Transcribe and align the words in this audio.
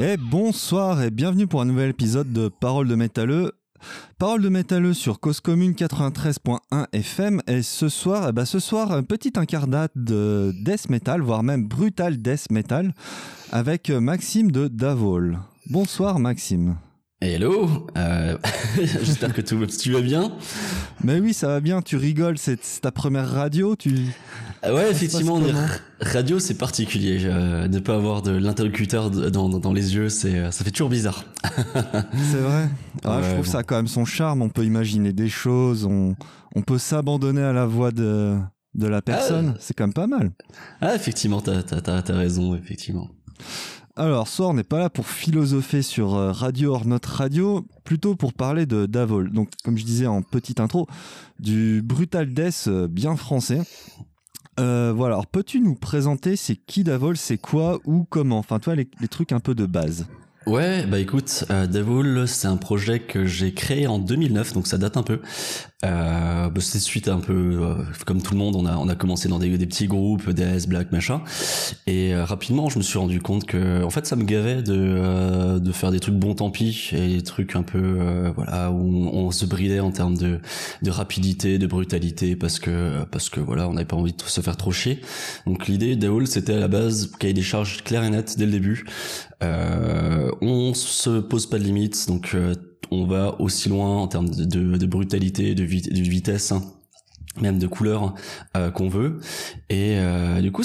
Et 0.00 0.16
bonsoir 0.16 1.02
et 1.02 1.10
bienvenue 1.10 1.48
pour 1.48 1.60
un 1.60 1.64
nouvel 1.64 1.90
épisode 1.90 2.32
de 2.32 2.46
Parole 2.46 2.86
de 2.86 2.94
métalleux. 2.94 3.50
Parole 4.16 4.42
de 4.42 4.48
métalleux 4.48 4.94
sur 4.94 5.18
Cause 5.18 5.40
Commune 5.40 5.72
93.1 5.72 6.86
FM 6.92 7.42
et 7.48 7.62
ce 7.62 7.88
soir, 7.88 8.26
eh 8.28 8.32
ben 8.32 8.44
ce 8.44 8.60
soir, 8.60 8.92
un 8.92 9.02
petit 9.02 9.32
incarnat 9.34 9.88
de 9.96 10.54
death 10.62 10.88
metal, 10.88 11.20
voire 11.20 11.42
même 11.42 11.66
brutal 11.66 12.16
death 12.18 12.48
metal, 12.52 12.94
avec 13.50 13.90
Maxime 13.90 14.52
de 14.52 14.68
Davol. 14.68 15.40
Bonsoir 15.66 16.20
Maxime. 16.20 16.76
Hello, 17.20 17.88
euh, 17.96 18.38
j'espère 18.76 19.34
que 19.34 19.40
tout, 19.40 19.66
tu 19.66 19.90
vas 19.90 20.00
bien. 20.00 20.30
Mais 21.02 21.18
oui, 21.18 21.34
ça 21.34 21.48
va 21.48 21.58
bien. 21.58 21.82
Tu 21.82 21.96
rigoles, 21.96 22.38
c'est 22.38 22.60
ta 22.80 22.92
première 22.92 23.28
radio. 23.28 23.74
Tu. 23.74 23.96
Ah 24.62 24.74
ouais, 24.74 24.90
effectivement, 24.90 25.40
radio 26.00 26.38
c'est 26.38 26.54
particulier. 26.54 27.18
Euh, 27.24 27.68
ne 27.68 27.78
pas 27.78 27.94
avoir 27.94 28.22
de 28.22 28.32
l'interlocuteur 28.32 29.10
dans, 29.10 29.48
dans, 29.48 29.72
les 29.72 29.94
yeux, 29.94 30.08
c'est 30.08 30.50
ça 30.50 30.64
fait 30.64 30.70
toujours 30.70 30.88
bizarre. 30.88 31.24
c'est 31.42 32.38
vrai. 32.38 32.68
Ah, 33.04 33.20
je 33.24 33.34
trouve 33.34 33.46
ça 33.46 33.62
quand 33.62 33.76
même 33.76 33.88
son 33.88 34.04
charme. 34.04 34.42
On 34.42 34.48
peut 34.48 34.64
imaginer 34.64 35.12
des 35.12 35.28
choses. 35.28 35.84
On, 35.84 36.16
on 36.54 36.62
peut 36.62 36.78
s'abandonner 36.78 37.42
à 37.42 37.52
la 37.52 37.66
voix 37.66 37.90
de 37.90 38.36
de 38.74 38.86
la 38.86 39.02
personne. 39.02 39.54
Ah, 39.54 39.58
c'est 39.60 39.74
quand 39.74 39.84
même 39.84 39.94
pas 39.94 40.06
mal. 40.06 40.30
Ah 40.80 40.94
effectivement, 40.94 41.40
t'as 41.40 41.62
t'as 41.62 42.02
t'as 42.02 42.16
raison, 42.16 42.54
effectivement. 42.54 43.08
Alors, 43.98 44.28
Soir 44.28 44.54
n'est 44.54 44.62
pas 44.62 44.78
là 44.78 44.90
pour 44.90 45.08
philosopher 45.08 45.82
sur 45.82 46.14
euh, 46.14 46.30
Radio 46.30 46.72
hors 46.72 46.86
notre 46.86 47.16
radio, 47.16 47.66
plutôt 47.82 48.14
pour 48.14 48.32
parler 48.32 48.64
de 48.64 48.86
Davol. 48.86 49.32
Donc, 49.32 49.50
comme 49.64 49.76
je 49.76 49.84
disais 49.84 50.06
en 50.06 50.22
petite 50.22 50.60
intro, 50.60 50.86
du 51.40 51.82
brutal 51.82 52.32
death 52.32 52.66
euh, 52.68 52.86
bien 52.86 53.16
français. 53.16 53.60
Euh, 54.58 54.92
voilà, 54.94 55.14
alors 55.14 55.26
peux-tu 55.26 55.60
nous 55.60 55.74
présenter 55.74 56.36
c'est 56.36 56.56
qui 56.56 56.84
Davol, 56.84 57.16
c'est 57.16 57.38
quoi, 57.38 57.80
ou 57.84 58.04
comment? 58.08 58.38
Enfin, 58.38 58.58
toi, 58.58 58.74
les, 58.74 58.86
trucs 59.08 59.32
un 59.32 59.40
peu 59.40 59.54
de 59.54 59.66
base. 59.66 60.06
Ouais, 60.46 60.86
bah 60.86 60.98
écoute, 60.98 61.44
euh, 61.50 61.66
Devil, 61.66 62.26
c'est 62.26 62.48
un 62.48 62.56
projet 62.56 63.00
que 63.00 63.26
j'ai 63.26 63.52
créé 63.52 63.86
en 63.86 63.98
2009, 63.98 64.54
donc 64.54 64.66
ça 64.66 64.78
date 64.78 64.96
un 64.96 65.02
peu. 65.02 65.20
Euh, 65.84 66.48
bah 66.50 66.60
c'est 66.60 66.80
suite 66.80 67.06
un 67.06 67.20
peu, 67.20 67.32
euh, 67.62 67.74
comme 68.04 68.20
tout 68.20 68.34
le 68.34 68.38
monde, 68.40 68.56
on 68.56 68.66
a 68.66 68.76
on 68.76 68.88
a 68.88 68.96
commencé 68.96 69.28
dans 69.28 69.38
des, 69.38 69.56
des 69.56 69.66
petits 69.66 69.86
groupes, 69.86 70.28
DS, 70.28 70.66
Black, 70.66 70.90
machin, 70.90 71.22
et 71.86 72.12
euh, 72.12 72.24
rapidement 72.24 72.68
je 72.68 72.78
me 72.78 72.82
suis 72.82 72.98
rendu 72.98 73.20
compte 73.20 73.46
que 73.46 73.84
en 73.84 73.90
fait 73.90 74.04
ça 74.04 74.16
me 74.16 74.24
gavait 74.24 74.60
de 74.60 74.74
euh, 74.76 75.60
de 75.60 75.70
faire 75.70 75.92
des 75.92 76.00
trucs 76.00 76.16
bon 76.16 76.34
tant 76.34 76.50
pis 76.50 76.90
et 76.94 77.18
des 77.18 77.22
trucs 77.22 77.54
un 77.54 77.62
peu 77.62 78.28
voilà 78.34 78.72
où 78.72 79.08
on, 79.12 79.30
se 79.30 79.46
bridait 79.46 79.78
en 79.78 79.92
termes 79.92 80.16
de 80.16 80.40
de 80.82 80.90
rapidité, 80.90 81.58
de 81.58 81.66
brutalité, 81.68 82.34
parce 82.34 82.58
que 82.58 83.04
parce 83.04 83.28
que 83.28 83.38
voilà 83.38 83.68
on 83.68 83.74
n'avait 83.74 83.86
pas 83.86 83.96
envie 83.96 84.14
de 84.14 84.22
se 84.22 84.40
faire 84.40 84.56
trop 84.56 84.72
chier. 84.72 85.00
Donc 85.46 85.68
l'idée 85.68 85.94
Devil, 85.94 86.26
c'était 86.26 86.54
à 86.54 86.58
la 86.60 86.68
base 86.68 87.12
qu'il 87.20 87.28
y 87.28 87.30
ait 87.30 87.34
des 87.34 87.42
charges 87.42 87.84
claires 87.84 88.02
et 88.02 88.10
nettes 88.10 88.36
dès 88.36 88.46
le 88.46 88.52
début. 88.52 88.84
Euh, 89.42 90.32
on 90.40 90.74
se 90.74 91.20
pose 91.20 91.46
pas 91.46 91.58
de 91.58 91.64
limites, 91.64 92.08
donc 92.08 92.32
euh, 92.34 92.54
on 92.90 93.06
va 93.06 93.40
aussi 93.40 93.68
loin 93.68 93.96
en 93.96 94.08
termes 94.08 94.30
de, 94.30 94.86
brutalité, 94.86 95.54
de, 95.54 95.64
de 95.64 96.08
vitesse. 96.08 96.52
Hein 96.52 96.62
même 97.42 97.58
de 97.58 97.66
couleurs 97.66 98.14
euh, 98.56 98.70
qu'on 98.70 98.88
veut. 98.88 99.20
Et 99.70 99.96
euh, 99.98 100.40
du 100.40 100.52
coup 100.52 100.62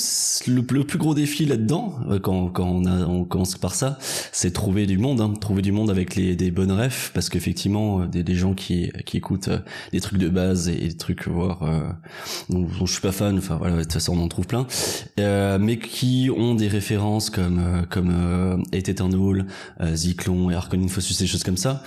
le, 0.48 0.62
plus 0.62 0.98
gros 0.98 1.14
défi 1.14 1.46
là-dedans 1.46 1.96
euh, 2.10 2.20
quand, 2.20 2.48
quand 2.50 2.68
on, 2.68 2.86
a, 2.86 3.06
on 3.06 3.26
commence 3.26 3.58
par 3.58 3.76
ça 3.76 3.98
c'est 4.32 4.52
trouver 4.52 4.86
du 4.86 4.98
monde 4.98 5.22
hein, 5.22 5.34
trouver 5.40 5.62
du 5.62 5.72
monde 5.72 5.90
avec 5.90 6.16
les 6.16 6.36
des 6.36 6.52
bonnes 6.52 6.72
refs 6.72 7.12
parce 7.14 7.30
qu'effectivement 7.30 8.06
des, 8.06 8.24
des 8.24 8.36
gens 8.36 8.54
qui 8.54 8.92
qui 9.06 9.18
écoutent 9.18 9.50
des 9.92 10.00
trucs 10.00 10.20
de 10.20 10.30
base 10.30 10.70
et, 10.70 10.76
des 10.76 10.98
trucs 10.98 11.28
voir 11.28 11.60
dont, 12.50 12.68
je 12.68 12.92
suis 12.92 13.02
pas 13.02 13.12
fan 13.12 13.38
enfin 13.38 13.58
voilà 13.58 13.78
de 13.78 13.82
toute 13.82 13.94
façon 13.94 14.18
on 14.18 14.24
en 14.24 14.28
trouve 14.28 14.48
plein. 14.48 14.68
Mais 15.18 15.78
qui 15.78 16.30
ont 16.36 16.56
des 16.56 16.68
références 16.68 17.30
comme 17.30 17.86
comme 17.90 18.12
euh, 18.12 18.58
Eight 18.72 18.90
Eternal 18.90 19.46
Zyklon 19.94 20.50
et 20.50 20.56
Arcane 20.56 20.86
des 20.86 21.28
choses 21.28 21.44
comme 21.44 21.58
ça. 21.58 21.84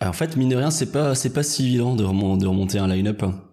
En 0.00 0.12
fait 0.12 0.36
mine 0.36 0.48
de 0.48 0.56
rien 0.56 0.70
c'est 0.70 0.92
pas 0.92 1.14
c'est 1.14 1.32
pas 1.32 1.42
si 1.42 1.66
évident 1.66 1.94
de 1.94 2.04
remonter, 2.04 2.42
de 2.42 2.46
remonter 2.46 2.78
un 2.78 2.88
line-up 2.88 3.22
hein 3.22 3.49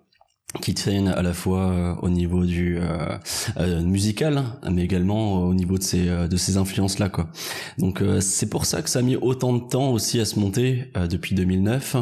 qui 0.61 0.73
tiennent 0.73 1.09
à 1.09 1.21
la 1.21 1.33
fois 1.33 1.69
euh, 1.69 1.95
au 2.01 2.09
niveau 2.09 2.45
du 2.45 2.77
euh, 2.79 3.17
euh, 3.57 3.81
musical 3.81 4.43
mais 4.71 4.83
également 4.83 5.43
au 5.43 5.53
niveau 5.53 5.77
de 5.77 5.83
ces 5.83 6.05
de 6.05 6.37
ces 6.37 6.57
influences 6.57 6.99
là 6.99 7.09
quoi. 7.09 7.27
Donc 7.77 8.01
c'est 8.21 8.49
pour 8.49 8.65
ça 8.65 8.81
que 8.81 8.89
ça 8.89 8.99
a 8.99 9.01
mis 9.01 9.17
autant 9.17 9.53
de 9.53 9.67
temps 9.67 9.91
aussi 9.91 10.19
à 10.19 10.25
se 10.25 10.39
monter 10.39 10.91
depuis 11.09 11.35
2009 11.35 11.97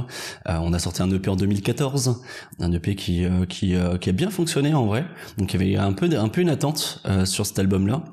on 0.45 0.73
a 0.73 0.79
sorti 0.79 1.01
un 1.01 1.09
EP 1.11 1.29
en 1.29 1.35
2014 1.35 2.21
un 2.59 2.71
EP 2.71 2.95
qui 2.95 3.25
qui 3.49 3.75
qui 3.99 4.09
a 4.09 4.13
bien 4.13 4.29
fonctionné 4.29 4.73
en 4.73 4.85
vrai. 4.85 5.05
Donc 5.37 5.53
il 5.53 5.61
y 5.61 5.75
avait 5.75 5.87
un 5.87 5.93
peu 5.93 6.07
un 6.15 6.29
peu 6.29 6.41
une 6.41 6.49
attente 6.49 7.03
sur 7.25 7.45
cet 7.45 7.59
album 7.59 7.87
là 7.87 8.03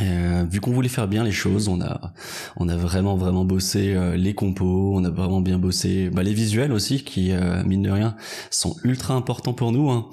euh, 0.00 0.44
vu 0.50 0.60
qu'on 0.60 0.72
voulait 0.72 0.88
faire 0.88 1.08
bien 1.08 1.24
les 1.24 1.32
choses, 1.32 1.68
on 1.68 1.80
a 1.80 2.12
on 2.56 2.68
a 2.68 2.76
vraiment 2.76 3.16
vraiment 3.16 3.44
bossé 3.44 3.94
euh, 3.94 4.16
les 4.16 4.34
compos, 4.34 4.92
on 4.94 5.04
a 5.04 5.10
vraiment 5.10 5.40
bien 5.40 5.58
bossé 5.58 6.10
bah, 6.10 6.22
les 6.22 6.34
visuels 6.34 6.72
aussi 6.72 7.04
qui 7.04 7.32
euh, 7.32 7.62
mine 7.64 7.82
de 7.82 7.90
rien 7.90 8.16
sont 8.50 8.76
ultra 8.84 9.14
importants 9.14 9.54
pour 9.54 9.72
nous 9.72 9.90
hein. 9.90 10.08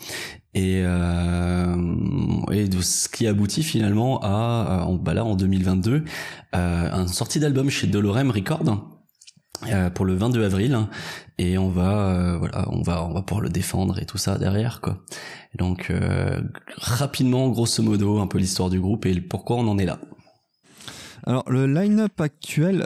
et 0.53 0.81
et 2.51 2.69
ce 2.81 3.09
qui 3.09 3.27
aboutit 3.27 3.63
finalement 3.63 4.19
à 4.23 4.87
bah 5.01 5.13
là 5.13 5.25
en 5.25 5.35
2022 5.35 6.03
un 6.53 7.07
sortie 7.07 7.39
d'album 7.39 7.69
chez 7.69 7.87
Dolorem 7.87 8.29
Records 8.29 8.91
euh, 9.67 9.91
pour 9.91 10.05
le 10.05 10.15
22 10.15 10.43
avril 10.43 10.87
et 11.37 11.59
on 11.59 11.69
va 11.69 12.09
euh, 12.09 12.37
voilà 12.39 12.65
on 12.71 12.81
va 12.81 13.05
on 13.05 13.13
va 13.13 13.21
pouvoir 13.21 13.41
le 13.41 13.49
défendre 13.49 13.99
et 13.99 14.07
tout 14.07 14.17
ça 14.17 14.39
derrière 14.39 14.81
quoi 14.81 15.03
donc 15.57 15.89
euh, 15.89 16.41
rapidement 16.77 17.49
grosso 17.49 17.83
modo 17.83 18.19
un 18.19 18.27
peu 18.27 18.37
l'histoire 18.37 18.69
du 18.69 18.79
groupe 18.79 19.05
et 19.05 19.19
pourquoi 19.19 19.57
on 19.57 19.67
en 19.67 19.77
est 19.77 19.85
là 19.85 19.99
alors 21.23 21.43
le 21.51 21.67
line-up 21.67 22.19
actuel, 22.19 22.83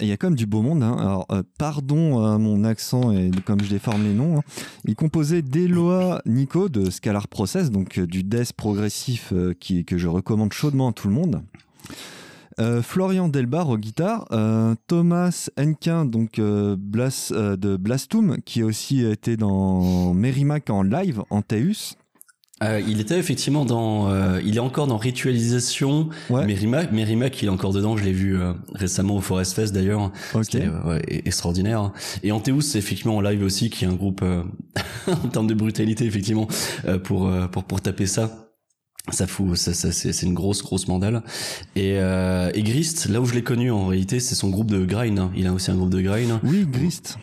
il 0.00 0.06
y 0.06 0.12
a 0.12 0.16
quand 0.16 0.28
même 0.28 0.34
du 0.34 0.46
beau 0.46 0.62
monde. 0.62 0.82
Hein. 0.82 0.96
Alors 0.98 1.26
pardon 1.58 2.38
mon 2.38 2.64
accent 2.64 3.12
et 3.12 3.30
comme 3.44 3.60
je 3.62 3.68
déforme 3.68 4.02
les 4.02 4.14
noms. 4.14 4.38
Hein. 4.38 4.42
Il 4.86 4.94
composait 4.94 5.42
d'Eloa 5.42 6.22
Nico 6.24 6.70
de 6.70 6.88
Scalar 6.88 7.28
Process, 7.28 7.70
donc 7.70 8.00
du 8.00 8.22
death 8.22 8.54
progressif 8.54 9.34
qui 9.60 9.84
que 9.84 9.98
je 9.98 10.08
recommande 10.08 10.54
chaudement 10.54 10.88
à 10.88 10.92
tout 10.94 11.08
le 11.08 11.12
monde. 11.12 11.42
Euh, 12.58 12.80
Florian 12.80 13.28
Delbar 13.28 13.68
au 13.68 13.76
guitare, 13.76 14.26
euh, 14.32 14.74
Thomas 14.86 15.50
Henquin 15.58 16.06
donc 16.06 16.38
euh, 16.38 16.74
Blas, 16.78 17.30
de 17.30 17.76
Blastum 17.76 18.38
qui 18.46 18.62
a 18.62 18.64
aussi 18.64 19.04
été 19.04 19.36
dans 19.36 20.14
Merrimack 20.14 20.70
en 20.70 20.82
live 20.82 21.22
en 21.28 21.42
Teus. 21.42 21.96
il 22.62 22.98
était 22.98 23.18
effectivement 23.18 23.66
dans, 23.66 24.10
il 24.38 24.56
est 24.56 24.60
encore 24.60 24.86
dans 24.86 24.96
ritualisation. 24.96 26.08
Ouais. 26.30 26.46
Merrimack, 26.46 26.92
Merrimack, 26.92 27.42
il 27.42 27.46
est 27.46 27.50
encore 27.50 27.74
dedans. 27.74 27.98
Je 27.98 28.04
l'ai 28.04 28.12
vu 28.12 28.38
récemment 28.72 29.16
au 29.16 29.20
Forest 29.20 29.52
Fest 29.52 29.74
d'ailleurs. 29.74 30.10
C'était 30.42 30.68
extraordinaire. 31.26 31.92
Et 32.22 32.32
Anteus, 32.32 32.62
c'est 32.62 32.78
effectivement 32.78 33.16
en 33.16 33.20
live 33.20 33.42
aussi, 33.42 33.68
qui 33.68 33.84
est 33.84 33.88
un 33.88 33.94
groupe 33.94 34.24
en 35.06 35.28
termes 35.28 35.46
de 35.46 35.54
brutalité 35.54 36.06
effectivement 36.06 36.48
pour 37.04 37.30
pour 37.50 37.64
pour 37.64 37.80
taper 37.82 38.06
ça 38.06 38.45
ça 39.10 39.26
fout 39.26 39.56
ça, 39.56 39.72
ça 39.72 39.92
c'est 39.92 40.22
une 40.22 40.34
grosse 40.34 40.62
grosse 40.62 40.88
mandale. 40.88 41.22
Et 41.74 41.98
euh, 41.98 42.50
et 42.54 42.62
Grist 42.62 43.08
là 43.08 43.20
où 43.20 43.26
je 43.26 43.34
l'ai 43.34 43.42
connu 43.42 43.70
en 43.70 43.86
réalité 43.86 44.20
c'est 44.20 44.34
son 44.34 44.50
groupe 44.50 44.70
de 44.70 44.84
grind 44.84 45.18
hein. 45.18 45.30
il 45.36 45.46
a 45.46 45.52
aussi 45.52 45.70
un 45.70 45.76
groupe 45.76 45.90
de 45.90 46.00
grind. 46.00 46.40
Oui 46.42 46.66
Grist. 46.70 47.18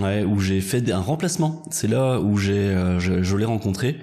Ouais 0.00 0.22
où 0.22 0.38
j'ai 0.38 0.60
fait 0.60 0.88
un 0.92 1.00
remplacement. 1.00 1.64
C'est 1.70 1.88
là 1.88 2.20
où 2.20 2.36
j'ai 2.36 2.52
euh, 2.52 3.00
je, 3.00 3.24
je 3.24 3.36
l'ai 3.36 3.44
rencontré 3.44 3.98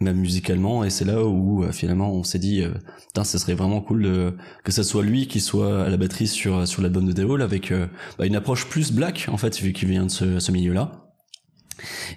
même 0.00 0.16
musicalement 0.16 0.82
et 0.82 0.88
c'est 0.88 1.04
là 1.04 1.24
où 1.24 1.62
euh, 1.62 1.72
finalement 1.72 2.10
on 2.10 2.24
s'est 2.24 2.38
dit 2.38 2.62
euh, 2.62 2.70
putain 3.08 3.22
ce 3.22 3.36
serait 3.36 3.54
vraiment 3.54 3.82
cool 3.82 4.02
de, 4.02 4.34
que 4.64 4.72
ça 4.72 4.82
soit 4.82 5.02
lui 5.02 5.28
qui 5.28 5.40
soit 5.40 5.84
à 5.84 5.88
la 5.90 5.98
batterie 5.98 6.26
sur 6.26 6.66
sur 6.66 6.80
l'album 6.80 7.06
de 7.06 7.12
Devil 7.12 7.42
avec 7.42 7.70
bah, 8.18 8.24
une 8.24 8.36
approche 8.36 8.66
plus 8.66 8.92
black 8.92 9.26
en 9.30 9.36
fait 9.36 9.60
vu 9.60 9.74
qu'il 9.74 9.88
vient 9.88 10.06
de 10.06 10.10
ce, 10.10 10.40
ce 10.40 10.52
milieu 10.52 10.72
là 10.72 11.05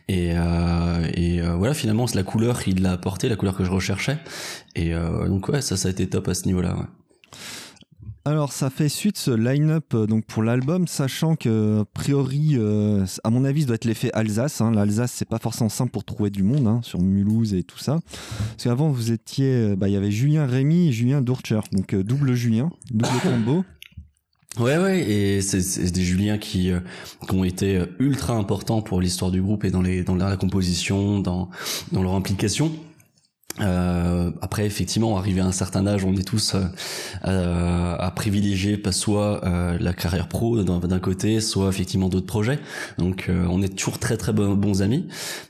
et, 0.08 0.34
euh, 0.36 1.08
et 1.14 1.42
euh, 1.42 1.56
voilà, 1.56 1.74
finalement, 1.74 2.06
la 2.14 2.24
couleur, 2.24 2.68
il 2.68 2.82
l'a 2.82 2.94
apporté, 2.94 3.30
la 3.30 3.36
couleur 3.36 3.56
que 3.56 3.64
je 3.64 3.72
recherchais. 3.72 4.18
Et 4.76 4.94
euh, 4.94 5.28
donc 5.28 5.50
ouais, 5.50 5.62
ça, 5.62 5.78
ça 5.78 5.88
a 5.88 5.92
été 5.92 6.08
top 6.08 6.28
à 6.28 6.34
ce 6.34 6.46
niveau-là. 6.46 6.76
Ouais. 6.76 6.86
Alors 8.26 8.52
ça 8.52 8.70
fait 8.70 8.90
suite 8.90 9.18
ce 9.18 9.32
line-up 9.32 9.96
donc 9.96 10.26
pour 10.26 10.44
l'album, 10.44 10.88
sachant 10.88 11.36
que 11.36 11.82
a 11.82 11.86
priori, 11.86 12.52
euh, 12.58 13.06
à 13.24 13.30
mon 13.30 13.44
avis, 13.44 13.62
ça 13.62 13.68
doit 13.68 13.76
être 13.76 13.86
l'effet 13.86 14.12
Alsace. 14.14 14.62
Hein. 14.62 14.72
L'Alsace 14.72 15.14
c'est 15.14 15.28
pas 15.28 15.40
forcément 15.40 15.70
simple 15.70 15.92
pour 15.92 16.04
trouver 16.04 16.30
du 16.30 16.44
monde 16.44 16.68
hein, 16.68 16.80
sur 16.84 17.00
Mulhouse 17.00 17.54
et 17.54 17.64
tout 17.64 17.80
ça. 17.80 18.00
Parce 18.06 18.66
qu'avant 18.66 18.90
vous 18.90 19.12
étiez, 19.12 19.76
bah 19.76 19.88
il 19.88 19.94
y 19.94 19.98
avait 19.98 20.12
Julien 20.12 20.46
Rémy 20.46 20.90
et 20.90 20.92
Julien 20.92 21.22
Dourcher, 21.22 21.62
donc 21.72 21.96
double 21.96 22.36
Julien, 22.36 22.70
double 22.92 23.20
combo. 23.24 23.64
Ouais 24.58 24.78
ouais 24.78 25.00
et 25.08 25.42
c'est 25.42 25.92
des 25.92 26.02
Juliens 26.04 26.40
qui, 26.40 26.72
euh, 26.72 26.80
qui 27.28 27.36
ont 27.36 27.44
été 27.44 27.78
euh, 27.78 27.86
ultra 28.00 28.34
importants 28.34 28.82
pour 28.82 29.00
l'histoire 29.00 29.30
du 29.30 29.42
groupe 29.42 29.64
et 29.64 29.70
dans 29.70 29.82
les 29.82 30.04
dans 30.04 30.16
la 30.16 30.38
composition 30.38 31.20
dans 31.20 31.50
dans 31.92 32.02
leur 32.02 32.16
implication 32.16 32.72
euh, 33.62 34.32
après, 34.42 34.66
effectivement, 34.66 35.18
arrivé 35.18 35.42
à 35.42 35.46
un 35.46 35.52
certain 35.52 35.86
âge, 35.86 36.06
on 36.06 36.16
est 36.16 36.24
tous 36.24 36.56
euh, 37.26 37.96
à 38.00 38.12
privilégier 38.12 38.82
soit 38.92 39.44
euh, 39.46 39.78
la 39.80 39.92
carrière 39.94 40.28
pro 40.30 40.64
d'un 40.64 41.00
côté, 41.00 41.42
soit 41.42 41.68
effectivement 41.68 42.10
d'autres 42.10 42.26
projets. 42.26 42.60
Donc, 42.98 43.30
on 43.30 43.62
est 43.62 43.76
toujours 43.76 44.00
très 44.00 44.18
très 44.18 44.34
bons, 44.34 44.56
bons 44.56 44.82
amis, 44.82 45.08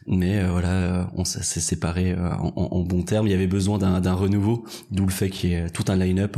mais 0.08 0.44
voilà, 0.48 1.12
on 1.16 1.24
s'est 1.24 1.44
séparés 1.44 2.16
en, 2.16 2.54
en, 2.56 2.78
en 2.78 2.80
bons 2.82 3.04
termes. 3.04 3.28
Il 3.28 3.32
y 3.32 3.36
avait 3.36 3.48
besoin 3.48 3.78
d'un 3.78 4.14
renouveau, 4.14 4.66
d'où 4.92 5.06
le 5.06 5.12
fait 5.12 5.30
qu'il 5.30 5.52
y 5.52 5.54
ait 5.54 5.70
tout 5.70 5.86
un 5.88 5.96
line-up 5.96 6.38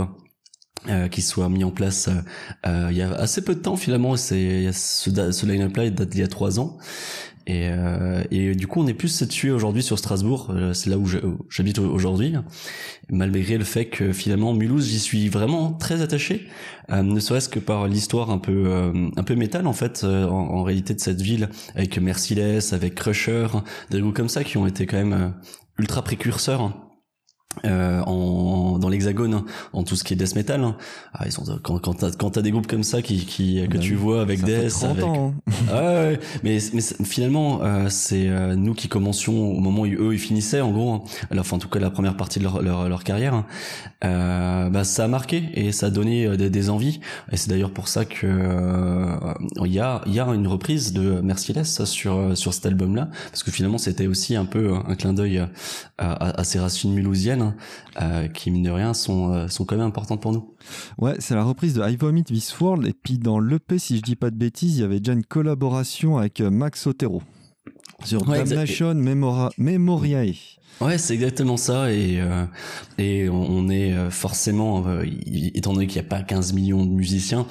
euh, 0.89 1.07
qui 1.07 1.21
soit 1.21 1.49
mis 1.49 1.63
en 1.63 1.71
place 1.71 2.09
euh, 2.65 2.87
il 2.89 2.97
y 2.97 3.01
a 3.01 3.11
assez 3.13 3.43
peu 3.43 3.53
de 3.53 3.59
temps 3.59 3.75
finalement 3.75 4.15
c'est 4.15 4.71
ce, 4.71 5.31
ce 5.31 5.45
line-up 5.45 5.77
là 5.77 5.89
date 5.89 6.09
d'il 6.09 6.21
y 6.21 6.23
a 6.23 6.27
trois 6.27 6.59
ans. 6.59 6.77
Et, 7.47 7.69
euh, 7.69 8.23
et 8.29 8.53
du 8.53 8.67
coup 8.67 8.81
on 8.81 8.87
est 8.87 8.93
plus 8.93 9.07
situé 9.07 9.49
aujourd'hui 9.49 9.81
sur 9.81 9.97
Strasbourg 9.97 10.51
euh, 10.51 10.73
c'est 10.73 10.91
là 10.91 10.97
où 10.99 11.07
j'habite 11.49 11.79
aujourd'hui 11.79 12.35
malgré 13.09 13.57
le 13.57 13.63
fait 13.63 13.85
que 13.85 14.13
finalement 14.13 14.53
Mulhouse 14.53 14.87
j'y 14.87 14.99
suis 14.99 15.27
vraiment 15.27 15.73
très 15.73 16.03
attaché 16.03 16.47
euh, 16.91 17.01
ne 17.01 17.19
serait-ce 17.19 17.49
que 17.49 17.57
par 17.57 17.87
l'histoire 17.87 18.29
un 18.29 18.37
peu 18.37 18.91
un 19.17 19.23
peu 19.23 19.33
métal 19.33 19.65
en 19.65 19.73
fait 19.73 20.03
en, 20.03 20.29
en, 20.29 20.61
réalité 20.61 20.93
de 20.93 20.99
cette 20.99 21.21
ville 21.21 21.49
avec 21.73 21.97
Merciless 21.97 22.73
avec 22.73 22.93
Crusher 22.93 23.47
des 23.89 24.01
groupes 24.01 24.15
comme 24.15 24.29
ça 24.29 24.43
qui 24.43 24.57
ont 24.57 24.67
été 24.67 24.85
quand 24.85 24.97
même 24.97 25.33
ultra 25.79 26.03
précurseurs 26.03 26.90
euh, 27.65 28.01
en, 28.05 28.79
dans 28.79 28.89
l'hexagone 28.89 29.33
hein, 29.33 29.45
en 29.73 29.83
tout 29.83 29.95
ce 29.95 30.03
qui 30.03 30.13
est 30.13 30.15
death 30.15 30.35
metal 30.35 30.63
hein. 30.63 30.77
ah, 31.13 31.23
ils 31.25 31.31
sont 31.31 31.43
quand 31.61 31.79
quand 31.79 31.93
t'as 31.93 32.11
quand 32.11 32.31
t'as 32.31 32.41
des 32.41 32.51
groupes 32.51 32.67
comme 32.67 32.83
ça 32.83 33.01
qui 33.01 33.25
qui 33.25 33.61
que 33.67 33.77
bah 33.77 33.83
tu 33.83 33.95
vois 33.95 34.21
avec 34.21 34.43
death 34.43 34.83
avec 34.83 35.03
ans, 35.03 35.33
hein. 35.47 35.53
ah, 35.71 35.81
ouais, 35.81 36.19
mais 36.43 36.57
mais 36.73 36.81
finalement 37.03 37.59
euh, 37.61 37.87
c'est 37.89 38.29
euh, 38.29 38.55
nous 38.55 38.73
qui 38.73 38.87
commencions 38.87 39.51
au 39.51 39.59
moment 39.59 39.81
où 39.81 39.85
eux 39.85 40.13
ils 40.13 40.19
finissaient 40.19 40.61
en 40.61 40.71
gros 40.71 40.93
hein. 40.93 41.03
alors 41.29 41.41
enfin 41.41 41.57
en 41.57 41.59
tout 41.59 41.69
cas 41.69 41.79
la 41.79 41.89
première 41.89 42.15
partie 42.15 42.39
de 42.39 42.45
leur 42.45 42.61
leur, 42.61 42.87
leur 42.87 43.03
carrière 43.03 43.33
hein. 43.33 43.45
euh, 44.05 44.69
bah 44.69 44.83
ça 44.83 45.05
a 45.05 45.07
marqué 45.07 45.49
et 45.53 45.71
ça 45.71 45.87
a 45.87 45.89
donné 45.89 46.25
euh, 46.25 46.37
des, 46.37 46.49
des 46.49 46.69
envies 46.69 46.99
et 47.31 47.37
c'est 47.37 47.49
d'ailleurs 47.49 47.71
pour 47.71 47.87
ça 47.87 48.05
que 48.05 48.27
il 49.65 49.73
y 49.73 49.79
a 49.79 50.01
il 50.05 50.13
y 50.13 50.19
a 50.19 50.25
une 50.27 50.47
reprise 50.47 50.93
de 50.93 51.21
Merciless 51.21 51.83
sur 51.83 52.37
sur 52.37 52.53
cet 52.53 52.65
album 52.65 52.95
là 52.95 53.09
parce 53.29 53.43
que 53.43 53.51
finalement 53.51 53.77
c'était 53.77 54.07
aussi 54.07 54.35
un 54.35 54.45
peu 54.45 54.73
un 54.87 54.95
clin 54.95 55.13
d'œil 55.13 55.39
à, 55.39 55.49
à, 55.97 56.39
à, 56.39 56.43
ces 56.43 56.59
racines 56.59 56.93
mulhousiennes 56.93 57.40
euh, 58.01 58.27
qui 58.27 58.51
mine 58.51 58.63
de 58.63 58.69
rien 58.69 58.93
sont 58.93 59.31
euh, 59.31 59.47
sont 59.47 59.65
quand 59.65 59.75
même 59.75 59.85
importantes 59.85 60.21
pour 60.21 60.31
nous. 60.31 60.53
Ouais, 60.97 61.15
c'est 61.19 61.35
la 61.35 61.43
reprise 61.43 61.73
de 61.73 61.81
I 61.81 61.95
Vomit 61.95 62.23
This 62.23 62.59
World 62.59 62.87
et 62.87 62.93
puis 62.93 63.17
dans 63.17 63.39
l'EP 63.39 63.79
si 63.79 63.97
je 63.97 64.01
dis 64.01 64.15
pas 64.15 64.29
de 64.29 64.35
bêtises, 64.35 64.77
il 64.77 64.81
y 64.81 64.83
avait 64.83 64.99
déjà 64.99 65.13
une 65.13 65.25
collaboration 65.25 66.17
avec 66.17 66.41
euh, 66.41 66.49
Max 66.49 66.87
Otero 66.87 67.21
sur 68.03 68.27
ouais, 68.27 68.43
Damnation 68.43 68.95
Memora 68.95 69.51
Memoriae. 69.57 70.33
Ouais, 70.79 70.97
c'est 70.97 71.13
exactement 71.13 71.57
ça 71.57 71.91
et 71.91 72.19
et 72.97 73.29
on 73.29 73.69
est 73.69 74.09
forcément 74.09 74.83
étant 75.53 75.73
donné 75.73 75.85
qu'il 75.85 76.01
n'y 76.01 76.07
a 76.07 76.09
pas 76.09 76.23
15 76.23 76.53
millions 76.53 76.83
de 76.83 76.89
musiciens, 76.89 77.45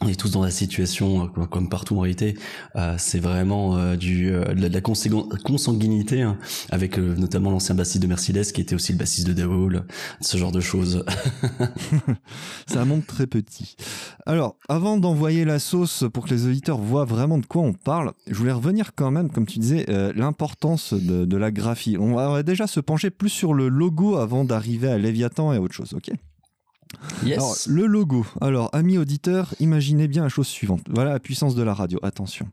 on 0.00 0.08
est 0.08 0.18
tous 0.18 0.30
dans 0.30 0.44
la 0.44 0.50
situation 0.50 1.30
euh, 1.36 1.46
comme 1.46 1.68
partout 1.68 1.96
en 1.96 2.00
réalité 2.00 2.36
euh, 2.76 2.94
c'est 2.98 3.18
vraiment 3.18 3.76
euh, 3.76 3.96
du 3.96 4.30
de 4.30 4.68
la, 4.68 4.80
consanguinité 4.80 6.22
hein, 6.22 6.38
avec 6.70 6.98
notamment 6.98 7.50
l'ancien 7.50 7.74
bassiste 7.74 8.02
de 8.02 8.06
Mercedes 8.06 8.52
qui 8.52 8.60
était 8.60 8.74
aussi 8.74 8.92
le 8.92 8.98
bassiste 8.98 9.26
de 9.26 9.32
Devil 9.32 9.82
ce 10.20 10.36
genre 10.36 10.52
de 10.52 10.60
choses. 10.60 11.04
Ça 12.66 12.84
monte 12.84 13.06
très 13.06 13.26
petit. 13.26 13.76
Alors 14.26 14.56
avant 14.68 14.98
d'envoyer 14.98 15.44
la 15.44 15.58
sauce 15.58 16.04
pour 16.12 16.26
que 16.26 16.30
les 16.30 16.46
auditeurs 16.46 16.78
voient 16.78 17.04
vraiment 17.04 17.38
de 17.38 17.46
quoi 17.46 17.62
on 17.62 17.72
parle 17.72 18.12
je 18.26 18.34
voulais 18.34 18.52
revenir 18.52 18.92
quand 18.94 19.10
même 19.10 19.30
comme 19.30 19.46
tu 19.46 19.58
disais 19.58 19.86
l'importance 20.14 20.94
de, 20.94 21.24
de, 21.24 21.36
la 21.36 21.50
graphie. 21.50 21.96
On 21.98 22.14
va 22.14 22.42
déjà 22.42 22.66
se 22.66 22.80
pencher 22.80 23.10
plus 23.10 23.30
sur 23.30 23.54
le 23.54 23.68
logo 23.68 24.16
avant 24.16 24.44
d'arriver 24.44 24.88
à 24.88 24.98
Léviathan 24.98 25.52
et 25.52 25.58
autre 25.58 25.74
chose 25.74 25.94
ok? 25.94 26.10
Alors, 27.26 27.56
le 27.66 27.86
logo. 27.86 28.26
Alors, 28.40 28.70
amis 28.72 28.98
auditeurs, 28.98 29.54
imaginez 29.60 30.08
bien 30.08 30.22
la 30.22 30.28
chose 30.28 30.46
suivante. 30.46 30.82
Voilà 30.88 31.12
la 31.12 31.20
puissance 31.20 31.54
de 31.54 31.62
la 31.62 31.74
radio. 31.74 31.98
Attention. 32.02 32.48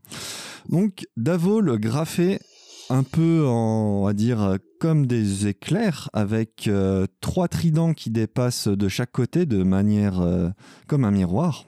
Donc, 0.68 1.06
Davol 1.16 1.78
graffé 1.78 2.40
un 2.88 3.02
peu 3.02 3.46
en, 3.46 4.00
on 4.00 4.04
va 4.04 4.12
dire, 4.12 4.58
comme 4.80 5.06
des 5.06 5.46
éclairs, 5.46 6.08
avec 6.12 6.68
euh, 6.68 7.06
trois 7.20 7.48
tridents 7.48 7.94
qui 7.94 8.10
dépassent 8.10 8.68
de 8.68 8.88
chaque 8.88 9.12
côté 9.12 9.46
de 9.46 9.62
manière 9.62 10.20
euh, 10.20 10.50
comme 10.86 11.04
un 11.04 11.10
miroir. 11.10 11.64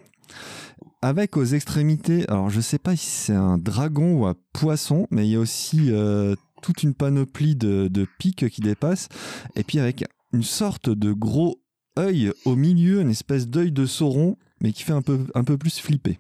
Avec 1.01 1.37
aux 1.37 1.45
extrémités, 1.45 2.29
alors 2.29 2.51
je 2.51 2.61
sais 2.61 2.79
pas 2.79 2.97
si 2.97 3.07
c'est 3.07 3.35
un 3.35 3.57
dragon 3.57 4.19
ou 4.19 4.27
un 4.27 4.35
poisson, 4.53 5.07
mais 5.11 5.27
il 5.27 5.31
y 5.31 5.37
a 5.37 5.41
aussi 5.41 5.93
euh, 5.93 6.35
toute 6.61 6.83
une 6.83 6.95
panoplie 6.95 7.55
de, 7.55 7.89
de 7.89 8.07
pics 8.19 8.49
qui 8.49 8.61
dépassent. 8.61 9.09
Et 9.55 9.63
puis 9.63 9.79
avec 9.79 10.05
une 10.33 10.43
sorte 10.43 10.91
de 10.91 11.13
gros 11.13 11.61
œil 11.99 12.33
au 12.45 12.57
milieu, 12.57 13.01
une 13.01 13.11
espèce 13.11 13.49
d'œil 13.49 13.73
de 13.73 13.87
Sauron, 13.87 14.37
mais 14.61 14.73
qui 14.73 14.83
fait 14.83 14.93
un 14.93 15.03
peu, 15.03 15.59
plus 15.59 15.79
flipper. 15.79 16.19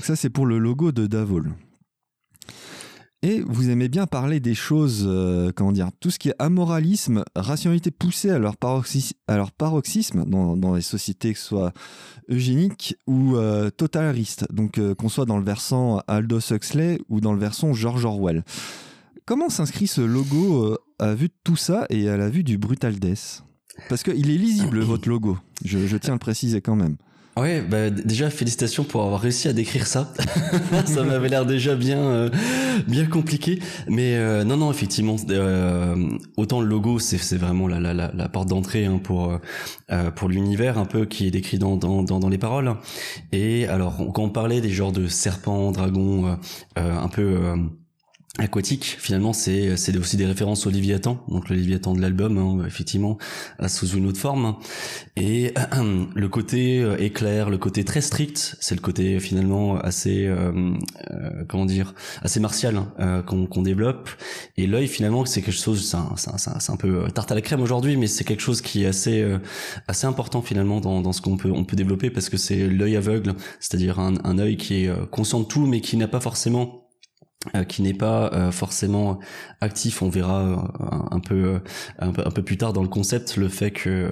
ça, 0.00 0.16
c'est 0.16 0.30
pour 0.30 0.46
le 0.46 0.58
logo 0.58 0.92
de 0.92 1.06
Davol. 1.06 1.52
Et 3.24 3.40
vous 3.40 3.70
aimez 3.70 3.88
bien 3.88 4.08
parler 4.08 4.40
des 4.40 4.54
choses, 4.54 5.04
euh, 5.06 5.52
comment 5.54 5.70
dire, 5.70 5.90
tout 6.00 6.10
ce 6.10 6.18
qui 6.18 6.30
est 6.30 6.34
amoralisme, 6.40 7.22
rationalité 7.36 7.92
poussée 7.92 8.30
à 8.30 8.38
leur, 8.40 8.56
paroxysme, 8.56 10.24
dans, 10.24 10.74
les 10.74 10.82
sociétés, 10.82 11.32
que 11.32 11.38
ce 11.38 11.46
soit 11.46 11.72
eugéniques 12.28 12.96
ou 13.06 13.36
euh, 13.36 13.70
donc 14.50 14.78
euh, 14.78 14.96
qu'on 14.96 15.08
soit 15.08 15.24
dans 15.24 15.38
le 15.38 15.44
versant 15.44 16.00
Aldous 16.08 16.50
Huxley 16.50 16.98
ou 17.08 17.20
dans 17.20 17.32
le 17.32 17.38
versant 17.38 17.72
George 17.72 18.04
Orwell. 18.04 18.42
Comment 19.24 19.50
s'inscrit 19.50 19.86
ce 19.86 20.00
logo 20.00 20.76
à 20.98 21.14
vue 21.14 21.28
de 21.28 21.34
tout 21.44 21.54
ça 21.54 21.86
et 21.90 22.08
à 22.08 22.16
la 22.16 22.28
vue 22.28 22.42
du 22.42 22.58
Brutal 22.58 22.98
Death? 22.98 23.44
Parce 23.88 24.02
qu'il 24.02 24.30
est 24.30 24.38
lisible, 24.38 24.80
votre 24.80 25.08
logo. 25.08 25.38
Je, 25.64 25.96
tiens 25.96 26.12
à 26.12 26.16
le 26.16 26.18
préciser 26.18 26.60
quand 26.60 26.76
même. 26.76 26.96
Ouais, 27.38 27.62
bah 27.62 27.88
déjà 27.88 28.28
félicitations 28.28 28.84
pour 28.84 29.02
avoir 29.04 29.18
réussi 29.18 29.48
à 29.48 29.54
décrire 29.54 29.86
ça. 29.86 30.12
ça 30.84 31.02
m'avait 31.02 31.30
l'air 31.30 31.46
déjà 31.46 31.74
bien 31.76 31.98
euh, 31.98 32.30
bien 32.86 33.06
compliqué, 33.06 33.58
mais 33.88 34.16
euh, 34.16 34.44
non 34.44 34.58
non 34.58 34.70
effectivement 34.70 35.16
euh, 35.30 35.96
autant 36.36 36.60
le 36.60 36.66
logo 36.66 36.98
c'est 36.98 37.16
c'est 37.16 37.38
vraiment 37.38 37.68
la 37.68 37.80
la 37.80 37.94
la, 37.94 38.28
porte 38.28 38.50
d'entrée 38.50 38.84
hein, 38.84 39.00
pour 39.02 39.32
pour 40.14 40.28
l'univers 40.28 40.76
un 40.76 40.84
peu 40.84 41.06
qui 41.06 41.26
est 41.26 41.30
décrit 41.30 41.58
dans 41.58 41.76
dans 41.76 42.02
dans, 42.02 42.28
les 42.28 42.36
paroles. 42.36 42.76
Et 43.32 43.66
alors 43.66 43.96
quand 44.12 44.24
on 44.24 44.30
parlait 44.30 44.60
des 44.60 44.70
genres 44.70 44.92
de 44.92 45.06
serpents, 45.06 45.72
dragons, 45.72 46.36
un 46.76 47.08
peu 47.08 47.56
aquatique 48.38 48.96
finalement 48.98 49.34
c'est 49.34 49.76
c'est 49.76 49.94
aussi 49.98 50.16
des 50.16 50.24
références 50.24 50.66
au 50.66 50.70
Léviathan 50.70 51.22
donc 51.28 51.50
le 51.50 51.56
Léviathan 51.56 51.92
de 51.92 52.00
l'album 52.00 52.38
hein, 52.38 52.64
effectivement 52.66 53.18
sous 53.68 53.88
une 53.88 54.06
autre 54.06 54.18
forme. 54.18 54.56
Et 55.16 55.52
le 56.14 56.28
côté 56.28 56.80
euh, 56.80 56.96
éclair 56.98 57.50
le 57.50 57.58
côté 57.58 57.84
très 57.84 58.00
strict 58.00 58.56
c'est 58.58 58.74
le 58.74 58.80
côté 58.80 59.20
finalement 59.20 59.76
assez 59.76 60.26
euh, 60.26 60.72
euh, 61.10 61.44
comment 61.46 61.66
dire 61.66 61.94
assez 62.22 62.40
martial 62.40 62.80
hein, 62.98 63.22
qu'on 63.22 63.62
développe. 63.62 64.08
Et 64.56 64.66
l'œil 64.66 64.88
finalement 64.88 65.26
c'est 65.26 65.42
quelque 65.42 65.52
chose 65.52 65.94
c'est 66.16 66.70
un, 66.70 66.76
peu 66.76 67.04
tarte 67.14 67.32
à 67.32 67.34
la 67.34 67.42
crème 67.42 67.60
aujourd'hui 67.60 67.98
mais 67.98 68.06
c'est 68.06 68.24
quelque 68.24 68.40
chose 68.40 68.62
qui 68.62 68.84
est 68.84 68.86
assez 68.86 69.26
assez 69.88 70.06
important 70.06 70.40
finalement 70.40 70.80
dans, 70.80 71.02
dans 71.02 71.12
ce 71.12 71.20
qu'on 71.20 71.36
peut 71.36 71.50
on 71.52 71.64
peut 71.64 71.76
développer 71.76 72.08
parce 72.08 72.30
que 72.30 72.38
c'est 72.38 72.66
l'œil 72.66 72.96
aveugle 72.96 73.34
c'est-à-dire 73.60 73.98
un, 74.00 74.14
un 74.24 74.38
œil 74.38 74.56
qui 74.56 74.84
est 74.84 75.10
conscient 75.10 75.40
de 75.40 75.44
tout 75.44 75.66
mais 75.66 75.82
qui 75.82 75.98
n'a 75.98 76.08
pas 76.08 76.20
forcément 76.20 76.81
euh, 76.81 76.81
qui 77.68 77.82
n'est 77.82 77.94
pas 77.94 78.30
euh, 78.32 78.52
forcément 78.52 79.18
actif. 79.60 80.02
On 80.02 80.08
verra 80.08 80.42
euh, 80.42 80.56
un, 81.10 81.20
peu, 81.20 81.60
un, 81.98 82.12
peu, 82.12 82.22
un 82.24 82.30
peu 82.30 82.42
plus 82.42 82.56
tard 82.56 82.72
dans 82.72 82.82
le 82.82 82.88
concept 82.88 83.36
le 83.36 83.48
fait 83.48 83.70
que 83.70 84.10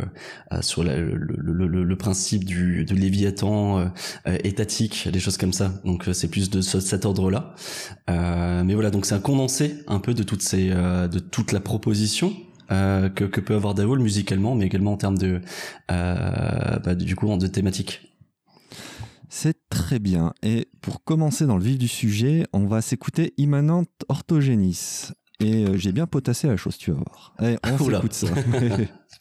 sur 0.60 0.82
le, 0.82 1.14
le, 1.14 1.66
le, 1.66 1.96
principe 1.96 2.44
du 2.44 2.84
de 2.84 2.94
Léviathan 2.94 3.90
étatique, 4.26 5.08
des 5.12 5.20
choses 5.20 5.36
comme 5.36 5.52
ça. 5.52 5.72
Donc 5.84 6.08
c'est 6.12 6.28
plus 6.28 6.50
de 6.50 6.60
cet 6.60 7.04
ordre-là. 7.04 7.54
mais 8.08 8.74
voilà, 8.74 8.90
donc 8.90 9.06
c'est 9.06 9.14
un 9.14 9.20
condensé 9.20 9.84
un 9.86 10.00
peu 10.00 10.14
de 10.14 10.22
toutes 10.22 10.42
ces 10.42 10.70
de 10.70 11.18
toute 11.18 11.52
la 11.52 11.60
proposition 11.60 12.32
que, 12.68 13.08
que 13.24 13.40
peut 13.40 13.54
avoir 13.54 13.74
Davol 13.74 14.00
musicalement, 14.00 14.54
mais 14.54 14.66
également 14.66 14.92
en 14.92 14.96
termes 14.96 15.18
de 15.18 15.40
bah, 15.88 16.94
du 16.94 17.16
coup 17.16 17.36
de 17.36 17.46
thématique. 17.46 18.09
C'est 19.32 19.56
très 19.68 20.00
bien. 20.00 20.34
Et 20.42 20.68
pour 20.80 21.04
commencer 21.04 21.46
dans 21.46 21.56
le 21.56 21.62
vif 21.62 21.78
du 21.78 21.86
sujet, 21.86 22.46
on 22.52 22.66
va 22.66 22.82
s'écouter 22.82 23.32
Immanent 23.36 23.84
Orthogénis. 24.08 25.12
Et 25.38 25.64
euh, 25.64 25.76
j'ai 25.76 25.92
bien 25.92 26.08
potassé 26.08 26.48
la 26.48 26.56
chose, 26.56 26.76
tu 26.76 26.90
vas 26.90 26.98
voir. 26.98 27.34
Allez, 27.38 27.56
on 27.62 27.78
s'écoute 27.78 28.12
ça. 28.12 28.26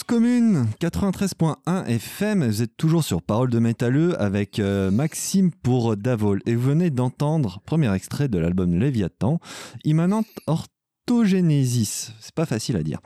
Commune 0.00 0.68
93.1 0.80 1.84
FM, 1.86 2.46
vous 2.46 2.62
êtes 2.62 2.76
toujours 2.78 3.04
sur 3.04 3.20
Parole 3.20 3.50
de 3.50 3.58
métalleux 3.58 4.18
avec 4.20 4.58
euh, 4.58 4.90
Maxime 4.90 5.50
pour 5.50 5.98
Davol 5.98 6.40
et 6.46 6.54
vous 6.54 6.62
venez 6.62 6.88
d'entendre 6.88 7.60
premier 7.66 7.92
extrait 7.94 8.28
de 8.28 8.38
l'album 8.38 8.74
Léviathan, 8.74 9.38
Immanente 9.84 10.26
Orthogénésis. 10.46 12.14
C'est 12.20 12.34
pas 12.34 12.46
facile 12.46 12.76
à 12.78 12.82
dire. 12.82 13.00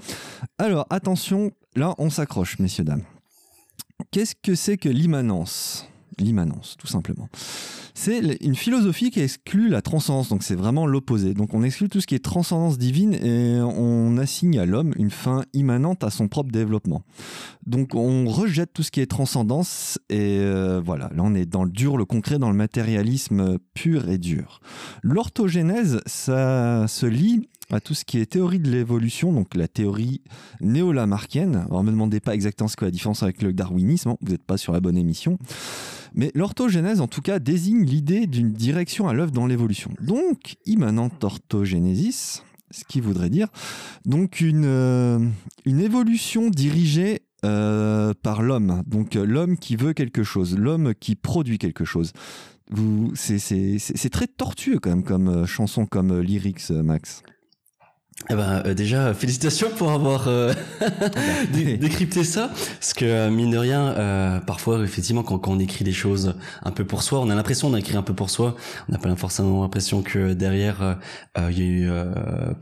Alors 0.58 0.86
attention, 0.88 1.50
là 1.74 1.94
on 1.98 2.08
s'accroche 2.08 2.60
messieurs 2.60 2.84
dames. 2.84 3.02
Qu'est-ce 4.12 4.36
que 4.40 4.54
c'est 4.54 4.76
que 4.76 4.88
l'immanence? 4.88 5.88
L'immanence, 6.18 6.76
tout 6.78 6.86
simplement 6.86 7.28
c'est 7.96 8.20
une 8.42 8.54
philosophie 8.54 9.10
qui 9.10 9.20
exclut 9.20 9.70
la 9.70 9.80
transcendance, 9.80 10.28
donc 10.28 10.42
c'est 10.42 10.54
vraiment 10.54 10.86
l'opposé. 10.86 11.32
Donc 11.32 11.54
on 11.54 11.62
exclut 11.62 11.88
tout 11.88 12.02
ce 12.02 12.06
qui 12.06 12.14
est 12.14 12.22
transcendance 12.22 12.76
divine 12.76 13.14
et 13.14 13.58
on 13.60 14.18
assigne 14.18 14.58
à 14.58 14.66
l'homme 14.66 14.92
une 14.96 15.10
fin 15.10 15.44
immanente 15.54 16.04
à 16.04 16.10
son 16.10 16.28
propre 16.28 16.52
développement. 16.52 17.02
Donc 17.64 17.94
on 17.94 18.26
rejette 18.26 18.74
tout 18.74 18.82
ce 18.82 18.90
qui 18.90 19.00
est 19.00 19.06
transcendance 19.06 19.98
et 20.10 20.38
euh, 20.40 20.80
voilà, 20.84 21.10
là 21.16 21.22
on 21.24 21.34
est 21.34 21.46
dans 21.46 21.64
le 21.64 21.70
dur, 21.70 21.96
le 21.96 22.04
concret, 22.04 22.38
dans 22.38 22.50
le 22.50 22.56
matérialisme 22.56 23.58
pur 23.72 24.10
et 24.10 24.18
dur. 24.18 24.60
L'orthogénèse, 25.02 26.02
ça 26.04 26.86
se 26.88 27.06
lie 27.06 27.48
à 27.70 27.80
tout 27.80 27.94
ce 27.94 28.04
qui 28.04 28.18
est 28.18 28.26
théorie 28.26 28.60
de 28.60 28.70
l'évolution, 28.70 29.32
donc 29.32 29.54
la 29.54 29.68
théorie 29.68 30.20
néo-lamarckienne. 30.60 31.64
Alors, 31.68 31.82
ne 31.82 31.88
me 31.88 31.92
demandez 31.92 32.20
pas 32.20 32.34
exactement 32.34 32.68
ce 32.68 32.76
qu'est 32.76 32.84
la 32.84 32.90
différence 32.90 33.22
avec 33.22 33.42
le 33.42 33.52
darwinisme, 33.52 34.10
hein, 34.10 34.16
vous 34.20 34.32
n'êtes 34.32 34.44
pas 34.44 34.56
sur 34.56 34.72
la 34.72 34.80
bonne 34.80 34.96
émission. 34.96 35.38
Mais 36.16 36.32
l'orthogénèse, 36.34 37.00
en 37.00 37.06
tout 37.06 37.20
cas, 37.20 37.38
désigne 37.38 37.84
l'idée 37.84 38.26
d'une 38.26 38.52
direction 38.52 39.06
à 39.06 39.12
l'œuvre 39.12 39.32
dans 39.32 39.46
l'évolution. 39.46 39.90
Donc, 40.00 40.56
immanente 40.64 41.22
orthogénésis, 41.22 42.42
ce 42.70 42.84
qui 42.84 43.00
voudrait 43.00 43.30
dire 43.30 43.48
donc 44.04 44.40
une, 44.40 44.64
euh, 44.64 45.18
évolution 45.66 46.48
dirigée 46.48 47.20
euh, 47.44 48.14
par 48.22 48.42
l'homme. 48.42 48.82
Donc, 48.86 49.14
l'homme 49.14 49.58
qui 49.58 49.76
veut 49.76 49.92
quelque 49.92 50.24
chose, 50.24 50.56
l'homme 50.56 50.94
qui 50.94 51.14
produit 51.14 51.58
quelque 51.58 51.84
chose. 51.84 52.12
C'est 53.14 54.10
très 54.10 54.26
tortueux 54.26 54.78
quand 54.80 54.90
même 54.90 55.04
comme 55.04 55.28
euh, 55.28 55.46
chanson, 55.46 55.84
comme 55.86 56.18
lyrics, 56.20 56.70
Max. 56.70 57.22
Eh 58.30 58.34
ben, 58.34 58.62
euh, 58.64 58.74
déjà, 58.74 59.12
félicitations 59.12 59.68
pour 59.76 59.92
avoir 59.92 60.26
euh, 60.26 60.52
décrypté 61.52 62.24
ça, 62.24 62.50
parce 62.80 62.94
que 62.94 63.04
euh, 63.04 63.30
mine 63.30 63.50
de 63.50 63.58
rien, 63.58 64.40
parfois, 64.46 64.82
effectivement, 64.82 65.22
quand, 65.22 65.38
quand, 65.38 65.52
on 65.52 65.58
écrit 65.58 65.84
des 65.84 65.92
choses 65.92 66.34
un 66.64 66.70
peu 66.70 66.84
pour 66.84 67.02
soi, 67.02 67.20
on 67.20 67.28
a 67.28 67.34
l'impression 67.34 67.70
d'écrire 67.70 67.98
un 67.98 68.02
peu 68.02 68.14
pour 68.14 68.30
soi. 68.30 68.56
On 68.88 68.92
n'a 68.92 68.98
pas 68.98 69.14
forcément 69.16 69.62
l'impression 69.62 70.02
que 70.02 70.32
derrière, 70.32 70.98
il 71.36 71.58
y 71.58 71.62
a 71.62 71.64
eu 71.64 71.90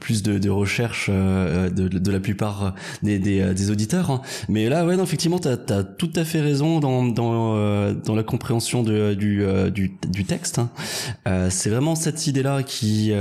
plus 0.01 0.23
de, 0.23 0.39
de 0.39 0.51
recherche 0.51 1.09
de, 1.09 1.69
de, 1.69 2.11
la 2.11 2.21
plupart 2.21 2.75
des, 3.03 3.19
des, 3.19 3.55
des 3.55 3.71
auditeurs. 3.71 4.11
Hein. 4.11 4.23
Mais 4.49 4.69
là, 4.69 4.85
ouais, 4.85 4.97
non, 4.97 5.05
effectivement, 5.05 5.39
t'as 5.39 5.57
as 5.71 5.85
tout 5.85 6.11
à 6.17 6.25
fait 6.25 6.41
raison 6.41 6.81
dans 6.81 7.05
dans, 7.05 7.93
dans 7.93 8.15
la 8.15 8.23
compréhension 8.23 8.83
de, 8.83 9.15
du, 9.15 9.45
du, 9.71 9.97
du 10.09 10.25
texte. 10.25 10.59
Hein. 10.59 11.49
C'est 11.51 11.71
vraiment 11.71 11.95
cette 11.95 12.27
idée-là 12.27 12.63
qui 12.63 13.13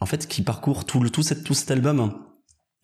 en 0.00 0.06
fait, 0.06 0.26
qui 0.26 0.42
parcourt 0.42 0.84
tout 0.84 1.00
le 1.00 1.10
tout, 1.10 1.22
tout 1.22 1.54
cet 1.54 1.70
album 1.70 2.00
hein. 2.00 2.14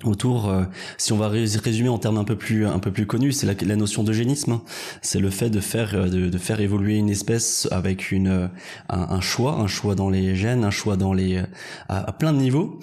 autour, 0.05 0.49
euh, 0.49 0.65
si 0.97 1.13
on 1.13 1.19
va 1.19 1.29
résumer 1.29 1.89
en 1.89 1.99
termes 1.99 2.19
un 2.19 2.25
peu 2.25 2.37
plus 2.37 2.67
un 2.67 2.79
peu 2.79 2.91
plus 2.91 3.07
connus, 3.07 3.33
c'est 3.33 3.47
la, 3.47 3.55
la, 3.55 3.77
notion 3.77 4.03
d'eugénisme. 4.03 4.61
C'est 5.03 5.21
le 5.21 5.31
fait 5.31 5.51
de 5.51 5.61
faire 5.61 5.95
euh, 5.95 6.09
de, 6.09 6.29
de, 6.29 6.39
faire 6.39 6.61
évoluer 6.61 6.97
une 6.97 7.11
espèce 7.11 7.69
avec 7.71 8.13
une 8.13 8.29
euh, 8.29 8.49
un, 8.89 9.21
choix, 9.21 9.55
un 9.55 9.67
choix 9.67 9.95
dans 9.95 10.09
les 10.11 10.35
gènes, 10.37 10.65
un 10.65 10.71
choix 10.71 10.97
dans 10.97 11.13
les 11.13 11.43
à, 11.89 12.13
plein 12.13 12.33
de 12.33 12.39
niveaux. 12.39 12.81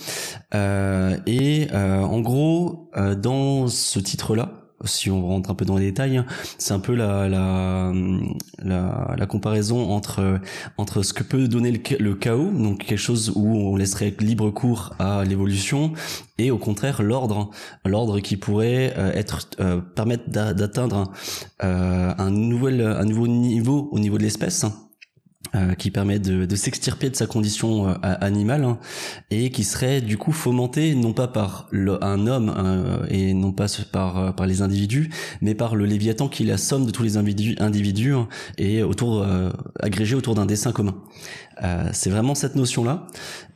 Euh, 0.54 1.18
et 1.26 1.68
en 1.74 2.20
gros, 2.22 2.92
dans 2.96 3.68
ce 3.68 4.00
titre-là, 4.00 4.69
si 4.86 5.10
on 5.10 5.26
rentre 5.26 5.50
un 5.50 5.56
peu 5.56 5.66
dans 5.66 5.78
les 5.78 5.88
détails, 5.88 6.18
hein, 6.18 6.26
c'est 6.58 6.74
un 6.74 6.80
peu 6.80 6.96
la, 6.96 7.28
la, 7.28 7.94
la, 8.64 9.26
comparaison 9.26 9.92
entre, 9.92 10.40
entre 10.78 11.02
ce 11.04 11.14
que 11.14 11.24
peut 11.24 11.48
donner 11.48 11.72
le, 11.72 11.80
le, 12.00 12.16
chaos, 12.16 12.50
donc 12.52 12.86
quelque 12.86 12.98
chose 12.98 13.32
où 13.36 13.56
on 13.56 13.76
laisserait 13.76 14.14
libre 14.20 14.50
cours 14.52 14.94
à 15.00 15.24
l'évolution, 15.26 15.94
et 16.38 16.52
au 16.52 16.58
contraire 16.58 17.02
l'ordre, 17.02 17.50
l'ordre 17.86 18.20
qui 18.20 18.38
pourrait 18.38 18.94
euh, 18.98 19.12
être 19.14 19.50
euh, 19.60 19.82
permettre 19.82 20.30
d'atteindre 20.30 21.12
euh, 21.64 22.14
un 22.18 22.30
nouvel 22.30 22.82
un 22.82 23.06
nouveau 23.06 23.28
niveau 23.28 23.90
au 23.92 24.00
niveau 24.00 24.18
de 24.18 24.24
l'espèce 24.24 24.66
euh, 25.56 25.74
qui 25.74 25.90
permet 25.90 26.20
de, 26.20 26.46
de 26.46 26.56
s'extirper 26.58 27.10
de 27.10 27.16
sa 27.16 27.26
condition 27.26 27.88
euh, 27.88 27.94
animale 28.02 28.66
hein, 28.66 28.78
et 29.32 29.52
qui 29.52 29.64
serait 29.64 30.02
du 30.02 30.18
coup 30.18 30.34
fomenté 30.34 30.94
non 30.96 31.14
pas 31.14 31.30
par 31.30 31.70
le, 31.72 32.04
un 32.04 32.28
homme 32.28 32.54
euh, 32.58 33.06
et 33.10 33.34
non 33.34 33.54
pas 33.54 33.68
par 33.90 34.36
par 34.36 34.46
les 34.46 34.62
individus 34.62 35.10
mais 35.42 35.56
par 35.56 35.78
le 35.78 35.86
Léviathan 35.86 36.28
qui 36.28 36.44
est 36.44 36.46
la 36.46 36.58
somme 36.58 36.86
de 36.86 36.92
tous 36.92 37.04
les 37.04 37.16
individus, 37.16 37.56
individus 37.60 38.14
hein, 38.14 38.28
et 38.58 38.84
autour 38.84 39.26
agrégé 39.80 40.14
autour 40.14 40.36
d'un 40.36 40.46
dessin 40.46 40.74
commun. 40.74 40.96
Euh, 41.62 41.90
c'est 41.92 42.10
vraiment 42.10 42.36
cette 42.36 42.56
notion 42.56 42.86
là 42.86 43.06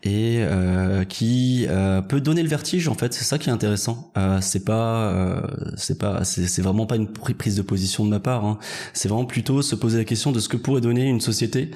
et 0.04 0.40
euh, 0.40 1.06
qui 1.06 1.66
euh, 1.70 2.02
peut 2.02 2.20
donner 2.20 2.43
le 2.43 2.50
vertige 2.50 2.89
en 2.89 2.96
fait. 2.96 3.13
C'est 3.13 3.24
ça 3.24 3.38
qui 3.38 3.50
est 3.50 3.54
intéressant. 3.54 4.12
C'est 4.41 4.65
pas 4.65 5.43
c'est 5.78 5.98
pas 5.98 6.24
c'est 6.24 6.62
vraiment 6.62 6.86
pas 6.86 6.96
une 6.96 7.08
prise 7.08 7.56
de 7.56 7.62
position 7.62 8.04
de 8.04 8.10
ma 8.10 8.19
part 8.19 8.46
hein. 8.46 8.58
c'est 8.93 9.08
vraiment 9.08 9.26
plutôt 9.26 9.62
se 9.62 9.76
poser 9.76 9.98
la 9.98 10.04
question 10.04 10.32
de 10.32 10.39
ce 10.39 10.50
que 10.50 10.58
pourrait 10.58 10.82
donner 10.82 11.08
une 11.08 11.22
société 11.22 11.72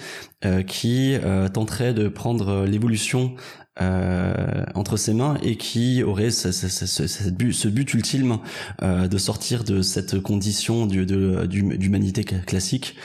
qui 0.68 1.18
tenterait 1.54 1.94
de 1.94 2.08
prendre 2.08 2.66
l'évolution 2.66 3.36
euh, 3.80 4.64
entre 4.74 4.98
ses 4.98 5.14
mains 5.14 5.38
et 5.44 5.56
qui 5.56 6.02
aurait 6.02 6.32
ce, 6.32 7.70
but, 7.70 7.94
ultime 7.94 8.40
euh, 8.82 9.08
de 9.08 9.18
sortir 9.18 9.64
de 9.64 9.82
cette 9.82 10.20
condition 10.20 10.88
d'humanité 10.88 12.24
classique 12.24 12.96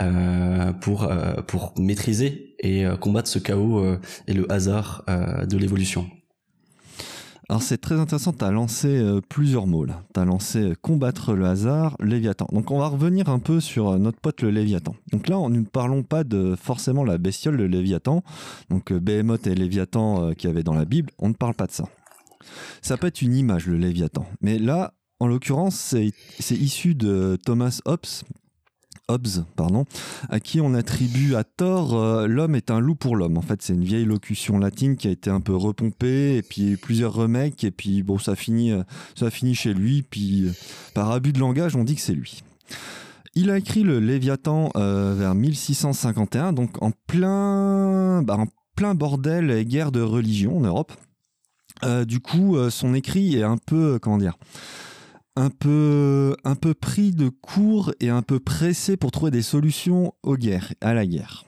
euh, 0.00 0.72
pour 0.72 1.04
euh, 1.04 1.34
maîtriser 1.78 2.54
et 2.58 2.84
euh, 2.84 2.96
combattre 2.96 3.28
ce 3.28 3.38
chaos 3.38 3.82
et 4.26 4.34
le 4.34 4.50
hasard 4.52 5.04
de 5.06 5.56
l'évolution. 5.56 6.06
Alors 7.50 7.62
c'est 7.62 7.78
très 7.78 7.98
intéressant, 7.98 8.34
tu 8.34 8.44
as 8.44 8.50
lancé 8.50 8.88
euh, 8.88 9.22
plusieurs 9.26 9.66
mots 9.66 9.86
là. 9.86 10.02
Tu 10.12 10.20
as 10.20 10.26
lancé 10.26 10.58
euh, 10.58 10.74
combattre 10.82 11.32
le 11.32 11.46
hasard, 11.46 11.96
Léviathan. 11.98 12.46
Donc 12.52 12.70
on 12.70 12.78
va 12.78 12.88
revenir 12.88 13.30
un 13.30 13.38
peu 13.38 13.58
sur 13.60 13.88
euh, 13.88 13.98
notre 13.98 14.20
pote 14.20 14.42
le 14.42 14.50
Léviathan. 14.50 14.94
Donc 15.12 15.28
là, 15.28 15.38
on 15.38 15.48
ne 15.48 15.62
parlons 15.62 16.02
pas 16.02 16.24
de 16.24 16.56
forcément 16.60 17.04
la 17.04 17.16
bestiole 17.16 17.56
le 17.56 17.66
Léviathan, 17.66 18.22
donc 18.68 18.92
Behemoth 18.92 19.46
et 19.46 19.54
Léviathan 19.54 20.34
qu'il 20.34 20.50
y 20.50 20.52
avait 20.52 20.62
dans 20.62 20.74
la 20.74 20.84
Bible, 20.84 21.10
on 21.18 21.28
ne 21.28 21.34
parle 21.34 21.54
pas 21.54 21.66
de 21.66 21.72
ça. 21.72 21.84
Ça 22.82 22.98
peut 22.98 23.06
être 23.06 23.22
une 23.22 23.34
image 23.34 23.66
le 23.66 23.78
Léviathan. 23.78 24.26
Mais 24.42 24.58
là, 24.58 24.92
en 25.18 25.26
l'occurrence, 25.26 25.74
c'est 25.74 26.56
issu 26.56 26.94
de 26.94 27.38
Thomas 27.44 27.80
Hobbes, 27.86 28.06
Hobbes, 29.08 29.44
pardon, 29.56 29.86
à 30.28 30.38
qui 30.38 30.60
on 30.60 30.74
attribue 30.74 31.34
à 31.34 31.42
tort 31.42 31.96
euh, 31.96 32.26
l'homme 32.26 32.54
est 32.54 32.70
un 32.70 32.78
loup 32.78 32.94
pour 32.94 33.16
l'homme. 33.16 33.38
En 33.38 33.42
fait, 33.42 33.62
c'est 33.62 33.72
une 33.72 33.84
vieille 33.84 34.04
locution 34.04 34.58
latine 34.58 34.96
qui 34.96 35.08
a 35.08 35.10
été 35.10 35.30
un 35.30 35.40
peu 35.40 35.56
repompée, 35.56 36.36
et 36.36 36.42
puis 36.42 36.76
plusieurs 36.76 37.14
remakes, 37.14 37.64
et 37.64 37.70
puis 37.70 38.02
bon, 38.02 38.18
ça 38.18 38.36
finit, 38.36 38.70
euh, 38.70 38.82
ça 39.14 39.30
finit 39.30 39.54
chez 39.54 39.72
lui, 39.72 40.02
puis 40.02 40.44
euh, 40.44 40.52
par 40.94 41.10
abus 41.10 41.32
de 41.32 41.40
langage, 41.40 41.74
on 41.74 41.84
dit 41.84 41.94
que 41.94 42.02
c'est 42.02 42.14
lui. 42.14 42.42
Il 43.34 43.50
a 43.50 43.56
écrit 43.56 43.82
le 43.82 43.98
Léviathan 44.00 44.70
vers 44.74 45.34
1651, 45.34 46.52
donc 46.52 46.82
en 46.82 46.90
plein, 47.06 48.22
bah, 48.22 48.36
en 48.36 48.46
plein 48.74 48.94
bordel 48.94 49.50
et 49.50 49.64
guerre 49.64 49.92
de 49.92 50.00
religion 50.00 50.58
en 50.58 50.60
Europe. 50.62 50.92
du 52.06 52.18
coup, 52.18 52.56
son 52.70 52.94
écrit 52.94 53.36
est 53.36 53.44
un 53.44 53.58
peu, 53.58 54.00
comment 54.02 54.18
dire, 54.18 54.36
un 55.38 55.50
peu, 55.50 56.36
un 56.42 56.56
peu 56.56 56.74
pris 56.74 57.12
de 57.12 57.28
court 57.28 57.92
et 58.00 58.08
un 58.08 58.22
peu 58.22 58.40
pressé 58.40 58.96
pour 58.96 59.12
trouver 59.12 59.30
des 59.30 59.42
solutions 59.42 60.12
aux 60.24 60.36
guerres, 60.36 60.74
à 60.80 60.94
la 60.94 61.06
guerre. 61.06 61.44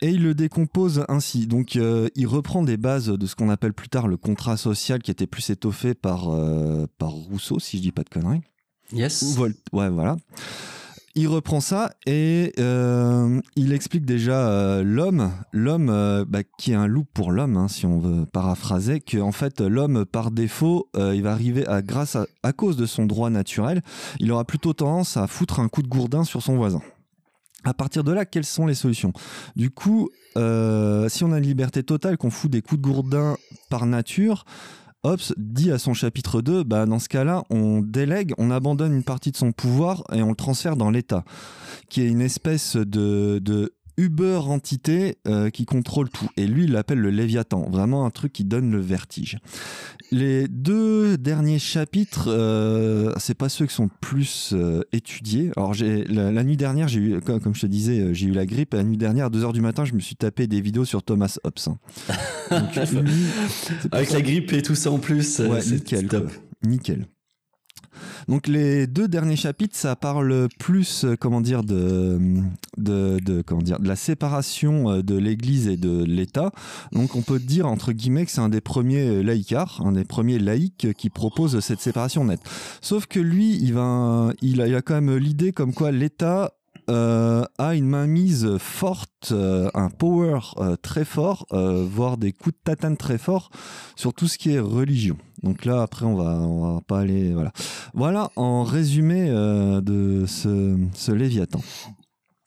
Et 0.00 0.10
il 0.10 0.22
le 0.24 0.34
décompose 0.34 1.04
ainsi. 1.08 1.46
Donc, 1.46 1.76
euh, 1.76 2.08
il 2.16 2.26
reprend 2.26 2.64
des 2.64 2.76
bases 2.76 3.06
de 3.06 3.26
ce 3.26 3.36
qu'on 3.36 3.50
appelle 3.50 3.72
plus 3.72 3.88
tard 3.88 4.08
le 4.08 4.16
contrat 4.16 4.56
social 4.56 5.00
qui 5.00 5.12
était 5.12 5.28
plus 5.28 5.48
étoffé 5.50 5.94
par, 5.94 6.28
euh, 6.28 6.86
par 6.98 7.10
Rousseau, 7.10 7.60
si 7.60 7.76
je 7.76 7.82
dis 7.82 7.92
pas 7.92 8.02
de 8.02 8.08
conneries. 8.08 8.42
Yes. 8.92 9.36
ouais, 9.38 9.90
voilà 9.90 10.16
il 11.18 11.26
reprend 11.26 11.60
ça 11.60 11.90
et 12.06 12.52
euh, 12.60 13.40
il 13.56 13.72
explique 13.72 14.04
déjà 14.04 14.48
euh, 14.48 14.84
l'homme, 14.84 15.32
l'homme 15.52 15.90
euh, 15.90 16.24
bah, 16.24 16.44
qui 16.58 16.70
est 16.70 16.76
un 16.76 16.86
loup 16.86 17.04
pour 17.12 17.32
l'homme, 17.32 17.56
hein, 17.56 17.66
si 17.66 17.86
on 17.86 17.98
veut 17.98 18.24
paraphraser, 18.24 19.00
que 19.00 19.18
fait 19.32 19.60
l'homme 19.60 20.04
par 20.04 20.30
défaut, 20.30 20.88
il 20.96 21.22
va 21.22 21.32
arriver 21.32 21.66
à 21.66 21.82
grâce 21.82 22.14
à, 22.14 22.26
à, 22.44 22.52
cause 22.52 22.76
de 22.76 22.86
son 22.86 23.04
droit 23.04 23.30
naturel, 23.30 23.82
il 24.20 24.30
aura 24.30 24.44
plutôt 24.44 24.72
tendance 24.72 25.16
à 25.16 25.26
foutre 25.26 25.58
un 25.58 25.68
coup 25.68 25.82
de 25.82 25.88
gourdin 25.88 26.22
sur 26.22 26.40
son 26.40 26.56
voisin. 26.56 26.82
À 27.64 27.74
partir 27.74 28.04
de 28.04 28.12
là, 28.12 28.24
quelles 28.24 28.44
sont 28.44 28.66
les 28.66 28.74
solutions? 28.74 29.12
Du 29.56 29.70
coup, 29.70 30.10
si 30.36 31.24
on 31.24 31.32
a 31.32 31.38
une 31.38 31.44
liberté 31.44 31.82
totale, 31.82 32.16
qu'on 32.16 32.30
fout 32.30 32.50
des 32.50 32.62
coups 32.62 32.80
de 32.80 32.86
gourdin 32.86 33.36
par 33.70 33.86
nature, 33.86 34.44
Hobbes 35.04 35.20
dit 35.36 35.70
à 35.70 35.78
son 35.78 35.94
chapitre 35.94 36.42
2, 36.42 36.64
bah, 36.64 36.84
dans 36.84 36.98
ce 36.98 37.08
cas-là, 37.08 37.44
on 37.50 37.80
délègue, 37.82 38.32
on 38.36 38.50
abandonne 38.50 38.92
une 38.92 39.04
partie 39.04 39.30
de 39.30 39.36
son 39.36 39.52
pouvoir 39.52 40.02
et 40.12 40.22
on 40.22 40.30
le 40.30 40.34
transfère 40.34 40.76
dans 40.76 40.90
l'État, 40.90 41.24
qui 41.88 42.02
est 42.02 42.08
une 42.08 42.20
espèce 42.20 42.76
de, 42.76 43.72
Uber 43.98 44.40
entité 44.46 45.18
euh, 45.26 45.50
qui 45.50 45.66
contrôle 45.66 46.08
tout. 46.08 46.28
Et 46.38 46.46
lui, 46.46 46.64
il 46.64 46.72
l'appelle 46.72 47.00
le 47.00 47.10
Léviathan. 47.10 47.68
Vraiment 47.68 48.06
un 48.06 48.10
truc 48.10 48.32
qui 48.32 48.44
donne 48.44 48.70
le 48.70 48.80
vertige. 48.80 49.38
Les 50.10 50.48
deux 50.48 51.18
derniers 51.18 51.58
chapitres, 51.58 52.28
euh, 52.28 53.12
c'est 53.18 53.34
pas 53.34 53.48
ceux 53.48 53.66
qui 53.66 53.74
sont 53.74 53.90
plus 54.00 54.52
euh, 54.54 54.82
étudiés. 54.92 55.50
Alors, 55.56 55.74
j'ai, 55.74 56.04
la, 56.04 56.44
nuit 56.44 56.56
dernière, 56.56 56.88
j'ai 56.88 57.00
eu, 57.00 57.20
comme, 57.20 57.54
je 57.54 57.60
te 57.60 57.66
disais, 57.66 57.98
euh, 58.00 58.14
j'ai 58.14 58.26
eu 58.28 58.32
la 58.32 58.46
grippe. 58.46 58.72
La 58.72 58.84
nuit 58.84 58.96
dernière, 58.96 59.26
à 59.26 59.30
2h 59.30 59.52
du 59.52 59.60
matin, 59.60 59.84
je 59.84 59.92
me 59.94 60.00
suis 60.00 60.16
tapé 60.16 60.46
des 60.46 60.60
vidéos 60.60 60.84
sur 60.84 61.02
Thomas 61.02 61.36
Hobbes. 61.44 61.58
Donc, 62.50 62.74
lui, 63.02 63.24
Avec 63.92 64.08
ça- 64.08 64.14
la 64.14 64.22
grippe 64.22 64.52
et 64.52 64.62
tout 64.62 64.74
ça 64.74 64.90
en 64.90 64.98
plus, 64.98 65.40
Ouais, 65.40 65.60
c'est 65.60 65.74
nickel, 65.74 66.06
top. 66.08 66.30
Nickel. 66.64 67.06
Donc 68.28 68.46
les 68.46 68.86
deux 68.86 69.08
derniers 69.08 69.36
chapitres, 69.36 69.76
ça 69.76 69.96
parle 69.96 70.48
plus, 70.58 71.04
euh, 71.04 71.16
comment 71.16 71.40
dire, 71.40 71.62
de, 71.62 72.18
de, 72.76 73.42
comment 73.42 73.62
dire, 73.62 73.80
de 73.80 73.88
la 73.88 73.96
séparation 73.96 74.90
euh, 74.90 75.02
de 75.02 75.16
l'Église 75.16 75.68
et 75.68 75.76
de 75.76 76.04
l'État. 76.04 76.52
Donc 76.92 77.16
on 77.16 77.22
peut 77.22 77.38
dire 77.38 77.66
entre 77.66 77.92
guillemets 77.92 78.24
que 78.24 78.30
c'est 78.30 78.40
un 78.40 78.48
des 78.48 78.60
premiers 78.60 79.08
euh, 79.08 79.38
un 79.80 79.92
des 79.92 80.04
premiers 80.04 80.38
laïcs 80.38 80.92
qui 80.96 81.10
propose 81.10 81.60
cette 81.60 81.80
séparation 81.80 82.24
nette. 82.24 82.40
Sauf 82.80 83.06
que 83.06 83.20
lui, 83.20 83.56
il 83.56 83.72
va, 83.72 84.30
il 84.42 84.60
a 84.60 84.82
quand 84.82 84.94
même 84.94 85.16
l'idée 85.16 85.52
comme 85.52 85.72
quoi 85.72 85.90
l'État 85.90 86.52
euh, 86.88 87.44
a 87.58 87.74
une 87.74 87.86
mainmise 87.86 88.56
forte, 88.58 89.32
euh, 89.32 89.68
un 89.74 89.90
power 89.90 90.40
euh, 90.56 90.76
très 90.76 91.04
fort, 91.04 91.46
voire 91.50 92.16
des 92.16 92.32
coups 92.32 92.54
de 92.54 92.60
tatane 92.64 92.96
très 92.96 93.18
forts 93.18 93.50
sur 93.96 94.14
tout 94.14 94.28
ce 94.28 94.38
qui 94.38 94.54
est 94.54 94.58
religion. 94.58 95.16
Donc 95.42 95.64
là, 95.64 95.82
après, 95.82 96.06
on 96.06 96.16
va, 96.16 96.40
on 96.40 96.74
va 96.74 96.80
pas 96.80 97.00
aller. 97.00 97.32
Voilà. 97.32 97.52
Voilà 97.94 98.30
en 98.36 98.64
résumé 98.64 99.28
de 99.28 100.24
ce, 100.26 100.78
ce 100.94 101.12
Léviathan. 101.12 101.60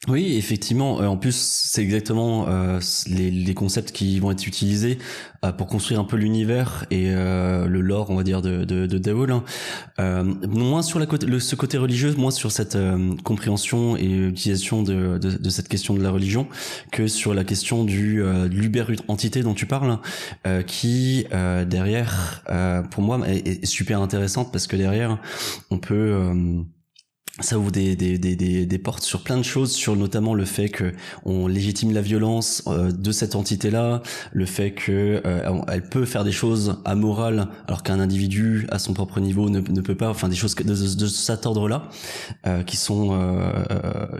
Oui, 0.08 0.36
effectivement. 0.36 1.00
Euh, 1.00 1.06
en 1.06 1.16
plus, 1.16 1.36
c'est 1.36 1.84
exactement 1.84 2.48
euh, 2.48 2.80
les, 3.06 3.30
les 3.30 3.54
concepts 3.54 3.92
qui 3.92 4.20
vont 4.20 4.32
être 4.32 4.48
utilisés 4.48 4.98
euh, 5.46 5.52
pour 5.52 5.68
construire 5.68 6.00
un 6.00 6.06
peu 6.06 6.18
l'univers 6.18 6.88
et 6.90 7.12
euh, 7.12 7.68
le 7.68 7.82
lore, 7.82 8.10
on 8.10 8.16
va 8.16 8.24
dire, 8.24 8.42
de, 8.42 8.66
de, 8.66 8.88
de 8.88 8.98
Daoul. 8.98 9.32
hein. 9.32 9.44
Euh, 10.00 10.24
moins 10.24 10.82
sur 10.82 10.98
la 10.98 11.06
le, 11.28 11.40
ce 11.40 11.56
côté 11.56 11.78
religieux, 11.78 12.16
moins 12.16 12.32
sur 12.32 12.52
cette 12.52 12.76
euh, 12.76 13.16
compréhension 13.24 13.96
et 13.96 14.06
utilisation 14.30 14.82
de, 14.82 15.20
de, 15.20 15.38
de 15.38 15.50
cette 15.52 15.68
question 15.68 15.94
de 15.94 16.02
la 16.02 16.10
religion, 16.10 16.48
que 16.92 17.06
sur 17.08 17.36
la 17.36 17.44
question 17.44 17.84
du 17.84 18.24
l'uber-entité 18.50 19.44
dont 19.44 19.54
tu 19.54 19.68
parles, 19.68 20.00
qui 20.66 21.26
derrière, 21.68 22.44
pour 22.90 23.04
moi, 23.04 23.20
est, 23.28 23.48
est 23.64 23.66
super 23.66 24.02
intéressante 24.02 24.52
parce 24.52 24.66
que 24.68 24.76
derrière, 24.76 25.20
on 25.70 25.78
peut 25.78 26.34
ça 27.40 27.58
ouvre 27.58 27.72
des, 27.72 27.96
des, 27.96 28.18
des, 28.18 28.36
des, 28.36 28.66
des 28.66 28.78
portes 28.78 29.04
sur 29.04 29.24
plein 29.24 29.38
de 29.38 29.44
choses, 29.44 29.72
sur 29.72 29.96
notamment 29.96 30.34
le 30.34 30.44
fait 30.46 30.70
que 30.70 30.92
on 31.24 31.48
légitime 31.48 31.92
la 31.94 32.02
violence 32.02 32.62
euh, 32.68 32.92
de 32.92 33.12
cette 33.12 33.36
entité-là, 33.36 34.02
le 34.34 34.46
fait 34.46 34.72
que 34.74 35.22
euh, 35.26 35.62
elle 35.70 35.88
peut 35.88 36.06
faire 36.06 36.26
des 36.26 36.34
choses 36.34 36.82
amorales 36.84 37.48
alors 37.68 37.84
qu'un 37.84 38.00
individu 38.02 38.68
à 38.70 38.80
son 38.80 38.94
propre 38.94 39.22
niveau 39.22 39.50
ne, 39.50 39.62
ne 39.62 39.82
peut 39.82 39.96
pas, 39.96 40.10
enfin 40.10 40.28
des 40.28 40.36
choses 40.36 40.56
de, 40.56 40.64
de, 40.64 41.08
cet 41.08 41.46
ordre-là, 41.46 41.90
euh, 42.46 42.64
qui 42.64 42.76
sont 42.76 42.92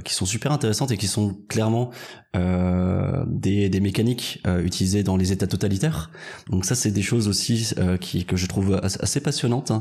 qui 0.06 0.14
sont 0.14 0.26
super 0.26 0.52
intéressantes 0.52 0.92
et 0.92 0.98
qui 0.98 1.08
sont 1.08 1.38
clairement 1.50 1.92
des, 2.34 3.68
des 3.70 3.80
mécaniques 3.82 4.42
utilisées 4.64 5.04
dans 5.04 5.18
les 5.18 5.34
États 5.34 5.48
totalitaires. 5.48 6.12
Donc 6.50 6.64
ça, 6.64 6.76
c'est 6.76 6.92
des 6.92 7.02
choses 7.02 7.28
aussi 7.28 7.74
qui 8.00 8.24
que 8.26 8.38
je 8.38 8.46
trouve 8.48 8.76
as- 8.76 8.98
assez 9.02 9.20
passionnantes. 9.20 9.74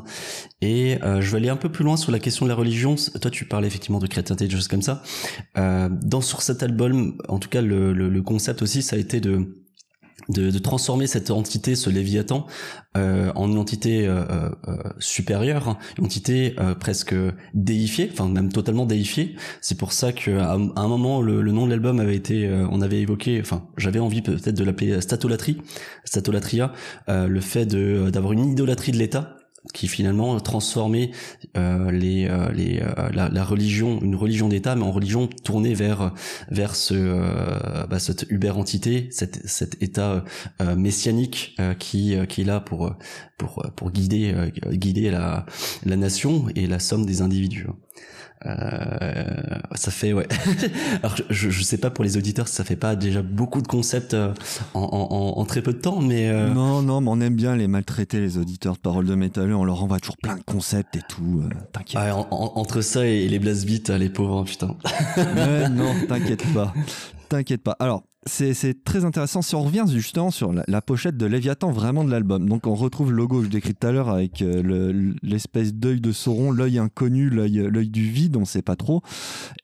Et 0.60 0.98
je 1.02 1.30
vais 1.30 1.36
aller 1.36 1.48
un 1.48 1.56
peu 1.56 1.70
plus 1.70 1.84
loin 1.84 1.96
sur 1.96 2.10
la 2.10 2.18
question 2.18 2.46
de 2.46 2.50
la 2.50 2.56
religion. 2.56 2.96
Toi, 3.20 3.30
tu 3.30 3.44
parlais 3.44 3.66
effectivement 3.66 3.98
de 3.98 4.06
chrétienté, 4.06 4.46
des 4.46 4.54
choses 4.54 4.68
comme 4.68 4.82
ça. 4.82 5.02
Euh, 5.58 5.88
dans 5.90 6.20
sur 6.20 6.42
cet 6.42 6.62
album, 6.62 7.18
en 7.28 7.38
tout 7.38 7.48
cas, 7.48 7.62
le, 7.62 7.92
le, 7.92 8.08
le 8.08 8.22
concept 8.22 8.62
aussi, 8.62 8.82
ça 8.82 8.96
a 8.96 8.98
été 8.98 9.20
de 9.20 9.60
de, 10.28 10.50
de 10.50 10.58
transformer 10.58 11.06
cette 11.06 11.30
entité, 11.30 11.74
ce 11.74 11.90
Léviathan, 11.90 12.46
euh, 12.96 13.32
en 13.34 13.50
une 13.50 13.58
entité 13.58 14.06
euh, 14.06 14.24
euh, 14.30 14.50
euh, 14.68 14.76
supérieure, 14.98 15.78
une 15.98 16.04
entité 16.04 16.54
euh, 16.58 16.74
presque 16.74 17.14
déifiée, 17.54 18.10
enfin 18.12 18.28
même 18.28 18.52
totalement 18.52 18.86
déifiée. 18.86 19.34
C'est 19.60 19.78
pour 19.78 19.92
ça 19.92 20.12
que 20.12 20.38
à, 20.38 20.52
un 20.52 20.88
moment 20.88 21.22
le, 21.22 21.42
le 21.42 21.52
nom 21.52 21.66
de 21.66 21.70
l'album 21.70 22.00
avait 22.00 22.16
été, 22.16 22.48
on 22.70 22.80
avait 22.80 23.00
évoqué, 23.00 23.40
enfin 23.40 23.68
j'avais 23.76 23.98
envie 23.98 24.22
peut-être 24.22 24.54
de 24.56 24.64
l'appeler 24.64 25.00
statolatrie, 25.00 25.58
statolatria, 26.04 26.72
le 27.08 27.40
fait 27.40 27.66
de 27.66 28.10
d'avoir 28.10 28.32
une 28.32 28.50
idolâtrie 28.50 28.92
de 28.92 28.98
l'État 28.98 29.36
qui 29.74 29.88
finalement 29.88 30.40
transformait 30.40 31.10
euh, 31.56 31.90
les, 31.90 32.26
euh, 32.28 32.50
les, 32.52 32.80
euh, 32.80 33.10
la, 33.12 33.28
la 33.28 33.44
religion, 33.44 34.00
une 34.00 34.16
religion 34.16 34.48
d'État, 34.48 34.74
mais 34.74 34.84
en 34.84 34.90
religion 34.90 35.26
tournée 35.26 35.74
vers 35.74 36.12
vers 36.50 36.74
ce 36.74 36.94
euh, 36.94 37.86
bah, 37.88 37.98
cette 37.98 38.26
uber 38.30 38.50
entité, 38.50 39.08
cet, 39.10 39.46
cet 39.46 39.82
État 39.82 40.24
messianique 40.76 41.56
qui 41.78 42.16
qui 42.28 42.40
est 42.42 42.44
là 42.44 42.60
pour 42.60 42.94
pour 43.38 43.64
pour 43.76 43.90
guider 43.90 44.34
guider 44.70 45.10
la 45.10 45.46
la 45.84 45.96
nation 45.96 46.46
et 46.54 46.66
la 46.66 46.78
somme 46.78 47.04
des 47.06 47.22
individus. 47.22 47.66
Euh, 48.46 49.24
ça 49.74 49.90
fait 49.90 50.12
ouais. 50.12 50.26
Alors 51.02 51.14
je, 51.28 51.50
je 51.50 51.62
sais 51.62 51.76
pas 51.78 51.90
pour 51.90 52.04
les 52.04 52.16
auditeurs 52.16 52.48
si 52.48 52.54
ça 52.54 52.64
fait 52.64 52.76
pas 52.76 52.96
déjà 52.96 53.22
beaucoup 53.22 53.60
de 53.60 53.66
concepts 53.68 54.14
euh, 54.14 54.32
en, 54.74 54.80
en, 54.80 55.38
en 55.40 55.44
très 55.44 55.62
peu 55.62 55.72
de 55.72 55.78
temps, 55.78 56.00
mais 56.00 56.28
euh, 56.30 56.48
Non, 56.48 56.82
non, 56.82 57.00
mais 57.00 57.08
on 57.10 57.20
aime 57.20 57.34
bien 57.34 57.54
les 57.56 57.68
maltraiter, 57.68 58.20
les 58.20 58.38
auditeurs 58.38 58.74
de 58.74 58.78
Parole 58.78 59.06
de 59.06 59.14
Métalleux. 59.14 59.54
On 59.56 59.64
leur 59.64 59.82
envoie 59.82 60.00
toujours 60.00 60.16
plein 60.16 60.36
de 60.36 60.42
concepts 60.42 60.96
et 60.96 61.02
tout. 61.08 61.42
euh, 61.44 61.48
t'inquiète. 61.72 62.00
ouais, 62.00 62.10
en- 62.10 62.26
en- 62.30 62.52
entre 62.56 62.80
ça 62.80 63.06
et 63.06 63.28
les 63.28 63.38
blast 63.38 63.66
beats, 63.66 63.96
les 63.98 64.08
pauvres, 64.08 64.44
putain. 64.44 64.74
Ouais, 65.16 65.68
non, 65.68 65.92
t'inquiète 66.08 66.44
pas. 66.54 66.72
T'inquiète 67.28 67.62
pas. 67.62 67.76
Alors, 67.78 68.02
c'est 68.26 68.84
très 68.84 69.04
intéressant. 69.06 69.40
Si 69.40 69.54
on 69.54 69.62
revient 69.62 69.84
justement 69.88 70.30
sur 70.30 70.52
la, 70.52 70.82
pochette 70.82 71.16
de 71.16 71.24
Léviathan, 71.24 71.70
vraiment 71.70 72.04
de 72.04 72.10
l'album. 72.10 72.48
Donc, 72.48 72.66
on 72.66 72.74
retrouve 72.74 73.10
le 73.10 73.16
logo 73.16 73.38
que 73.38 73.44
je 73.46 73.50
décris 73.50 73.74
tout 73.74 73.86
à 73.86 73.92
l'heure 73.92 74.10
avec 74.10 74.42
euh, 74.42 74.62
le- 74.62 75.14
l'espèce 75.22 75.72
d'œil 75.72 76.00
de 76.00 76.12
Sauron, 76.12 76.50
l'œil 76.50 76.78
inconnu, 76.78 77.30
l'œil 77.30 77.88
du 77.88 78.10
vide, 78.10 78.36
on 78.36 78.44
sait 78.44 78.60
pas 78.62 78.76
trop. 78.76 79.00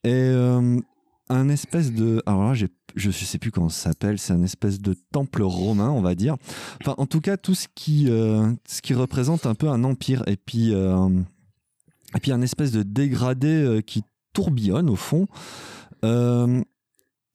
Et 0.05 0.13
euh, 0.13 0.81
un 1.29 1.49
espèce 1.51 1.93
de. 1.93 2.23
Alors 2.25 2.45
là, 2.45 2.55
je 2.55 3.11
sais 3.11 3.39
plus 3.39 3.51
comment 3.51 3.69
ça 3.69 3.91
s'appelle. 3.91 4.19
C'est 4.19 4.33
un 4.33 4.43
espèce 4.43 4.81
de 4.81 4.97
temple 5.13 5.43
romain, 5.43 5.91
on 5.91 6.01
va 6.01 6.15
dire. 6.15 6.37
Enfin, 6.81 6.95
en 6.97 7.05
tout 7.07 7.21
cas, 7.21 7.37
tout 7.37 7.55
ce 7.55 7.67
qui, 7.75 8.07
euh, 8.09 8.53
représente 8.95 9.45
un 9.45 9.55
peu 9.55 9.69
un 9.69 9.85
empire. 9.85 10.23
Et 10.27 10.37
puis, 10.37 10.71
et 10.71 12.21
puis 12.23 12.33
un 12.33 12.41
espèce 12.41 12.73
de 12.73 12.83
dégradé 12.83 13.83
qui 13.87 14.03
tourbillonne 14.33 14.89
au 14.89 14.97
fond. 14.97 15.27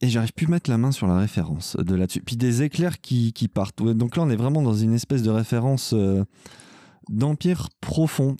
Et 0.01 0.09
j'arrive 0.09 0.33
plus 0.33 0.47
à 0.47 0.49
mettre 0.49 0.69
la 0.69 0.77
main 0.77 0.91
sur 0.91 1.07
la 1.07 1.17
référence 1.17 1.75
de 1.77 1.95
là-dessus. 1.95 2.21
Puis 2.21 2.37
des 2.37 2.63
éclairs 2.63 3.01
qui, 3.01 3.33
qui 3.33 3.47
partent. 3.47 3.81
Donc 3.83 4.15
là, 4.17 4.23
on 4.23 4.29
est 4.29 4.35
vraiment 4.35 4.61
dans 4.61 4.73
une 4.73 4.93
espèce 4.93 5.21
de 5.23 5.29
référence 5.29 5.93
euh, 5.93 6.23
d'empire 7.09 7.69
profond. 7.81 8.35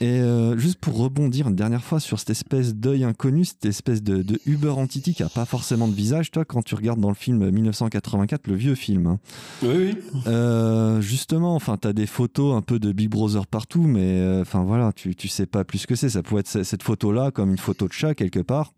Et 0.00 0.20
euh, 0.20 0.56
juste 0.58 0.78
pour 0.80 0.96
rebondir 0.96 1.48
une 1.48 1.54
dernière 1.54 1.84
fois 1.84 2.00
sur 2.00 2.18
cette 2.18 2.30
espèce 2.30 2.74
d'œil 2.74 3.04
inconnu, 3.04 3.44
cette 3.44 3.66
espèce 3.66 4.02
de, 4.02 4.22
de 4.22 4.40
Uber 4.46 4.70
entity 4.70 5.14
qui 5.14 5.22
a 5.22 5.28
pas 5.28 5.44
forcément 5.44 5.86
de 5.86 5.94
visage, 5.94 6.30
toi, 6.30 6.44
quand 6.44 6.62
tu 6.62 6.74
regardes 6.74 6.98
dans 6.98 7.10
le 7.10 7.14
film 7.14 7.48
1984, 7.50 8.48
le 8.48 8.54
vieux 8.56 8.74
film, 8.74 9.06
hein, 9.06 9.20
Oui, 9.62 9.68
oui. 9.94 9.96
euh, 10.26 11.00
justement, 11.00 11.54
enfin, 11.54 11.76
t'as 11.76 11.92
des 11.92 12.06
photos 12.06 12.56
un 12.56 12.62
peu 12.62 12.78
de 12.80 12.90
Big 12.90 13.10
Brother 13.10 13.46
partout, 13.46 13.82
mais 13.82 14.40
enfin 14.40 14.64
voilà, 14.64 14.92
tu, 14.92 15.14
tu 15.14 15.28
sais 15.28 15.46
pas 15.46 15.62
plus 15.62 15.78
ce 15.78 15.86
que 15.86 15.94
c'est. 15.94 16.08
Ça 16.08 16.22
pourrait 16.22 16.40
être 16.40 16.48
ce- 16.48 16.64
cette 16.64 16.82
photo-là 16.82 17.30
comme 17.30 17.50
une 17.50 17.58
photo 17.58 17.86
de 17.86 17.92
chat 17.92 18.14
quelque 18.14 18.40
part. 18.40 18.72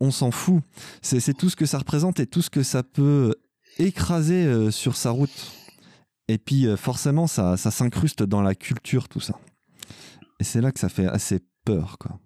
On 0.00 0.10
s'en 0.10 0.30
fout. 0.30 0.62
C'est 1.02 1.36
tout 1.36 1.50
ce 1.50 1.56
que 1.56 1.66
ça 1.66 1.78
représente 1.78 2.20
et 2.20 2.26
tout 2.26 2.42
ce 2.42 2.50
que 2.50 2.62
ça 2.62 2.82
peut 2.82 3.34
écraser 3.78 4.44
euh, 4.44 4.70
sur 4.70 4.96
sa 4.96 5.10
route. 5.10 5.52
Et 6.28 6.38
puis 6.38 6.66
euh, 6.66 6.76
forcément, 6.76 7.26
ça, 7.26 7.56
ça 7.56 7.70
s'incruste 7.70 8.22
dans 8.22 8.42
la 8.42 8.54
culture, 8.54 9.08
tout 9.08 9.20
ça. 9.20 9.34
Et 10.40 10.44
c'est 10.44 10.60
là 10.60 10.72
que 10.72 10.78
ça 10.78 10.88
fait 10.88 11.06
assez 11.06 11.40
peur, 11.64 11.96
quoi. 11.98 12.18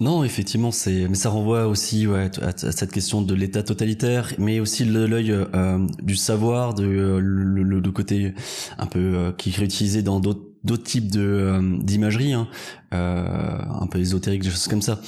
Non, 0.00 0.24
effectivement, 0.24 0.72
c'est, 0.72 1.06
mais 1.06 1.14
ça 1.14 1.30
renvoie 1.30 1.68
aussi 1.68 2.08
ouais, 2.08 2.28
à, 2.42 2.56
cette 2.56 2.90
question 2.90 3.22
de 3.22 3.32
l'État 3.32 3.62
totalitaire, 3.62 4.32
mais 4.38 4.58
aussi 4.58 4.84
l'œil 4.84 5.30
euh, 5.30 5.86
du 6.02 6.16
savoir, 6.16 6.74
de 6.74 6.84
le, 6.84 7.92
côté 7.92 8.34
un 8.76 8.86
peu 8.86 9.32
qui 9.38 9.50
est 9.50 9.56
réutilisé 9.56 10.02
dans 10.02 10.18
d'autres 10.18 10.53
d'autres 10.64 10.82
types 10.84 11.10
de 11.10 11.20
euh, 11.20 11.78
d'imagerie, 11.82 12.32
hein, 12.32 12.48
euh, 12.92 13.58
un 13.80 13.86
peu 13.86 13.98
ésotérique, 13.98 14.42
des 14.42 14.50
choses 14.50 14.68
comme 14.68 14.82
ça. 14.82 15.00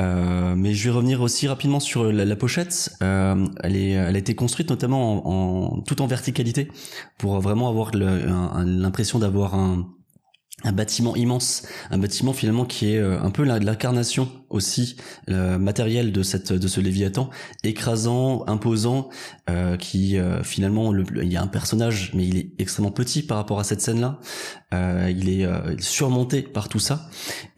Euh, 0.00 0.54
mais 0.56 0.74
je 0.74 0.84
vais 0.84 0.94
revenir 0.94 1.20
aussi 1.20 1.46
rapidement 1.48 1.80
sur 1.80 2.10
la, 2.12 2.36
pochette. 2.36 2.90
Euh, 3.02 3.46
elle 3.62 3.76
est, 3.76 3.90
elle 3.90 4.16
a 4.16 4.18
été 4.18 4.34
construite 4.34 4.70
notamment 4.70 5.26
en, 5.26 5.78
en 5.78 5.80
tout 5.82 6.02
en 6.02 6.06
verticalité 6.06 6.68
pour 7.18 7.40
vraiment 7.40 7.68
avoir 7.68 7.90
l'impression 7.94 9.18
d'avoir 9.18 9.54
un 9.54 9.86
un 10.64 10.72
bâtiment 10.72 11.16
immense, 11.16 11.66
un 11.90 11.98
bâtiment 11.98 12.32
finalement 12.32 12.64
qui 12.64 12.92
est 12.92 12.98
euh, 12.98 13.20
un 13.20 13.30
peu 13.30 13.42
l'incarnation 13.42 14.28
aussi 14.48 14.96
matérielle 15.28 16.12
de 16.12 16.22
cette 16.22 16.52
de 16.52 16.68
ce 16.68 16.80
Léviathan, 16.80 17.30
écrasant, 17.64 18.44
imposant, 18.46 19.08
euh, 19.50 19.76
qui 19.76 20.18
euh, 20.18 20.42
finalement 20.42 20.94
il 20.94 21.32
y 21.32 21.36
a 21.36 21.42
un 21.42 21.46
personnage 21.46 22.12
mais 22.14 22.26
il 22.26 22.36
est 22.36 22.52
extrêmement 22.58 22.90
petit 22.90 23.22
par 23.22 23.38
rapport 23.38 23.58
à 23.58 23.64
cette 23.64 23.80
scène-là. 24.72 25.10
il 25.10 25.28
est 25.28 25.80
surmonté 25.80 26.42
par 26.42 26.68
tout 26.68 26.78
ça 26.78 27.08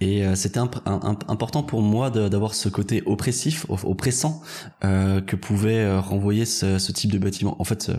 et 0.00 0.24
c'était 0.34 0.60
important 0.60 1.62
pour 1.62 1.82
moi 1.82 2.10
d'avoir 2.10 2.54
ce 2.54 2.68
côté 2.68 3.02
oppressif, 3.06 3.66
oppressant 3.68 4.42
que 4.80 5.36
pouvait 5.36 5.96
renvoyer 5.98 6.44
ce, 6.44 6.78
ce, 6.78 6.92
type 6.92 7.12
de 7.12 7.18
bâtiment. 7.18 7.56
En 7.60 7.64
fait, 7.64 7.90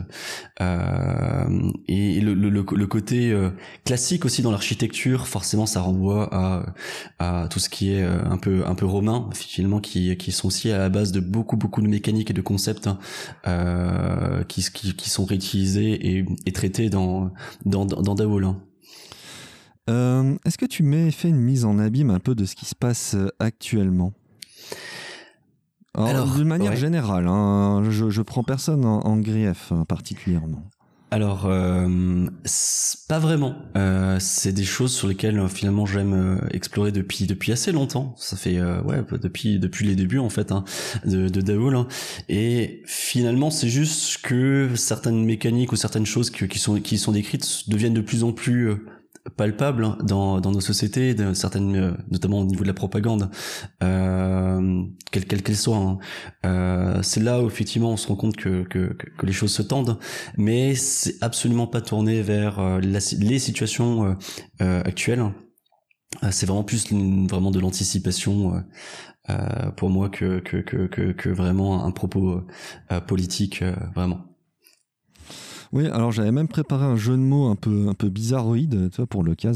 et 1.87 2.21
le, 2.21 2.33
le, 2.33 2.49
le 2.49 2.87
côté 2.87 3.35
classique 3.85 4.25
aussi 4.25 4.41
dans 4.41 4.51
l'architecture, 4.51 5.27
forcément 5.27 5.65
ça 5.65 5.81
renvoie 5.81 6.29
à, 6.33 6.65
à 7.19 7.47
tout 7.47 7.59
ce 7.59 7.69
qui 7.69 7.91
est 7.91 8.03
un 8.03 8.37
peu 8.37 8.65
un 8.65 8.75
peu 8.75 8.85
romains 8.85 9.29
finalement 9.33 9.79
qui, 9.79 10.15
qui 10.17 10.31
sont 10.31 10.47
aussi 10.47 10.71
à 10.71 10.77
la 10.77 10.89
base 10.89 11.11
de 11.11 11.19
beaucoup 11.19 11.57
beaucoup 11.57 11.81
de 11.81 11.87
mécaniques 11.87 12.31
et 12.31 12.33
de 12.33 12.41
concepts 12.41 12.87
hein, 12.87 12.99
euh, 13.47 14.43
qui, 14.43 14.63
qui, 14.71 15.09
sont 15.09 15.25
réutilisés 15.25 16.17
et, 16.17 16.25
et 16.45 16.51
traités 16.51 16.89
dans 16.89 17.31
dans, 17.65 17.85
dans 17.85 18.15
hein. 18.15 18.57
Euh, 19.89 20.35
Est-ce 20.45 20.57
que 20.57 20.65
tu 20.65 20.83
m'as 20.83 21.11
fait 21.11 21.29
une 21.29 21.39
mise 21.39 21.65
en 21.65 21.79
abîme 21.79 22.09
un 22.09 22.19
peu 22.19 22.35
de 22.35 22.45
ce 22.45 22.55
qui 22.55 22.65
se 22.65 22.75
passe 22.75 23.15
euh, 23.15 23.29
actuellement? 23.39 24.13
Alors, 25.97 26.35
d'une 26.35 26.47
manière 26.47 26.75
générale, 26.75 27.25
hein, 27.27 27.83
je, 27.89 28.09
je 28.09 28.21
prends 28.21 28.43
personne 28.43 28.83
en, 28.83 28.99
en 28.99 29.17
grief 29.17 29.71
particulièrement. 29.87 30.63
Alors, 31.11 31.45
euh, 31.45 32.27
pas 33.07 33.19
vraiment. 33.19 33.55
Euh, 33.77 34.17
c'est 34.19 34.51
des 34.51 34.65
choses 34.65 34.91
sur 34.91 35.07
lesquelles 35.07 35.39
euh, 35.39 35.47
finalement 35.47 35.85
j'aime 35.85 36.41
explorer 36.51 36.91
depuis 36.91 37.25
depuis 37.25 37.53
assez 37.53 37.71
longtemps. 37.71 38.13
Ça 38.17 38.35
fait 38.35 38.59
ouais 38.61 39.01
depuis 39.21 39.59
depuis 39.59 39.85
les 39.85 39.95
débuts 39.95 40.19
en 40.19 40.29
fait 40.29 40.51
hein, 40.51 40.65
de, 41.05 41.29
de 41.29 41.41
Daoul. 41.41 41.75
Hein. 41.75 41.87
Et 42.27 42.81
finalement, 42.85 43.49
c'est 43.49 43.69
juste 43.69 44.17
que 44.23 44.71
certaines 44.75 45.23
mécaniques 45.23 45.71
ou 45.71 45.77
certaines 45.77 46.05
choses 46.05 46.29
qui, 46.29 46.47
qui 46.49 46.59
sont 46.59 46.81
qui 46.81 46.97
sont 46.97 47.13
décrites 47.13 47.69
deviennent 47.69 47.93
de 47.93 48.01
plus 48.01 48.25
en 48.25 48.33
plus 48.33 48.75
palpable 49.37 49.85
hein, 49.85 49.97
dans, 50.03 50.39
dans 50.39 50.51
nos 50.51 50.61
sociétés, 50.61 51.13
de 51.13 51.33
certaines, 51.33 51.75
euh, 51.75 51.91
notamment 52.09 52.39
au 52.39 52.45
niveau 52.45 52.63
de 52.63 52.67
la 52.67 52.73
propagande, 52.73 53.29
euh, 53.83 54.83
quelle 55.11 55.25
qu'elle 55.25 55.55
soit. 55.55 55.77
Hein. 55.77 55.97
Euh, 56.45 57.01
c'est 57.01 57.21
là 57.21 57.41
où 57.41 57.47
effectivement 57.47 57.91
on 57.91 57.97
se 57.97 58.07
rend 58.07 58.15
compte 58.15 58.35
que, 58.35 58.63
que, 58.63 58.93
que 58.93 59.25
les 59.25 59.31
choses 59.31 59.53
se 59.53 59.61
tendent, 59.61 59.97
mais 60.37 60.75
c'est 60.75 61.15
absolument 61.21 61.67
pas 61.67 61.81
tourné 61.81 62.21
vers 62.21 62.59
euh, 62.59 62.79
les 62.79 63.39
situations 63.39 64.17
euh, 64.61 64.81
actuelles. 64.83 65.23
C'est 66.31 66.45
vraiment 66.45 66.63
plus 66.63 66.93
vraiment 67.27 67.51
de 67.51 67.59
l'anticipation 67.59 68.63
pour 69.75 69.89
moi 69.89 70.07
que, 70.09 70.39
que, 70.39 70.57
que, 70.57 71.11
que, 71.11 71.29
vraiment 71.29 71.83
un 71.83 71.91
propos 71.91 72.41
politique, 73.05 73.63
vraiment. 73.93 74.34
Oui, 75.75 75.87
alors 75.87 76.13
j'avais 76.13 76.31
même 76.31 76.47
préparé 76.47 76.85
un 76.85 76.95
jeu 76.95 77.17
de 77.17 77.21
mots 77.21 77.47
un 77.47 77.57
peu, 77.57 77.89
un 77.89 77.93
peu 77.93 78.07
bizarroïde, 78.07 78.89
tu 78.91 78.95
vois, 78.95 79.07
pour 79.07 79.23
le 79.23 79.35
cas. 79.35 79.51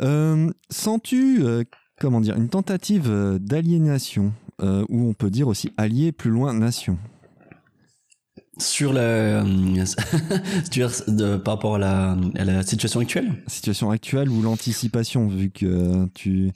Euh, 0.00 0.52
Sens-tu, 0.70 1.42
euh, 1.42 1.64
comment 2.00 2.20
dire, 2.20 2.36
une 2.36 2.48
tentative 2.48 3.10
euh, 3.10 3.40
d'aliénation, 3.40 4.32
ou 4.62 5.08
on 5.08 5.12
peut 5.12 5.30
dire 5.30 5.48
aussi 5.48 5.72
allier 5.76 6.12
plus 6.12 6.30
loin 6.30 6.54
nation? 6.54 6.96
Sur 8.58 8.92
la 8.92 9.42
par 11.44 11.54
rapport 11.54 11.74
à 11.74 11.78
la, 11.78 12.16
à 12.36 12.44
la 12.44 12.62
situation 12.62 13.00
actuelle? 13.00 13.32
Situation 13.48 13.90
actuelle 13.90 14.30
ou 14.30 14.42
l'anticipation 14.42 15.26
vu 15.26 15.50
que 15.50 16.06
tu 16.14 16.52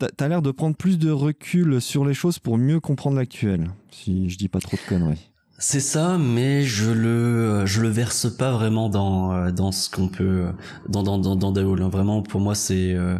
as 0.00 0.28
l'air 0.28 0.42
de 0.42 0.50
prendre 0.50 0.74
plus 0.74 0.98
de 0.98 1.12
recul 1.12 1.80
sur 1.80 2.04
les 2.04 2.14
choses 2.14 2.40
pour 2.40 2.58
mieux 2.58 2.80
comprendre 2.80 3.16
l'actuel 3.16 3.70
si 3.92 4.28
je 4.28 4.36
dis 4.36 4.48
pas 4.48 4.58
trop 4.58 4.76
de 4.76 4.88
conneries 4.88 5.29
c'est 5.62 5.80
ça, 5.80 6.16
mais 6.16 6.62
je 6.62 6.90
le 6.90 7.66
je 7.66 7.82
le 7.82 7.88
verse 7.88 8.34
pas 8.34 8.50
vraiment 8.50 8.88
dans 8.88 9.32
euh, 9.34 9.50
dans 9.52 9.72
ce 9.72 9.90
qu'on 9.90 10.08
peut 10.08 10.46
dans 10.88 11.02
dans 11.02 11.18
dans, 11.18 11.36
dans 11.36 11.52
Daoul. 11.52 11.82
Hein. 11.82 11.90
Vraiment, 11.90 12.22
pour 12.22 12.40
moi, 12.40 12.54
c'est 12.54 12.94
euh, 12.94 13.18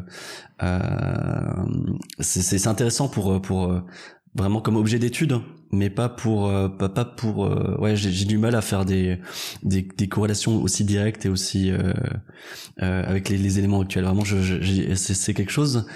euh 0.62 1.66
c'est 2.20 2.66
intéressant 2.66 3.09
pour 3.09 3.42
pour 3.42 3.83
vraiment 4.35 4.62
comme 4.62 4.76
objet 4.76 4.98
d'étude, 4.98 5.38
mais 5.70 5.90
pas 5.90 6.09
pour 6.09 6.50
pas 6.79 6.88
pas 6.88 7.05
pour 7.05 7.40
ouais 7.79 7.94
j'ai 7.94 8.24
du 8.24 8.38
mal 8.38 8.55
à 8.55 8.62
faire 8.62 8.87
des 8.87 9.18
des, 9.62 9.83
des 9.83 10.09
corrélations 10.09 10.62
aussi 10.62 10.85
directes 10.85 11.26
et 11.26 11.29
aussi 11.29 11.70
euh, 11.70 11.92
avec 12.79 13.29
les, 13.29 13.37
les 13.37 13.59
éléments 13.59 13.83
actuels. 13.83 14.05
Vraiment, 14.05 14.24
je, 14.24 14.40
je 14.40 14.94
c'est 14.94 15.35
quelque 15.35 15.53
chose 15.53 15.87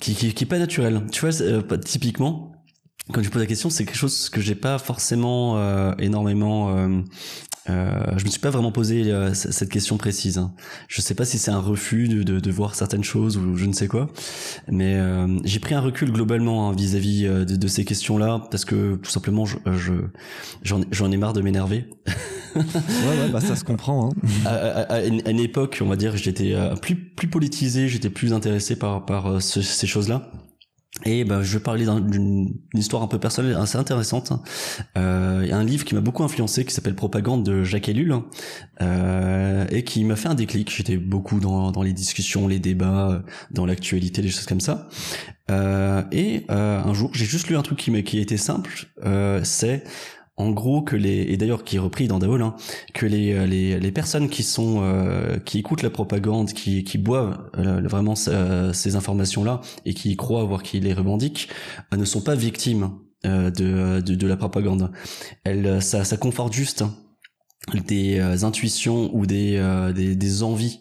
qui, 0.00 0.14
qui 0.16 0.34
qui 0.34 0.44
est 0.44 0.46
pas 0.48 0.58
naturel. 0.58 1.02
Tu 1.12 1.24
vois, 1.24 1.78
typiquement 1.78 2.57
quand 3.12 3.22
tu 3.22 3.30
poses 3.30 3.42
la 3.42 3.46
question, 3.46 3.70
c'est 3.70 3.84
quelque 3.84 3.96
chose 3.96 4.28
que 4.28 4.40
j'ai 4.40 4.54
pas 4.54 4.78
forcément 4.78 5.56
euh, 5.56 5.92
énormément. 5.98 6.76
Euh, 6.76 7.02
euh, 7.70 8.02
je 8.16 8.24
me 8.24 8.30
suis 8.30 8.40
pas 8.40 8.50
vraiment 8.50 8.72
posé 8.72 9.12
euh, 9.12 9.34
cette 9.34 9.68
question 9.68 9.98
précise. 9.98 10.38
Hein. 10.38 10.52
Je 10.88 11.00
sais 11.00 11.14
pas 11.14 11.24
si 11.24 11.38
c'est 11.38 11.50
un 11.50 11.60
refus 11.60 12.08
de, 12.08 12.22
de, 12.22 12.40
de, 12.40 12.50
voir 12.50 12.74
certaines 12.74 13.04
choses 13.04 13.36
ou 13.36 13.56
je 13.56 13.66
ne 13.66 13.72
sais 13.72 13.88
quoi, 13.88 14.08
mais 14.68 14.94
euh, 14.94 15.26
j'ai 15.44 15.60
pris 15.60 15.74
un 15.74 15.80
recul 15.80 16.10
globalement 16.12 16.68
hein, 16.68 16.74
vis-à-vis 16.74 17.24
de, 17.24 17.44
de, 17.44 17.68
ces 17.68 17.84
questions-là 17.84 18.46
parce 18.50 18.64
que 18.64 18.96
tout 18.96 19.10
simplement, 19.10 19.44
je, 19.44 19.92
j'en, 20.62 21.12
ai 21.12 21.16
marre 21.16 21.34
de 21.34 21.42
m'énerver. 21.42 21.84
ouais, 22.56 22.62
ouais, 22.62 23.28
bah 23.30 23.40
ça 23.40 23.56
se 23.56 23.64
comprend. 23.64 24.10
Hein. 24.10 24.14
À, 24.44 24.50
à, 24.50 24.80
à, 24.94 25.02
une, 25.02 25.40
époque, 25.40 25.80
on 25.82 25.88
va 25.88 25.96
dire, 25.96 26.16
j'étais 26.16 26.54
plus 26.80 26.94
plus 26.94 27.28
politisé, 27.28 27.88
j'étais 27.88 28.08
plus 28.08 28.32
intéressé 28.32 28.76
par 28.76 29.04
par 29.04 29.42
ces 29.42 29.86
choses-là. 29.86 30.30
Et 31.04 31.24
ben, 31.24 31.42
je 31.42 31.58
vais 31.58 31.62
parler 31.62 31.86
d'une 31.86 32.54
histoire 32.74 33.02
un 33.02 33.06
peu 33.06 33.20
personnelle 33.20 33.56
assez 33.56 33.78
intéressante. 33.78 34.32
Euh, 34.96 35.42
il 35.44 35.48
y 35.48 35.52
a 35.52 35.56
un 35.56 35.64
livre 35.64 35.84
qui 35.84 35.94
m'a 35.94 36.00
beaucoup 36.00 36.24
influencé 36.24 36.64
qui 36.64 36.74
s'appelle 36.74 36.96
Propagande 36.96 37.44
de 37.44 37.62
Jacques 37.62 37.88
Ellul 37.88 38.16
euh, 38.80 39.66
et 39.70 39.84
qui 39.84 40.02
m'a 40.04 40.16
fait 40.16 40.28
un 40.28 40.34
déclic. 40.34 40.74
J'étais 40.74 40.96
beaucoup 40.96 41.40
dans, 41.40 41.82
les 41.82 41.92
discussions, 41.92 42.48
les 42.48 42.58
débats, 42.58 43.22
dans 43.52 43.64
l'actualité, 43.64 44.22
des 44.22 44.30
choses 44.30 44.46
comme 44.46 44.60
ça. 44.60 44.88
Euh, 45.50 46.02
et 46.12 46.44
euh, 46.50 46.82
un 46.82 46.94
jour, 46.94 47.10
j'ai 47.14 47.24
juste 47.24 47.48
lu 47.48 47.56
un 47.56 47.62
truc 47.62 47.78
qui, 47.78 48.02
qui 48.02 48.18
était 48.18 48.36
simple. 48.36 48.86
Euh, 49.04 49.40
c'est 49.44 49.84
en 50.38 50.50
gros 50.50 50.82
que 50.82 50.96
les 50.96 51.22
et 51.28 51.36
d'ailleurs 51.36 51.64
qui 51.64 51.76
est 51.76 51.80
repris 51.80 52.08
dans 52.08 52.18
Daol 52.18 52.42
hein, 52.42 52.54
que 52.94 53.04
les, 53.06 53.32
euh, 53.34 53.46
les, 53.46 53.78
les 53.78 53.92
personnes 53.92 54.28
qui 54.30 54.42
sont 54.42 54.80
euh, 54.82 55.38
qui 55.38 55.58
écoutent 55.58 55.82
la 55.82 55.90
propagande 55.90 56.52
qui 56.52 56.84
qui 56.84 56.96
boivent 56.96 57.38
euh, 57.58 57.80
vraiment 57.82 58.14
ces 58.14 58.96
informations 58.96 59.44
là 59.44 59.60
et 59.84 59.92
qui 59.94 60.12
y 60.12 60.16
croient 60.16 60.44
voire 60.44 60.62
qui 60.62 60.80
les 60.80 60.94
revendiquent 60.94 61.48
ne 61.96 62.04
sont 62.04 62.22
pas 62.22 62.34
victimes 62.34 62.90
de, 63.24 64.00
de, 64.00 64.14
de 64.14 64.26
la 64.28 64.36
propagande. 64.36 64.92
Elle 65.42 65.82
ça 65.82 66.04
ça 66.04 66.16
conforte 66.16 66.52
juste 66.52 66.82
hein, 66.82 66.94
des 67.86 68.44
intuitions 68.44 69.10
ou 69.12 69.26
des, 69.26 69.60
des, 69.94 70.14
des 70.14 70.42
envies 70.44 70.80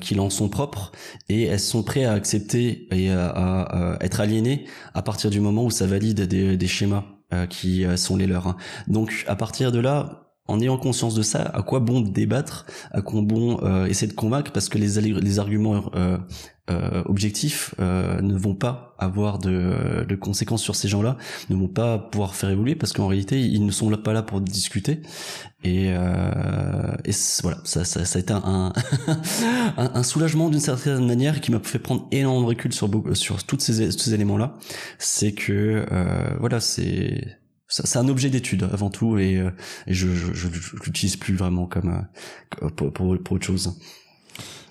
qui 0.00 0.14
leur 0.14 0.30
sont 0.30 0.48
propres 0.48 0.92
et 1.28 1.42
elles 1.44 1.58
sont 1.60 1.82
prêtes 1.82 2.06
à 2.06 2.12
accepter 2.12 2.86
et 2.92 3.10
à, 3.10 3.28
à, 3.30 4.04
être 4.04 4.20
aliénées 4.20 4.64
à 4.94 5.02
partir 5.02 5.28
du 5.30 5.40
moment 5.40 5.64
où 5.64 5.70
ça 5.70 5.86
valide 5.86 6.22
des, 6.22 6.56
des 6.56 6.68
schémas. 6.68 7.04
euh, 7.04 7.21
qui 7.46 7.84
euh, 7.84 7.96
sont 7.96 8.16
les 8.16 8.26
leurs. 8.26 8.46
Hein. 8.46 8.56
Donc 8.88 9.24
à 9.28 9.36
partir 9.36 9.72
de 9.72 9.78
là, 9.78 10.31
en 10.48 10.60
ayant 10.60 10.76
conscience 10.76 11.14
de 11.14 11.22
ça, 11.22 11.42
à 11.42 11.62
quoi 11.62 11.80
bon 11.80 12.00
débattre, 12.00 12.66
à 12.90 13.00
quoi 13.00 13.22
bon 13.22 13.60
euh, 13.62 13.86
essayer 13.86 14.10
de 14.10 14.16
convaincre, 14.16 14.50
parce 14.52 14.68
que 14.68 14.76
les, 14.76 15.00
les 15.00 15.38
arguments 15.38 15.90
euh, 15.94 16.18
euh, 16.70 17.02
objectifs 17.06 17.74
ne 17.78 18.36
vont 18.36 18.54
pas 18.54 18.94
avoir 18.98 19.38
de, 19.38 20.04
de, 20.08 20.14
conséquences 20.16 20.62
sur 20.62 20.74
ces 20.74 20.88
gens-là, 20.88 21.16
ne 21.48 21.56
vont 21.56 21.68
pas 21.68 21.98
pouvoir 21.98 22.34
faire 22.34 22.50
évoluer, 22.50 22.74
parce 22.74 22.92
qu'en 22.92 23.06
réalité, 23.06 23.40
ils 23.40 23.64
ne 23.64 23.70
sont 23.70 23.90
pas 23.96 24.12
là 24.12 24.22
pour 24.22 24.40
discuter. 24.40 25.02
Et, 25.64 25.86
et 25.86 27.12
voilà, 27.42 27.58
ça, 27.64 27.84
ça, 27.84 28.04
ça, 28.04 28.18
a 28.18 28.20
été 28.20 28.32
un, 28.32 28.72
un, 29.76 29.90
un 29.94 30.02
soulagement 30.02 30.48
d'une 30.50 30.60
certaine 30.60 31.06
manière 31.06 31.40
qui 31.40 31.52
m'a 31.52 31.60
fait 31.60 31.78
prendre 31.78 32.08
énormément 32.10 32.42
de 32.42 32.48
recul 32.48 32.72
sur, 32.72 32.88
sur 33.14 33.38
ces, 33.58 33.88
tous 33.90 33.98
ces 33.98 34.14
éléments-là. 34.14 34.54
C'est 34.98 35.32
que, 35.32 35.86
voilà, 36.40 36.60
c'est 36.60 37.41
c'est 37.72 37.98
un 37.98 38.08
objet 38.08 38.28
d'étude 38.28 38.68
avant 38.70 38.90
tout 38.90 39.18
et, 39.18 39.38
euh, 39.38 39.50
je, 39.86 40.08
je, 40.08 40.48
l'utilise 40.84 41.16
plus 41.16 41.34
vraiment 41.34 41.66
comme 41.66 42.04
euh, 42.62 42.68
pour, 42.68 43.08
autre 43.08 43.40
chose. 43.40 43.78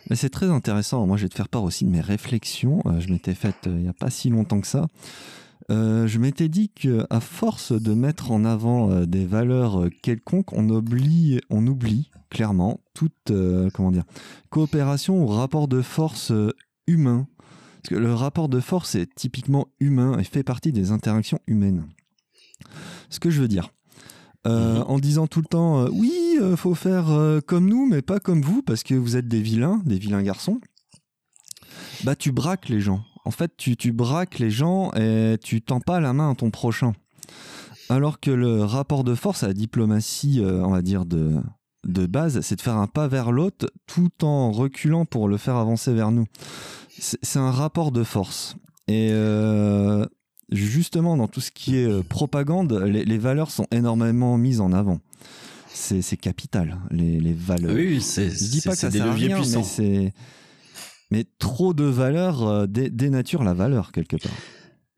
Mais 0.09 0.15
c'est 0.15 0.29
très 0.29 0.47
intéressant. 0.47 1.05
Moi, 1.07 1.17
je 1.17 1.23
vais 1.23 1.29
te 1.29 1.35
faire 1.35 1.49
part 1.49 1.63
aussi 1.63 1.85
de 1.85 1.89
mes 1.89 2.01
réflexions. 2.01 2.81
Euh, 2.85 2.99
je 2.99 3.09
m'étais 3.09 3.33
faite 3.33 3.55
il 3.65 3.73
n'y 3.73 3.87
a 3.87 3.93
pas 3.93 4.09
si 4.09 4.29
longtemps 4.29 4.61
que 4.61 4.67
ça. 4.67 4.87
je 5.69 6.17
m'étais 6.19 6.47
dit 6.49 6.69
que 6.69 7.05
à 7.09 7.19
force 7.19 7.71
de 7.71 7.93
mettre 7.93 8.31
en 8.31 8.45
avant 8.45 9.05
des 9.05 9.25
valeurs 9.25 9.87
quelconques, 10.03 10.53
on 10.53 10.69
oublie, 10.69 11.39
on 11.49 11.65
oublie 11.65 12.11
clairement 12.29 12.81
toute 12.93 13.31
comment 13.73 13.91
dire 13.91 14.03
coopération 14.49 15.23
ou 15.23 15.27
rapport 15.27 15.67
de 15.67 15.81
force 15.81 16.31
humain. 16.87 17.27
Parce 17.81 17.95
que 17.95 17.99
le 17.99 18.13
rapport 18.13 18.47
de 18.47 18.59
force 18.59 18.93
est 18.93 19.15
typiquement 19.15 19.69
humain 19.79 20.19
et 20.19 20.23
fait 20.23 20.43
partie 20.43 20.71
des 20.71 20.91
interactions 20.91 21.39
humaines. 21.47 21.87
Ce 23.09 23.19
que 23.19 23.29
je 23.29 23.41
veux 23.41 23.47
dire. 23.47 23.69
Euh, 24.47 24.79
mhm. 24.79 24.85
en 24.87 24.97
disant 24.97 25.27
tout 25.27 25.39
le 25.39 25.45
temps 25.45 25.81
euh, 25.81 25.89
oui, 25.93 26.39
euh, 26.41 26.55
faut 26.55 26.73
faire 26.73 27.05
comme 27.45 27.69
nous, 27.69 27.85
mais 27.85 28.01
pas 28.01 28.19
comme 28.19 28.41
vous, 28.41 28.63
parce 28.63 28.81
que 28.83 28.95
vous 28.95 29.15
êtes 29.15 29.27
des 29.27 29.41
vilains, 29.41 29.81
des 29.85 29.99
vilains 29.99 30.23
garçons. 30.23 30.59
bah 32.03 32.15
tu 32.15 32.31
braques 32.31 32.69
les 32.69 32.81
gens. 32.81 33.03
En 33.23 33.31
fait, 33.31 33.55
tu, 33.55 33.77
tu 33.77 33.91
braques 33.91 34.39
les 34.39 34.49
gens 34.49 34.91
et 34.93 35.37
tu 35.43 35.61
tends 35.61 35.79
pas 35.79 35.99
la 35.99 36.13
main 36.13 36.31
à 36.31 36.35
ton 36.35 36.49
prochain. 36.49 36.93
Alors 37.89 38.19
que 38.19 38.31
le 38.31 38.63
rapport 38.63 39.03
de 39.03 39.15
force 39.15 39.43
à 39.43 39.47
la 39.47 39.53
diplomatie, 39.53 40.39
euh, 40.39 40.63
on 40.63 40.71
va 40.71 40.81
dire, 40.81 41.05
de, 41.05 41.35
de 41.85 42.05
base, 42.05 42.39
c'est 42.39 42.55
de 42.55 42.61
faire 42.61 42.77
un 42.77 42.87
pas 42.87 43.07
vers 43.07 43.31
l'autre 43.33 43.67
tout 43.85 44.23
en 44.23 44.51
reculant 44.51 45.05
pour 45.05 45.27
le 45.27 45.37
faire 45.37 45.57
avancer 45.57 45.93
vers 45.93 46.11
nous. 46.11 46.25
C'est 46.97 47.39
un 47.39 47.51
rapport 47.51 47.91
de 47.91 48.03
force. 48.03 48.55
Et 48.87 49.09
euh, 49.11 50.05
justement, 50.51 51.17
dans 51.17 51.27
tout 51.27 51.41
ce 51.41 51.51
qui 51.51 51.77
est 51.77 51.87
euh, 51.87 52.03
propagande, 52.03 52.73
les, 52.73 53.17
valeurs 53.17 53.51
sont 53.51 53.67
énormément 53.71 54.37
mises 54.37 54.61
en 54.61 54.71
avant. 54.71 54.99
C'est 55.73 56.17
capital, 56.17 56.77
les, 56.91 57.19
les, 57.19 57.33
valeurs. 57.33 57.73
Oui, 57.73 58.01
c'est 58.01 58.27
des 58.89 58.99
leviers 58.99 59.33
puissants. 59.33 59.63
Mais, 59.79 60.13
mais 61.11 61.25
trop 61.39 61.73
de 61.73 61.85
valeurs 61.85 62.67
dénature 62.67 63.43
la 63.43 63.53
valeur 63.53 63.91
quelque 63.91 64.17
part. 64.17 64.31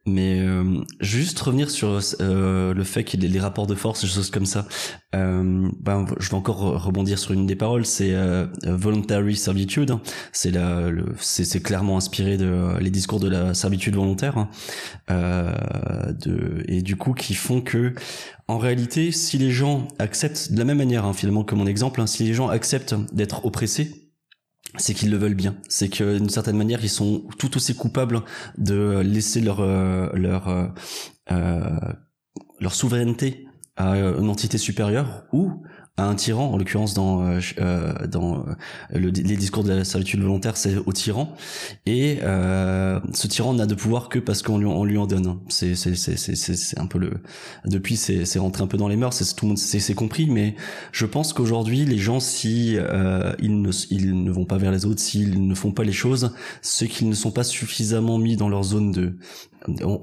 Mais 0.06 0.42
euh, 0.42 0.82
juste 1.00 1.40
revenir 1.40 1.72
sur 1.72 1.98
euh, 2.20 2.74
le 2.74 2.84
fait 2.84 3.06
qu'il 3.06 3.24
y 3.24 3.26
ait 3.26 3.30
les 3.30 3.40
rapports 3.40 3.68
de 3.68 3.76
force, 3.76 4.02
des 4.02 4.08
choses 4.08 4.32
comme 4.32 4.46
ça. 4.46 4.68
Euh, 5.16 5.70
ben, 5.80 6.06
je 6.20 6.30
vais 6.30 6.36
encore 6.36 6.84
rebondir 6.84 7.18
sur 7.18 7.32
une 7.32 7.46
des 7.46 7.56
paroles, 7.56 7.86
c'est 7.86 8.14
euh, 8.14 8.48
voluntary 8.66 9.38
servitude. 9.38 9.96
C'est 10.34 10.52
la, 10.52 10.90
c'est 11.20 11.64
clairement 11.64 11.96
inspiré 11.96 12.36
de 12.36 12.78
les 12.82 12.90
discours 12.90 13.22
de 13.22 13.30
la 13.30 13.54
servitude 13.54 13.96
volontaire, 13.96 14.38
hein. 14.38 14.50
de, 15.08 16.66
et 16.68 16.82
du 16.82 16.98
coup 16.98 17.14
qui 17.14 17.34
font 17.34 17.62
que, 17.62 17.94
en 18.50 18.58
réalité, 18.58 19.14
si 19.14 19.38
les 19.38 19.52
gens 19.52 19.88
acceptent 20.00 20.52
de 20.52 20.60
la 20.60 20.66
même 20.66 20.80
manière, 20.80 21.06
hein, 21.06 21.14
finalement, 21.14 21.46
que 21.46 21.56
mon 21.56 21.66
exemple, 21.66 22.02
hein, 22.02 22.08
si 22.08 22.24
les 22.26 22.34
gens 22.34 22.50
acceptent 22.50 22.96
d'être 23.14 23.46
oppressés, 23.46 24.03
c'est 24.78 24.94
qu'ils 24.94 25.12
le 25.12 25.18
veulent 25.18 25.36
bien. 25.36 25.56
C'est 25.70 25.90
que 25.90 26.18
d'une 26.18 26.30
certaine 26.30 26.58
manière, 26.58 26.84
ils 26.84 26.90
sont 26.90 27.24
tout 27.38 27.56
aussi 27.56 27.76
coupables 27.76 28.22
de 28.58 29.00
laisser 29.00 29.42
leur 29.42 29.60
euh, 29.60 30.10
leur 30.14 30.50
euh, 30.50 30.68
euh, 31.32 31.80
leur 32.60 32.74
souveraineté 32.74 33.48
à 33.76 33.98
une 33.98 34.30
entité 34.30 34.58
supérieure 34.58 35.24
ou 35.34 35.64
un 35.98 36.16
tyran, 36.16 36.52
en 36.52 36.58
l'occurrence 36.58 36.96
dans 36.96 37.24
euh, 37.24 37.40
euh 37.60 38.08
dans 38.08 38.40
euh, 38.40 38.54
le, 38.94 39.10
les 39.10 39.38
discours 39.38 39.64
de 39.64 39.72
la 39.72 39.84
servitude 39.84 40.22
volontaire, 40.22 40.58
c'est 40.58 40.76
au 40.78 40.92
tyran. 40.92 41.36
Et 41.86 42.18
euh, 42.24 43.00
ce 43.14 43.28
tyran 43.28 43.54
n'a 43.54 43.68
de 43.68 43.76
pouvoir 43.76 44.10
que 44.10 44.18
parce 44.18 44.42
qu'on 44.42 44.58
lui, 44.58 44.66
on 44.66 44.86
lui 44.86 44.98
en 44.98 45.06
donne. 45.06 45.40
C'est 45.50 45.76
c'est 45.76 45.96
c'est 45.96 46.16
c'est 46.16 46.80
un 46.80 46.88
peu 46.88 46.98
le 46.98 47.12
depuis 47.66 47.96
c'est 47.96 48.26
c'est 48.26 48.40
rentré 48.40 48.64
un 48.64 48.68
peu 48.68 48.78
dans 48.78 48.88
les 48.88 48.96
mœurs, 48.96 49.14
c'est 49.14 49.36
tout 49.36 49.46
le 49.46 49.50
monde 49.50 49.58
c'est 49.60 49.94
compris. 49.94 50.26
Mais 50.26 50.56
je 50.92 51.06
pense 51.06 51.32
qu'aujourd'hui 51.32 51.86
les 51.86 52.00
gens 52.00 52.20
si 52.20 52.76
euh, 52.76 53.32
ils 53.40 53.62
ne 53.62 53.72
ils 53.92 54.24
ne 54.24 54.32
vont 54.32 54.46
pas 54.46 54.58
vers 54.58 54.72
les 54.72 54.86
autres, 54.86 55.00
s'ils 55.00 55.48
ne 55.48 55.54
font 55.54 55.72
pas 55.72 55.84
les 55.84 55.94
choses, 55.94 56.34
c'est 56.64 56.88
qu'ils 56.88 57.08
ne 57.08 57.16
sont 57.16 57.32
pas 57.32 57.44
suffisamment 57.44 58.18
mis 58.18 58.36
dans 58.36 58.50
leur 58.50 58.64
zone 58.64 58.92
de 58.92 59.16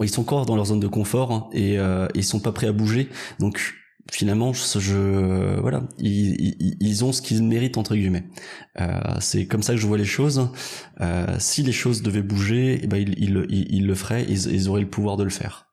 ils 0.01 0.09
sont 0.09 0.23
encore 0.23 0.47
dans 0.47 0.57
leur 0.57 0.67
zone 0.67 0.81
de 0.81 0.87
confort 0.87 1.33
hein, 1.33 1.49
et 1.53 1.79
euh, 1.79 2.07
ils 2.15 2.25
sont 2.25 2.41
pas 2.41 2.53
prêts 2.53 2.69
à 2.69 2.73
bouger. 2.73 3.09
Donc 3.41 3.80
finalement, 4.11 4.53
je, 4.53 5.61
voilà, 5.61 5.83
ils, 5.99 7.05
ont 7.05 7.13
ce 7.13 7.23
qu'ils 7.23 7.43
méritent 7.43 7.79
entre 7.79 7.95
guillemets. 7.95 8.25
Euh, 8.81 8.99
c'est 9.21 9.47
comme 9.47 9.63
ça 9.63 9.75
que 9.75 9.79
je 9.79 9.87
vois 9.87 9.99
les 9.99 10.05
choses. 10.05 10.51
Euh, 11.01 11.37
si 11.39 11.63
les 11.63 11.73
choses 11.73 12.03
devaient 12.03 12.23
bouger, 12.23 12.81
eh 12.83 12.87
ben 12.87 12.97
ils, 12.97 13.33
le 13.33 13.95
feraient, 13.95 14.25
ils, 14.29 14.69
auraient 14.69 14.81
le 14.81 14.91
pouvoir 14.91 15.17
de 15.17 15.25
le 15.25 15.31
faire. 15.31 15.67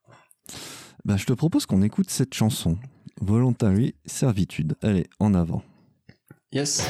Bah, 1.06 1.18
je 1.18 1.26
te 1.26 1.34
propose 1.34 1.66
qu'on 1.66 1.82
écoute 1.82 2.10
cette 2.10 2.34
chanson, 2.34 2.78
Voluntary 3.22 3.96
Servitude. 4.06 4.76
Allez, 4.82 5.08
en 5.20 5.34
avant. 5.34 5.64
Yes. 6.52 6.88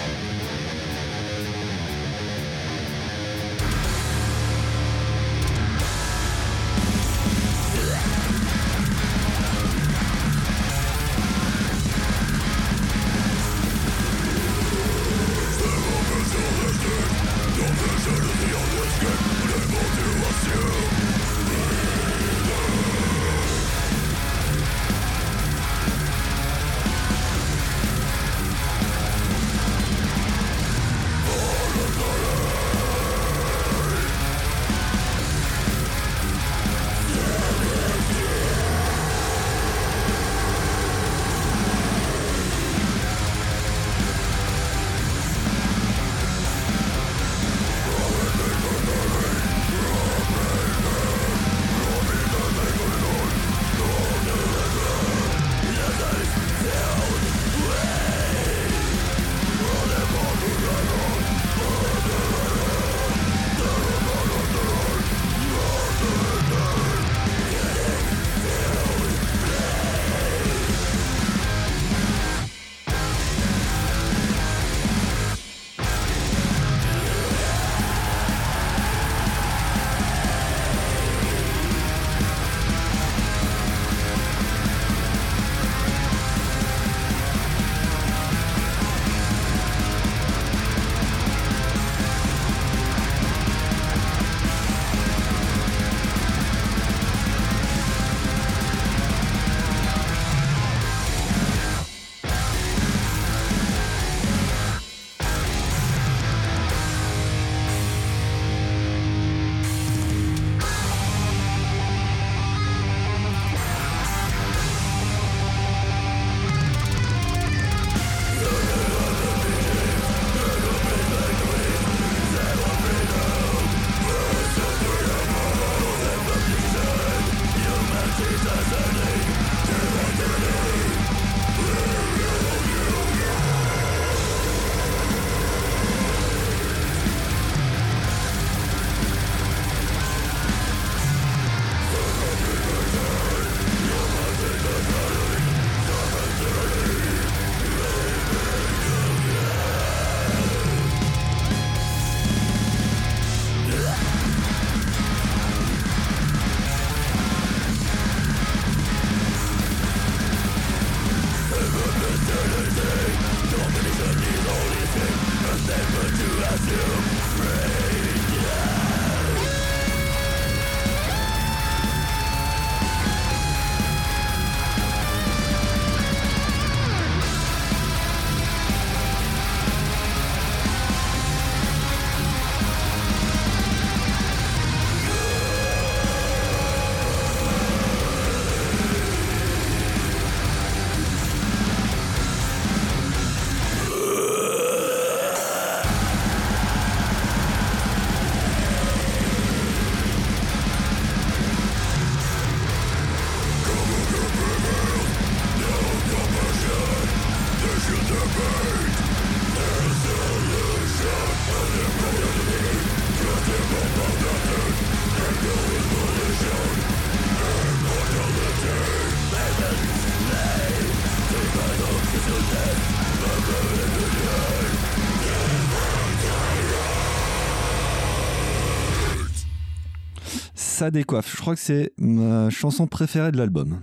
Ça 230.87 230.91
décoiffe. 230.91 231.29
Je 231.35 231.41
crois 231.41 231.53
que 231.53 231.59
c'est 231.59 231.91
ma 231.97 232.49
chanson 232.49 232.87
préférée 232.87 233.33
de 233.33 233.37
l'album. 233.37 233.81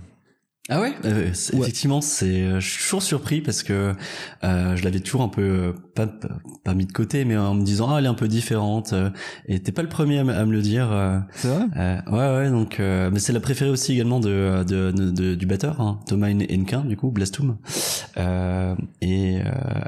Ah 0.69 0.81
ouais, 0.81 0.91
euh, 1.05 1.27
effectivement, 1.53 2.01
c'est. 2.01 2.41
Euh, 2.41 2.59
je 2.59 2.67
suis 2.67 2.83
toujours 2.83 3.03
surpris 3.03 3.41
parce 3.41 3.61
que 3.61 3.93
euh, 4.43 4.75
je 4.75 4.83
l'avais 4.83 4.99
toujours 5.01 5.21
un 5.21 5.27
peu 5.27 5.75
pas, 5.93 6.07
pas 6.63 6.73
mis 6.73 6.87
de 6.87 6.91
côté, 6.91 7.23
mais 7.23 7.37
en 7.37 7.53
me 7.53 7.61
disant 7.61 7.91
ah 7.91 7.99
elle 7.99 8.05
est 8.05 8.07
un 8.07 8.15
peu 8.15 8.27
différente. 8.27 8.95
et 9.47 9.59
t'es 9.59 9.71
pas 9.71 9.83
le 9.83 9.87
premier 9.87 10.17
à, 10.17 10.23
me 10.23 10.51
le 10.51 10.63
dire. 10.63 10.89
c'est 11.35 11.49
vrai? 11.49 12.01
ouais 12.11 12.35
ouais 12.37 12.49
donc 12.49 12.79
mais 12.79 13.19
c'est 13.19 13.33
la 13.33 13.39
préférée 13.39 13.69
aussi 13.69 13.93
également 13.93 14.19
de, 14.19 14.63
de, 14.63 14.89
de, 14.89 15.35
du 15.35 15.45
batteur 15.45 15.79
hein, 15.81 15.99
Thomas 16.07 16.31
Enkin 16.31 16.85
du 16.85 16.97
coup 16.97 17.11
Blastum. 17.11 17.57
et 18.17 19.37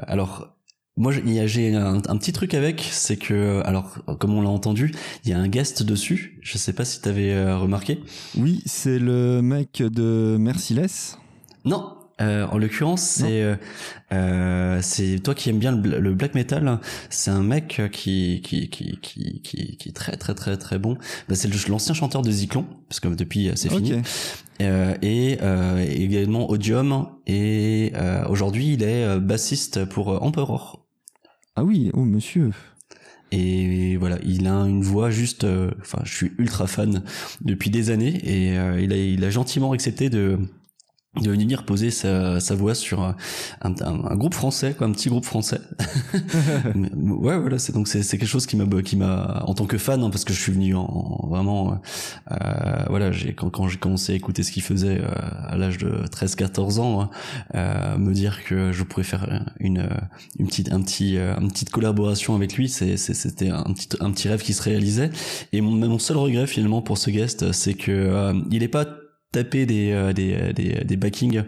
alors 0.06 0.57
moi, 0.98 1.12
j'ai 1.12 1.74
un, 1.74 1.96
un, 1.96 2.16
petit 2.16 2.32
truc 2.32 2.54
avec, 2.54 2.86
c'est 2.90 3.16
que, 3.16 3.62
alors, 3.64 3.98
comme 4.18 4.34
on 4.34 4.42
l'a 4.42 4.50
entendu, 4.50 4.92
il 5.24 5.30
y 5.30 5.32
a 5.32 5.38
un 5.38 5.48
guest 5.48 5.82
dessus. 5.82 6.38
Je 6.42 6.58
sais 6.58 6.72
pas 6.72 6.84
si 6.84 7.00
t'avais 7.00 7.30
avais 7.30 7.34
euh, 7.34 7.56
remarqué. 7.56 8.00
Oui, 8.36 8.62
c'est 8.66 8.98
le 8.98 9.40
mec 9.40 9.82
de 9.82 10.36
Merciless. 10.38 11.18
Non, 11.64 11.98
euh, 12.20 12.46
en 12.50 12.58
l'occurrence, 12.58 13.02
c'est 13.02 13.42
euh, 13.42 13.54
euh, 14.12 14.80
c'est 14.82 15.20
toi 15.20 15.34
qui 15.34 15.50
aimes 15.50 15.58
bien 15.58 15.72
le, 15.72 16.14
black 16.14 16.34
metal. 16.34 16.80
C'est 17.10 17.30
un 17.30 17.42
mec 17.42 17.80
qui 17.92 18.40
qui 18.42 18.68
qui 18.68 18.98
qui 19.00 19.40
qui, 19.40 19.76
qui 19.76 19.88
est 19.88 19.92
très 19.92 20.16
très 20.16 20.34
très 20.34 20.56
très 20.56 20.78
bon. 20.78 20.96
Bah, 21.28 21.36
c'est 21.36 21.48
l'ancien 21.68 21.94
chanteur 21.94 22.22
de 22.22 22.30
Zyklon, 22.30 22.66
parce 22.88 22.98
que 22.98 23.08
depuis 23.08 23.50
c'est 23.54 23.70
fini. 23.70 24.02
et 24.60 25.38
également 26.02 26.50
Odium. 26.50 27.08
Et 27.26 27.92
aujourd'hui, 28.28 28.72
il 28.72 28.82
est 28.82 29.20
bassiste 29.20 29.84
pour 29.84 30.22
Emperor. 30.22 30.77
Ah 31.60 31.64
oui, 31.64 31.90
oh 31.92 32.04
monsieur. 32.04 32.52
Et 33.32 33.96
voilà, 33.96 34.20
il 34.24 34.46
a 34.46 34.60
une 34.60 34.84
voix 34.84 35.10
juste. 35.10 35.42
Euh, 35.42 35.72
enfin, 35.80 35.98
je 36.04 36.14
suis 36.14 36.32
ultra 36.38 36.68
fan 36.68 37.02
depuis 37.40 37.68
des 37.68 37.90
années 37.90 38.20
et 38.22 38.56
euh, 38.56 38.80
il, 38.80 38.92
a, 38.92 38.96
il 38.96 39.24
a 39.24 39.30
gentiment 39.30 39.72
accepté 39.72 40.08
de 40.08 40.38
de 41.22 41.30
venir 41.30 41.64
poser 41.64 41.90
sa, 41.90 42.40
sa 42.40 42.54
voix 42.54 42.74
sur 42.74 43.02
un, 43.02 43.16
un, 43.62 44.16
groupe 44.16 44.34
français 44.34 44.74
quoi 44.76 44.86
un 44.86 44.92
petit 44.92 45.08
groupe 45.08 45.24
français. 45.24 45.60
Ouais 47.08 47.38
voilà 47.38 47.58
c'est 47.58 47.72
donc 47.72 47.88
c'est 47.88 48.02
quelque 48.02 48.26
chose 48.26 48.46
qui 48.46 48.56
m'a 48.56 48.82
qui 48.82 48.96
m'a 48.96 49.42
en 49.46 49.54
tant 49.54 49.66
que 49.66 49.78
fan 49.78 50.02
hein, 50.02 50.10
parce 50.10 50.24
que 50.24 50.32
je 50.32 50.40
suis 50.40 50.52
venu 50.52 50.74
en, 50.74 51.26
vraiment 51.28 51.80
euh, 52.30 52.36
voilà 52.88 53.12
j'ai 53.12 53.34
quand, 53.34 53.50
quand 53.50 53.68
j'ai 53.68 53.78
commencé 53.78 54.12
à 54.12 54.16
écouter 54.16 54.42
ce 54.42 54.52
qu'il 54.52 54.62
faisait 54.62 55.00
euh, 55.00 55.08
à 55.48 55.56
l'âge 55.56 55.78
de 55.78 56.06
13 56.10 56.34
14 56.36 56.78
ans 56.78 57.00
hein, 57.00 57.10
euh, 57.54 57.98
me 57.98 58.12
dire 58.12 58.44
que 58.44 58.72
je 58.72 58.82
pourrais 58.84 59.04
faire 59.04 59.44
une 59.58 59.88
une 60.38 60.46
petite 60.46 60.72
un 60.72 60.80
petit 60.80 61.16
euh, 61.16 61.34
une 61.40 61.48
petite 61.50 61.70
collaboration 61.70 62.34
avec 62.34 62.54
lui 62.54 62.68
c'est 62.68 62.96
c'était 62.96 63.50
un 63.50 63.72
petit 63.72 63.88
un 64.00 64.10
petit 64.10 64.28
rêve 64.28 64.42
qui 64.42 64.52
se 64.54 64.62
réalisait. 64.62 65.10
Et 65.52 65.60
mon, 65.60 65.72
mon 65.72 65.98
seul 65.98 66.16
regret 66.16 66.46
finalement 66.46 66.82
pour 66.82 66.98
ce 66.98 67.10
guest 67.10 67.52
c'est 67.52 67.74
que 67.74 67.92
euh, 67.92 68.34
il 68.50 68.62
est 68.62 68.68
pas 68.68 68.86
taper 69.32 69.66
des 69.66 69.92
euh, 69.92 70.12
des 70.12 70.34
euh, 70.34 70.52
des, 70.52 70.76
euh, 70.76 70.84
des 70.84 70.96
backings 70.96 71.42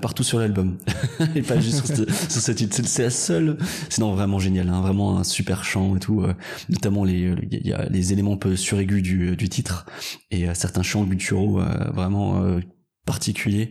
partout 0.00 0.22
sur 0.22 0.38
l'album. 0.38 0.78
Et 1.34 1.42
pas 1.42 1.60
juste 1.60 1.86
sur, 1.86 2.14
sur 2.30 2.40
cette 2.40 2.72
c'est 2.86 3.02
la 3.02 3.10
seule 3.10 3.56
c'est 3.88 4.00
non 4.00 4.14
vraiment 4.14 4.38
génial 4.38 4.68
hein, 4.68 4.80
vraiment 4.80 5.18
un 5.18 5.24
super 5.24 5.64
chant 5.64 5.96
et 5.96 6.00
tout 6.00 6.24
notamment 6.68 7.04
les 7.04 7.34
il 7.50 7.66
y 7.66 7.72
a 7.72 7.86
les 7.88 8.12
éléments 8.12 8.34
un 8.34 8.38
peu 8.38 8.56
suraigus 8.56 9.02
du 9.02 9.36
du 9.36 9.48
titre. 9.48 9.86
Et 10.30 10.46
certains 10.54 10.82
chants 10.82 11.04
gutturaux 11.04 11.60
vraiment 11.92 12.60
particuliers 13.10 13.70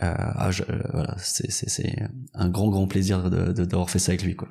ah, 0.00 0.50
voilà 0.92 1.14
c'est 1.18 2.08
un 2.34 2.48
grand 2.48 2.68
grand 2.68 2.86
plaisir 2.86 3.30
de 3.30 3.52
d'avoir 3.52 3.90
fait 3.90 3.98
ça 3.98 4.10
avec 4.12 4.24
lui 4.24 4.34
quoi 4.34 4.48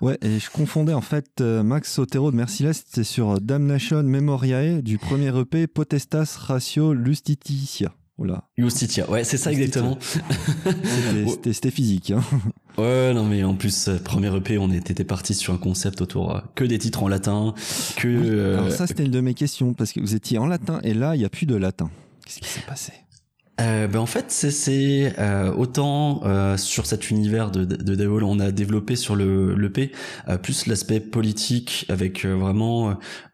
ouais 0.00 0.18
et 0.22 0.38
je 0.38 0.50
confondais 0.50 0.94
en 0.94 1.00
fait 1.00 1.40
Max 1.40 1.98
Otero 1.98 2.30
de 2.30 2.36
Merciless 2.36 2.84
c'est 2.88 3.04
sur 3.04 3.40
Damnation 3.40 4.02
Memoriae 4.02 4.82
du 4.82 4.98
premier 4.98 5.36
EP 5.36 5.66
Potestas 5.66 6.36
Ratio 6.38 6.92
Lustititia 6.94 7.92
Oula. 8.18 8.44
Justitia, 8.58 9.08
ouais, 9.10 9.24
c'est 9.24 9.38
ça 9.38 9.50
exactement. 9.50 9.98
C'était 11.44 11.70
physique. 11.70 12.10
Hein. 12.10 12.22
Ouais, 12.76 13.12
non, 13.14 13.24
mais 13.24 13.42
en 13.42 13.54
plus, 13.54 13.88
euh, 13.88 13.98
premier 13.98 14.34
EP, 14.36 14.58
on 14.58 14.70
était 14.70 15.04
parti 15.04 15.34
sur 15.34 15.54
un 15.54 15.58
concept 15.58 16.02
autour 16.02 16.36
euh, 16.36 16.40
que 16.54 16.64
des 16.64 16.78
titres 16.78 17.02
en 17.02 17.08
latin, 17.08 17.54
que. 17.96 18.08
Euh, 18.08 18.58
alors 18.58 18.72
ça, 18.72 18.86
c'était 18.86 19.04
une 19.04 19.10
de 19.10 19.20
mes 19.20 19.34
questions 19.34 19.72
parce 19.72 19.92
que 19.92 20.00
vous 20.00 20.14
étiez 20.14 20.38
en 20.38 20.46
latin 20.46 20.80
et 20.82 20.94
là, 20.94 21.16
il 21.16 21.20
n'y 21.20 21.24
a 21.24 21.30
plus 21.30 21.46
de 21.46 21.56
latin. 21.56 21.90
Qu'est-ce 22.24 22.40
qui 22.40 22.48
s'est 22.48 22.66
passé? 22.66 22.92
Euh, 23.62 23.86
ben 23.86 24.00
en 24.00 24.06
fait, 24.06 24.30
c'est 24.30 25.14
euh, 25.18 25.52
autant 25.52 26.22
euh, 26.24 26.56
sur 26.56 26.86
cet 26.86 27.10
univers 27.10 27.50
de, 27.50 27.64
de 27.64 27.94
Devil, 27.94 28.24
on 28.24 28.40
a 28.40 28.50
développé 28.50 28.96
sur 28.96 29.14
le 29.14 29.54
l'EP 29.54 29.92
euh, 30.28 30.38
plus 30.38 30.66
l'aspect 30.66 31.00
politique 31.00 31.86
avec 31.88 32.26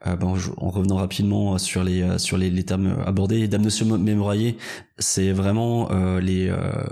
euh, 0.07 0.17
ben, 0.17 0.35
en 0.57 0.71
revenant 0.71 0.97
rapidement 0.97 1.59
sur 1.59 1.85
les 1.85 2.19
sur 2.19 2.39
les, 2.39 2.51
les 2.51 2.65
termes 2.65 2.97
abordés, 3.07 3.49
damnation 3.49 3.99
mémoriée, 3.99 4.57
c'est 4.99 5.33
vraiment 5.33 5.89
les 6.19 6.51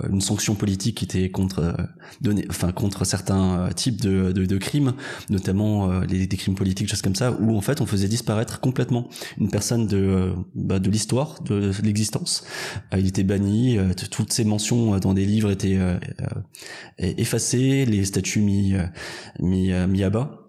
une 0.09 0.21
sanction 0.21 0.55
politique 0.55 0.97
qui 0.97 1.05
était 1.05 1.29
contre 1.29 1.75
donné, 2.21 2.45
enfin 2.49 2.71
contre 2.71 3.05
certains 3.05 3.69
types 3.75 4.01
de, 4.01 4.31
de, 4.31 4.45
de 4.45 4.57
crimes, 4.57 4.93
notamment 5.29 5.99
les 6.01 6.27
des 6.27 6.37
crimes 6.37 6.55
politiques, 6.55 6.89
choses 6.89 7.01
comme 7.01 7.15
ça, 7.15 7.31
où 7.39 7.55
en 7.57 7.61
fait 7.61 7.81
on 7.81 7.85
faisait 7.85 8.07
disparaître 8.07 8.59
complètement 8.59 9.09
une 9.37 9.49
personne 9.49 9.87
de 9.87 10.33
bah, 10.55 10.79
de 10.79 10.89
l'histoire, 10.89 11.41
de, 11.43 11.71
de 11.71 11.81
l'existence. 11.83 12.45
il 12.93 13.07
était 13.07 13.23
banni, 13.23 13.77
euh, 13.77 13.93
toutes 14.11 14.33
ces 14.33 14.43
mentions 14.43 14.95
euh, 14.95 14.99
dans 14.99 15.13
des 15.13 15.25
livres 15.25 15.51
étaient 15.51 15.77
euh, 15.77 15.97
effacées, 16.99 17.85
les 17.85 18.05
statuts 18.05 18.41
mis 18.41 18.73
mis 19.39 19.71
mis 19.87 20.03
à 20.03 20.09
bas. 20.09 20.46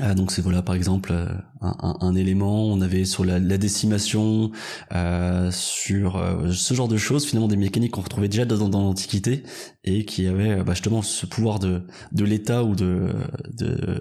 Ah, 0.00 0.14
donc 0.14 0.32
c'est 0.32 0.42
voilà 0.42 0.60
par 0.60 0.74
exemple 0.74 1.12
euh, 1.12 1.28
un, 1.60 1.96
un, 2.00 2.14
élément. 2.16 2.66
On 2.66 2.80
avait 2.80 3.04
sur 3.04 3.24
la, 3.24 3.38
la 3.38 3.58
décimation, 3.58 4.50
euh, 4.92 5.52
sur 5.52 6.16
euh, 6.16 6.50
ce 6.50 6.74
genre 6.74 6.88
de 6.88 6.96
choses, 6.96 7.24
finalement 7.24 7.46
des 7.46 7.56
mécaniques 7.56 7.92
qu'on 7.92 8.00
retrouvait 8.00 8.28
déjà 8.28 8.44
dans, 8.44 8.68
dans 8.68 8.82
l'Antiquité 8.82 9.44
et 9.84 10.04
qui 10.04 10.26
avaient 10.26 10.64
bah, 10.64 10.72
justement 10.74 11.00
ce 11.00 11.26
pouvoir 11.26 11.60
de 11.60 11.82
de 12.10 12.24
l'État 12.24 12.64
ou 12.64 12.74
de 12.74 13.12
de 13.52 14.00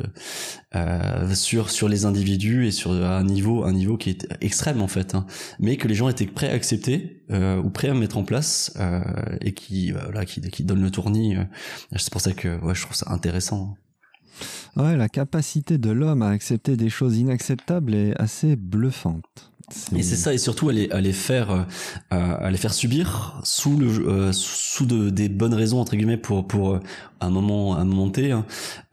euh, 0.76 1.36
sur 1.36 1.70
sur 1.70 1.88
les 1.88 2.06
individus 2.06 2.66
et 2.66 2.72
sur 2.72 2.92
un 2.92 3.24
niveau 3.24 3.64
un 3.64 3.74
niveau 3.74 3.96
qui 3.96 4.10
est 4.10 4.28
extrême 4.42 4.82
en 4.82 4.88
fait, 4.88 5.14
hein, 5.14 5.28
mais 5.60 5.78
que 5.78 5.88
les 5.88 5.94
gens 5.96 6.10
étaient 6.10 6.26
prêts 6.26 6.50
à 6.50 6.54
accepter 6.54 7.24
ou 7.30 7.70
prêts 7.70 7.90
à 7.90 7.94
mettre 7.94 8.18
en 8.18 8.24
place 8.24 8.76
et 9.42 9.54
qui 9.54 9.92
voilà 9.92 10.26
qui 10.26 10.42
qui 10.42 10.64
donne 10.64 10.82
le 10.82 10.92
tournis. 10.92 11.36
c'est 11.96 12.12
pour 12.12 12.22
ça 12.22 12.34
que 12.34 12.60
ouais, 12.64 12.74
je 12.76 12.82
trouve 12.82 12.96
ça 12.96 13.12
intéressant. 13.12 13.76
Ouais, 14.76 14.98
la 14.98 15.08
capacité 15.08 15.78
de 15.78 15.92
l'homme 15.92 16.24
à 16.24 16.30
accepter 16.30 16.76
des 16.76 16.90
choses 16.90 17.20
inacceptables 17.20 17.94
est 17.94 18.20
assez 18.20 18.56
bluffante. 18.56 19.53
Et 19.96 20.04
c'est 20.04 20.18
ça, 20.18 20.34
et 20.34 20.38
surtout 20.38 20.70
à 20.70 20.74
les, 20.74 20.92
à 20.92 21.02
faire, 21.14 21.52
euh, 21.52 21.66
à 22.12 22.52
les 22.52 22.58
faire 22.58 22.74
subir 22.74 23.40
sous 23.44 23.78
le, 23.78 23.88
euh, 23.88 24.32
sous 24.34 24.86
de, 24.86 25.10
des 25.10 25.30
bonnes 25.30 25.54
raisons 25.54 25.80
entre 25.80 25.96
guillemets 25.96 26.18
pour 26.18 26.46
pour 26.46 26.80
un 27.22 27.30
moment 27.30 27.78
un 27.78 27.86
moment 27.86 28.10
T. 28.10 28.32
Hein. 28.32 28.46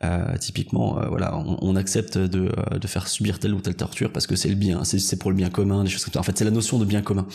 Euh, 0.03 0.37
typiquement, 0.37 0.97
euh, 0.97 1.07
voilà, 1.09 1.37
on, 1.37 1.57
on, 1.61 1.75
accepte 1.75 2.17
de, 2.17 2.49
de 2.79 2.87
faire 2.87 3.07
subir 3.07 3.37
telle 3.37 3.53
ou 3.53 3.59
telle 3.59 3.75
torture 3.75 4.11
parce 4.11 4.25
que 4.25 4.35
c'est 4.35 4.49
le 4.49 4.55
bien, 4.55 4.83
c'est 4.83 5.19
pour 5.19 5.29
le 5.29 5.35
bien 5.35 5.49
commun, 5.49 5.83
des 5.83 5.89
choses 5.89 6.05
comme 6.05 6.13
ça. 6.13 6.19
En 6.21 6.23
fait, 6.23 6.37
c'est 6.37 6.45
la 6.45 6.51
notion 6.51 6.79
de 6.79 6.85
bien 6.85 7.01
commun. 7.01 7.27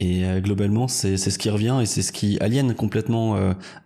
Et 0.00 0.24
globalement, 0.40 0.88
c'est 0.88 1.16
c'est 1.16 1.30
ce 1.30 1.38
qui 1.38 1.48
revient 1.50 1.78
et 1.80 1.86
c'est 1.86 2.02
ce 2.02 2.12
qui 2.12 2.38
aliène 2.40 2.74
complètement 2.74 3.36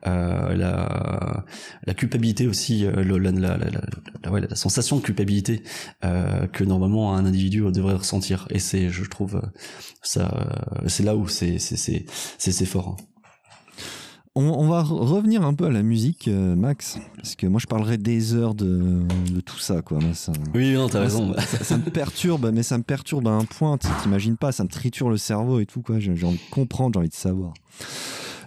la 0.04 1.44
la 1.86 1.94
culpabilité 1.94 2.48
aussi, 2.48 2.84
la, 2.84 3.02
la, 3.02 3.56
la, 3.58 4.40
la 4.40 4.56
sensation 4.56 4.96
de 4.96 5.02
culpabilité 5.02 5.62
que 6.02 6.64
normalement 6.64 7.14
un 7.14 7.26
individu 7.26 7.60
devrait 7.70 7.94
ressentir. 7.94 8.48
Et 8.50 8.58
c'est 8.58 8.85
je 8.88 9.04
trouve 9.04 9.40
ça 10.02 10.48
c'est 10.86 11.02
là 11.02 11.16
où 11.16 11.28
c'est 11.28 11.58
c'est 11.58 11.76
c'est 11.76 12.06
c'est 12.52 12.66
fort. 12.66 12.96
On, 14.38 14.68
va 14.68 14.82
revenir 14.82 15.42
un 15.46 15.54
peu 15.54 15.64
à 15.64 15.70
la 15.70 15.82
musique, 15.82 16.28
euh, 16.28 16.54
Max, 16.56 16.98
parce 17.16 17.36
que 17.36 17.46
moi 17.46 17.58
je 17.58 17.66
parlerai 17.66 17.96
des 17.96 18.34
heures 18.34 18.54
de, 18.54 19.02
de 19.32 19.40
tout 19.40 19.58
ça, 19.58 19.80
quoi. 19.80 19.98
ça, 20.12 20.30
oui, 20.54 20.74
non, 20.74 20.90
t'as 20.90 21.00
raison. 21.00 21.34
Ça, 21.62 21.78
me 21.78 21.88
perturbe, 21.88 22.50
mais 22.52 22.62
ça 22.62 22.76
me 22.76 22.82
perturbe 22.82 23.28
à 23.28 23.30
un 23.30 23.46
point, 23.46 23.78
t'imagines 23.78 24.36
pas, 24.36 24.52
ça 24.52 24.62
me 24.62 24.68
triture 24.68 25.08
le 25.08 25.16
cerveau 25.16 25.58
et 25.58 25.64
tout, 25.64 25.80
quoi. 25.80 26.00
J'ai 26.00 26.10
envie 26.22 26.36
de 26.36 26.50
comprendre, 26.50 26.92
j'ai 26.92 26.98
envie 26.98 27.08
de 27.08 27.14
savoir. 27.14 27.54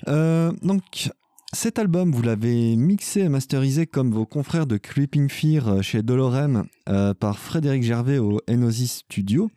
Euh, 0.10 0.52
donc, 0.62 1.10
cet 1.54 1.80
album, 1.80 2.12
vous 2.12 2.22
l'avez 2.22 2.76
mixé 2.76 3.22
et 3.22 3.30
masterisé 3.30 3.88
comme 3.88 4.12
vos 4.12 4.28
confrères 4.28 4.68
de 4.68 4.78
Creeping 4.78 5.28
Fear 5.28 5.68
euh, 5.68 5.82
chez 5.82 6.04
Dolorem 6.04 6.66
par 7.20 7.40
Frédéric 7.40 7.82
Gervais 7.82 8.20
au 8.20 8.42
Enosis 8.48 8.98
Studio. 9.06 9.50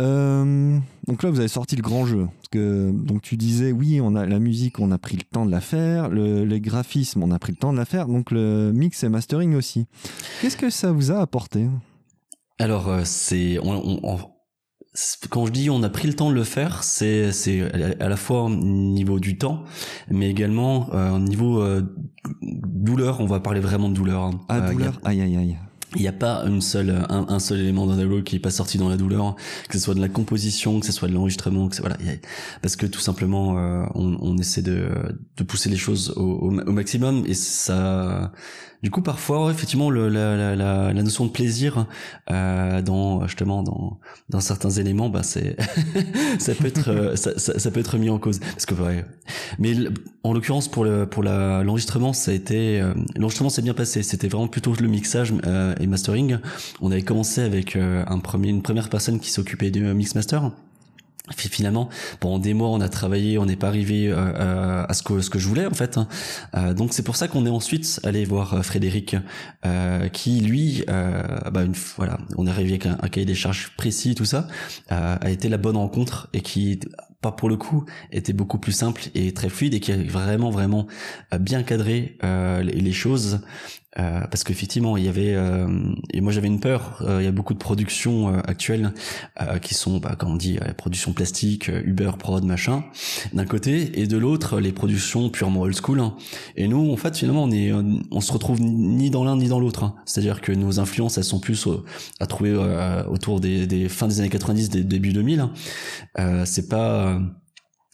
Euh, 0.00 0.78
donc 1.06 1.22
là, 1.22 1.30
vous 1.30 1.38
avez 1.38 1.48
sorti 1.48 1.76
le 1.76 1.82
grand 1.82 2.04
jeu. 2.04 2.26
Parce 2.26 2.48
que, 2.50 2.90
donc 2.90 3.22
tu 3.22 3.36
disais, 3.36 3.70
oui, 3.72 4.00
on 4.02 4.16
a 4.16 4.26
la 4.26 4.38
musique, 4.38 4.80
on 4.80 4.90
a 4.90 4.98
pris 4.98 5.16
le 5.16 5.22
temps 5.22 5.46
de 5.46 5.50
la 5.50 5.60
faire. 5.60 6.08
Le, 6.08 6.44
les 6.44 6.60
graphismes, 6.60 7.22
on 7.22 7.30
a 7.30 7.38
pris 7.38 7.52
le 7.52 7.58
temps 7.58 7.72
de 7.72 7.78
la 7.78 7.84
faire. 7.84 8.06
Donc 8.08 8.30
le 8.30 8.72
mix 8.72 9.04
et 9.04 9.08
mastering 9.08 9.54
aussi. 9.54 9.86
Qu'est-ce 10.40 10.56
que 10.56 10.70
ça 10.70 10.90
vous 10.92 11.12
a 11.12 11.20
apporté? 11.20 11.68
Alors, 12.58 12.88
euh, 12.88 13.02
c'est. 13.04 13.58
On, 13.62 14.00
on, 14.04 14.18
quand 15.28 15.46
je 15.46 15.50
dis 15.50 15.70
on 15.70 15.82
a 15.82 15.88
pris 15.88 16.06
le 16.06 16.14
temps 16.14 16.30
de 16.30 16.36
le 16.36 16.44
faire, 16.44 16.84
c'est 16.84 17.30
à 18.00 18.08
la 18.08 18.16
fois 18.16 18.44
au 18.44 18.48
niveau 18.50 19.18
du 19.18 19.38
temps, 19.38 19.64
mais 20.08 20.30
également 20.30 20.88
euh, 20.94 21.16
au 21.16 21.18
niveau 21.18 21.60
euh, 21.62 21.82
douleur. 22.42 23.20
On 23.20 23.26
va 23.26 23.40
parler 23.40 23.58
vraiment 23.58 23.88
de 23.88 23.94
douleur. 23.94 24.22
hein. 24.22 24.40
Ah, 24.48 24.70
douleur 24.70 25.00
Aïe, 25.04 25.20
aïe, 25.20 25.36
aïe. 25.36 25.58
Il 25.96 26.02
n'y 26.02 26.08
a 26.08 26.12
pas 26.12 26.42
une 26.46 26.60
seule, 26.60 27.06
un, 27.08 27.38
seul 27.38 27.60
élément 27.60 27.86
d'un 27.86 27.96
tableau 27.96 28.22
qui 28.22 28.36
est 28.36 28.40
pas 28.40 28.50
sorti 28.50 28.78
dans 28.78 28.88
la 28.88 28.96
douleur, 28.96 29.36
que 29.68 29.78
ce 29.78 29.84
soit 29.84 29.94
de 29.94 30.00
la 30.00 30.08
composition, 30.08 30.80
que 30.80 30.86
ce 30.86 30.92
soit 30.92 31.08
de 31.08 31.14
l'enregistrement, 31.14 31.68
que 31.68 31.76
c'est 31.76 31.82
voilà, 31.82 31.96
parce 32.62 32.76
que 32.76 32.86
tout 32.86 33.00
simplement 33.00 33.58
euh, 33.58 33.84
on, 33.94 34.36
essaie 34.38 34.62
de, 34.62 34.88
de 35.36 35.44
pousser 35.44 35.70
les 35.70 35.76
choses 35.76 36.12
au, 36.16 36.22
au, 36.22 36.48
au 36.48 36.72
maximum 36.72 37.24
et 37.26 37.34
ça, 37.34 38.32
du 38.84 38.90
coup 38.90 39.00
parfois 39.00 39.50
effectivement 39.50 39.88
le, 39.88 40.10
la, 40.10 40.36
la, 40.36 40.92
la, 40.92 41.02
notion 41.02 41.24
de 41.24 41.30
plaisir 41.30 41.86
euh, 42.30 42.82
dans 42.82 43.26
justement 43.26 43.62
dans, 43.62 43.98
dans 44.28 44.40
certains 44.40 44.68
éléments, 44.68 45.08
bah 45.08 45.22
c'est 45.22 45.56
ça 46.38 46.54
peut 46.54 46.66
être 46.66 46.90
euh, 46.90 47.16
ça, 47.16 47.38
ça, 47.38 47.70
peut 47.70 47.80
être 47.80 47.96
mis 47.96 48.10
en 48.10 48.18
cause 48.18 48.40
parce 48.40 48.66
que 48.66 48.74
ouais. 48.74 49.06
Mais 49.58 49.74
en 50.22 50.34
l'occurrence 50.34 50.68
pour 50.68 50.84
le 50.84 51.06
pour 51.06 51.22
l'enregistrement 51.22 52.12
ça 52.12 52.30
a 52.30 52.34
été 52.34 52.78
euh, 52.78 52.92
l'enregistrement 53.16 53.48
s'est 53.48 53.62
bien 53.62 53.72
passé. 53.72 54.02
C'était 54.02 54.28
vraiment 54.28 54.48
plutôt 54.48 54.74
le 54.78 54.86
mixage 54.86 55.32
euh, 55.46 55.74
et 55.80 55.86
mastering. 55.86 56.36
On 56.82 56.90
avait 56.92 57.02
commencé 57.02 57.40
avec 57.40 57.76
un 57.76 58.18
premier 58.18 58.50
une 58.50 58.62
première 58.62 58.90
personne 58.90 59.18
qui 59.18 59.30
s'occupait 59.30 59.70
du 59.70 59.82
mix 59.94 60.14
master. 60.14 60.50
Finalement, 61.30 61.88
pendant 62.20 62.38
des 62.38 62.52
mois, 62.52 62.68
on 62.68 62.82
a 62.82 62.90
travaillé, 62.90 63.38
on 63.38 63.46
n'est 63.46 63.56
pas 63.56 63.68
arrivé 63.68 64.08
euh, 64.08 64.14
euh, 64.14 64.84
à 64.86 64.92
ce 64.92 65.02
que 65.02 65.22
ce 65.22 65.30
que 65.30 65.38
je 65.38 65.48
voulais 65.48 65.64
en 65.64 65.72
fait. 65.72 65.96
hein. 65.96 66.06
Euh, 66.54 66.74
donc 66.74 66.92
c'est 66.92 67.02
pour 67.02 67.16
ça 67.16 67.28
qu'on 67.28 67.46
est 67.46 67.50
ensuite 67.50 67.98
allé 68.04 68.26
voir 68.26 68.52
euh, 68.52 68.60
Frédéric, 68.62 69.16
euh, 69.64 70.08
qui 70.10 70.40
lui, 70.40 70.84
euh, 70.90 71.22
bah 71.50 71.62
une, 71.62 71.72
voilà, 71.96 72.18
on 72.36 72.46
est 72.46 72.50
arrivé 72.50 72.72
avec 72.72 72.84
un, 72.84 73.08
cahier 73.08 73.24
des 73.24 73.34
charges 73.34 73.70
précis, 73.78 74.14
tout 74.14 74.26
ça, 74.26 74.48
a 74.90 75.30
été 75.30 75.48
la 75.48 75.56
bonne 75.56 75.78
rencontre 75.78 76.28
et 76.34 76.42
qui, 76.42 76.78
pas 77.22 77.32
pour 77.32 77.48
le 77.48 77.56
coup, 77.56 77.86
était 78.12 78.34
beaucoup 78.34 78.58
plus 78.58 78.72
simple 78.72 79.04
et 79.14 79.32
très 79.32 79.48
fluide 79.48 79.72
et 79.72 79.80
qui 79.80 79.92
a 79.92 79.96
vraiment 79.96 80.50
vraiment 80.50 80.86
bien 81.40 81.62
cadré 81.62 82.18
les 82.22 82.92
choses. 82.92 83.40
Euh, 83.98 84.20
parce 84.28 84.42
qu'effectivement, 84.42 84.96
il 84.96 85.04
y 85.04 85.08
avait 85.08 85.34
euh, 85.34 85.68
et 86.12 86.20
moi 86.20 86.32
j'avais 86.32 86.48
une 86.48 86.58
peur. 86.58 86.98
euh, 87.02 87.22
il 87.22 87.24
y 87.24 87.28
a 87.28 87.32
beaucoup 87.32 87.54
de 87.54 87.58
productions 87.60 88.28
euh, 88.34 88.40
actuelles 88.44 88.92
euh, 89.40 89.58
qui 89.58 89.74
sont, 89.74 89.98
bah, 89.98 90.16
comme 90.18 90.32
on 90.32 90.36
dit, 90.36 90.58
production 90.76 91.12
plastique, 91.12 91.68
Uber, 91.68 92.10
prod, 92.18 92.44
machin, 92.44 92.84
d'un 93.32 93.44
côté, 93.44 94.00
et 94.00 94.06
de 94.06 94.16
l'autre, 94.18 94.58
les 94.60 94.72
productions 94.72 95.30
purement 95.30 95.60
old 95.60 95.76
school. 95.80 96.00
hein. 96.00 96.14
Et 96.56 96.66
nous, 96.66 96.90
en 96.92 96.96
fait, 96.96 97.16
finalement, 97.16 97.44
on 97.44 97.50
est, 97.52 97.72
on 97.72 98.20
se 98.20 98.32
retrouve 98.32 98.60
ni 98.60 99.10
dans 99.10 99.22
l'un 99.24 99.36
ni 99.36 99.48
dans 99.48 99.60
l'autre. 99.60 99.84
hein. 99.84 99.94
C'est-à-dire 100.06 100.40
que 100.40 100.50
nos 100.52 100.80
influences, 100.80 101.16
elles 101.18 101.24
sont 101.24 101.40
plus 101.40 101.68
à 102.20 102.26
trouver 102.26 102.54
autour 103.08 103.40
des, 103.40 103.66
des 103.66 103.88
fins 103.88 104.08
des 104.08 104.18
années 104.20 104.28
90, 104.28 104.70
des 104.70 104.82
début 104.84 105.12
2000. 105.12 105.40
hein. 106.18 106.44
C'est 106.44 106.68
pas 106.68 107.20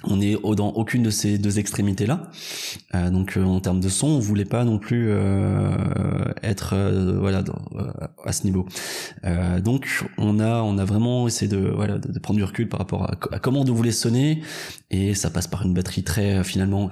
on 0.05 0.21
est 0.21 0.35
au- 0.37 0.55
dans 0.55 0.71
aucune 0.71 1.03
de 1.03 1.11
ces 1.11 1.39
deux 1.39 1.59
extrémités 1.59 2.07
là 2.07 2.31
donc 3.11 3.37
euh, 3.37 3.45
en 3.45 3.61
termes 3.61 3.81
de 3.81 3.89
son 3.89 4.07
on 4.09 4.19
voulait 4.19 4.45
pas 4.45 4.65
non 4.65 4.79
plus 4.79 5.09
euh, 5.11 6.25
être 6.43 6.73
euh, 6.75 7.19
voilà 7.19 7.43
euh, 7.77 7.91
à 8.25 8.33
ce 8.33 8.45
niveau. 8.45 8.67
Euh, 9.25 9.61
donc 9.61 10.05
on 10.19 10.41
a 10.41 10.63
on 10.63 10.79
a 10.79 10.85
vraiment 10.85 11.27
essayé 11.27 11.49
de 11.51 11.59
voilà 11.69 11.99
de, 11.99 12.19
prendre 12.19 12.39
du 12.39 12.45
recul 12.45 12.69
par 12.69 12.81
rapport 12.81 13.03
à, 13.05 13.15
à 13.33 13.39
comment 13.39 13.61
on 13.61 13.73
voulait 13.73 13.93
sonner. 13.93 14.43
Et 14.91 15.15
ça 15.15 15.31
passe 15.31 15.47
par 15.47 15.65
une 15.65 15.75
batterie 15.75 16.03
très 16.05 16.39
euh, 16.39 16.43
finalement 16.45 16.91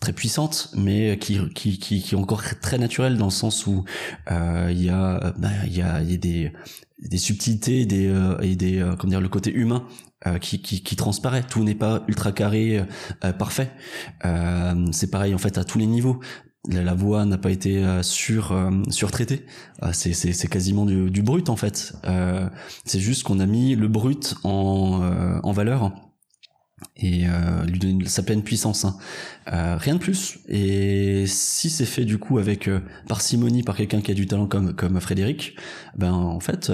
très 0.00 0.12
puissante 0.12 0.70
mais 0.76 1.18
qui 1.18 1.38
qui 1.54 1.78
qui, 1.78 2.02
qui 2.02 2.14
est 2.14 2.18
encore 2.18 2.42
très 2.60 2.78
naturelle 2.78 3.16
dans 3.16 3.26
le 3.26 3.30
sens 3.30 3.66
où 3.66 3.84
euh, 4.30 4.68
il 4.70 4.82
y 4.82 4.88
a 4.88 5.24
euh, 5.24 5.32
bah, 5.38 5.50
y 5.66 5.80
a 5.82 6.02
y 6.02 6.14
a 6.14 6.16
des 6.16 6.52
des 6.98 7.18
subtilités 7.18 7.86
des 7.86 8.08
euh, 8.08 8.38
et 8.40 8.56
des 8.56 8.80
euh, 8.80 8.96
comment 8.96 9.10
dire 9.10 9.20
le 9.20 9.28
côté 9.28 9.52
humain 9.52 9.86
euh, 10.26 10.38
qui, 10.38 10.60
qui, 10.60 10.82
qui 10.82 10.96
transparaît. 10.96 11.44
Tout 11.44 11.62
n'est 11.62 11.76
pas 11.76 12.02
ultra 12.08 12.32
carré, 12.32 12.84
euh, 13.24 13.32
parfait. 13.32 13.70
C'est 14.92 15.10
pareil 15.10 15.34
en 15.34 15.38
fait 15.38 15.58
à 15.58 15.64
tous 15.64 15.78
les 15.78 15.86
niveaux. 15.86 16.18
La, 16.68 16.82
la 16.82 16.94
voix 16.94 17.24
n'a 17.24 17.38
pas 17.38 17.52
été 17.52 17.84
sur 18.02 18.52
surtraitée. 18.90 19.46
C'est, 19.92 20.12
c'est, 20.12 20.48
quasiment 20.48 20.84
du, 20.86 21.08
du 21.10 21.22
brut 21.22 21.48
en 21.48 21.56
fait. 21.56 21.94
C'est 22.84 22.98
juste 22.98 23.22
qu'on 23.22 23.38
a 23.38 23.46
mis 23.46 23.76
le 23.76 23.86
brut 23.86 24.34
en, 24.42 25.40
en 25.42 25.52
valeur 25.52 25.92
et 26.96 27.26
euh, 27.26 27.64
lui 27.64 27.78
donner 27.78 28.06
sa 28.06 28.22
pleine 28.22 28.42
puissance. 28.42 28.84
hein. 28.84 28.96
Euh, 29.52 29.76
rien 29.78 29.94
de 29.94 29.98
plus. 30.00 30.38
Et 30.48 31.24
si 31.26 31.70
c'est 31.70 31.86
fait 31.86 32.04
du 32.04 32.18
coup 32.18 32.38
avec 32.38 32.68
euh, 32.68 32.80
parcimonie 33.08 33.62
par 33.62 33.76
quelqu'un 33.76 34.00
qui 34.00 34.10
a 34.10 34.14
du 34.14 34.26
talent 34.26 34.46
comme 34.46 34.74
comme 34.74 35.00
Frédéric, 35.00 35.56
ben 35.96 36.12
en 36.12 36.40
fait, 36.40 36.70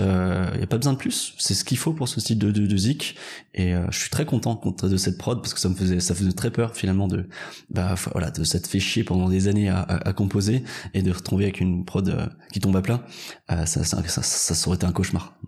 il 0.55 0.61
y 0.61 0.63
a 0.63 0.67
pas 0.67 0.79
besoin 0.79 0.93
de 0.95 0.99
plus. 0.99 1.35
C'est 1.39 1.55
ce 1.55 1.65
qu'il 1.65 1.79
faut 1.79 1.93
pour 1.93 2.09
ce 2.09 2.21
style 2.21 2.39
de 2.39 2.51
de, 2.51 2.67
de 2.67 2.77
zik. 2.77 3.17
Et 3.55 3.75
euh, 3.75 3.87
je 3.91 3.99
suis 3.99 4.11
très 4.11 4.25
content 4.27 4.61
de 4.83 4.97
cette 4.97 5.19
prod 5.19 5.41
parce 5.41 5.55
que 5.55 5.61
ça 5.61 5.69
me 5.69 5.75
faisait 5.75 6.01
ça 6.01 6.15
faisait 6.15 6.33
très 6.33 6.51
peur 6.51 6.75
finalement 6.75 7.07
de 7.07 7.29
bah 7.71 7.95
voilà 8.13 8.31
de 8.31 8.43
s'être 8.45 8.67
fait 8.67 8.81
chier 8.81 9.05
pendant 9.05 9.29
des 9.29 9.47
années 9.49 9.69
à, 9.69 9.79
à, 9.81 10.09
à 10.09 10.13
composer 10.13 10.65
et 10.95 11.03
de 11.03 11.13
retrouver 11.13 11.45
avec 11.45 11.61
une 11.61 11.85
prod 11.85 12.09
euh, 12.09 12.27
qui 12.53 12.61
tombe 12.61 12.77
à 12.77 12.83
plat. 12.83 13.07
Euh, 13.53 13.67
ça, 13.67 13.85
ça, 13.85 14.03
ça 14.07 14.23
ça 14.23 14.69
aurait 14.69 14.77
été 14.77 14.87
un 14.87 14.93
cauchemar. 14.93 15.39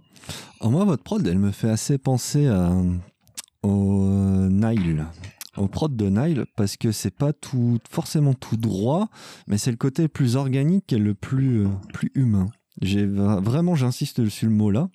Alors 0.60 0.72
moi, 0.72 0.84
votre 0.84 1.02
prod, 1.02 1.26
elle 1.26 1.38
me 1.38 1.50
fait 1.50 1.68
assez 1.68 1.98
penser 1.98 2.46
à, 2.46 2.72
au 3.66 4.48
Nile. 4.48 5.06
Au 5.56 5.68
prod 5.68 5.94
de 5.96 6.08
Nile, 6.10 6.44
parce 6.54 6.76
que 6.76 6.92
c'est 6.92 7.10
pas 7.16 7.32
tout 7.32 7.78
forcément 7.88 8.34
tout 8.34 8.58
droit, 8.58 9.08
mais 9.46 9.56
c'est 9.56 9.70
le 9.70 9.78
côté 9.78 10.06
plus 10.06 10.36
organique 10.36 10.92
et 10.92 10.98
le 10.98 11.14
plus, 11.14 11.64
euh, 11.64 11.68
plus 11.94 12.10
humain. 12.14 12.48
J'ai 12.82 13.06
vra- 13.06 13.42
vraiment, 13.42 13.74
j'insiste 13.74 14.28
sur 14.28 14.48
le 14.48 14.54
mot 14.54 14.70
là. 14.70 14.88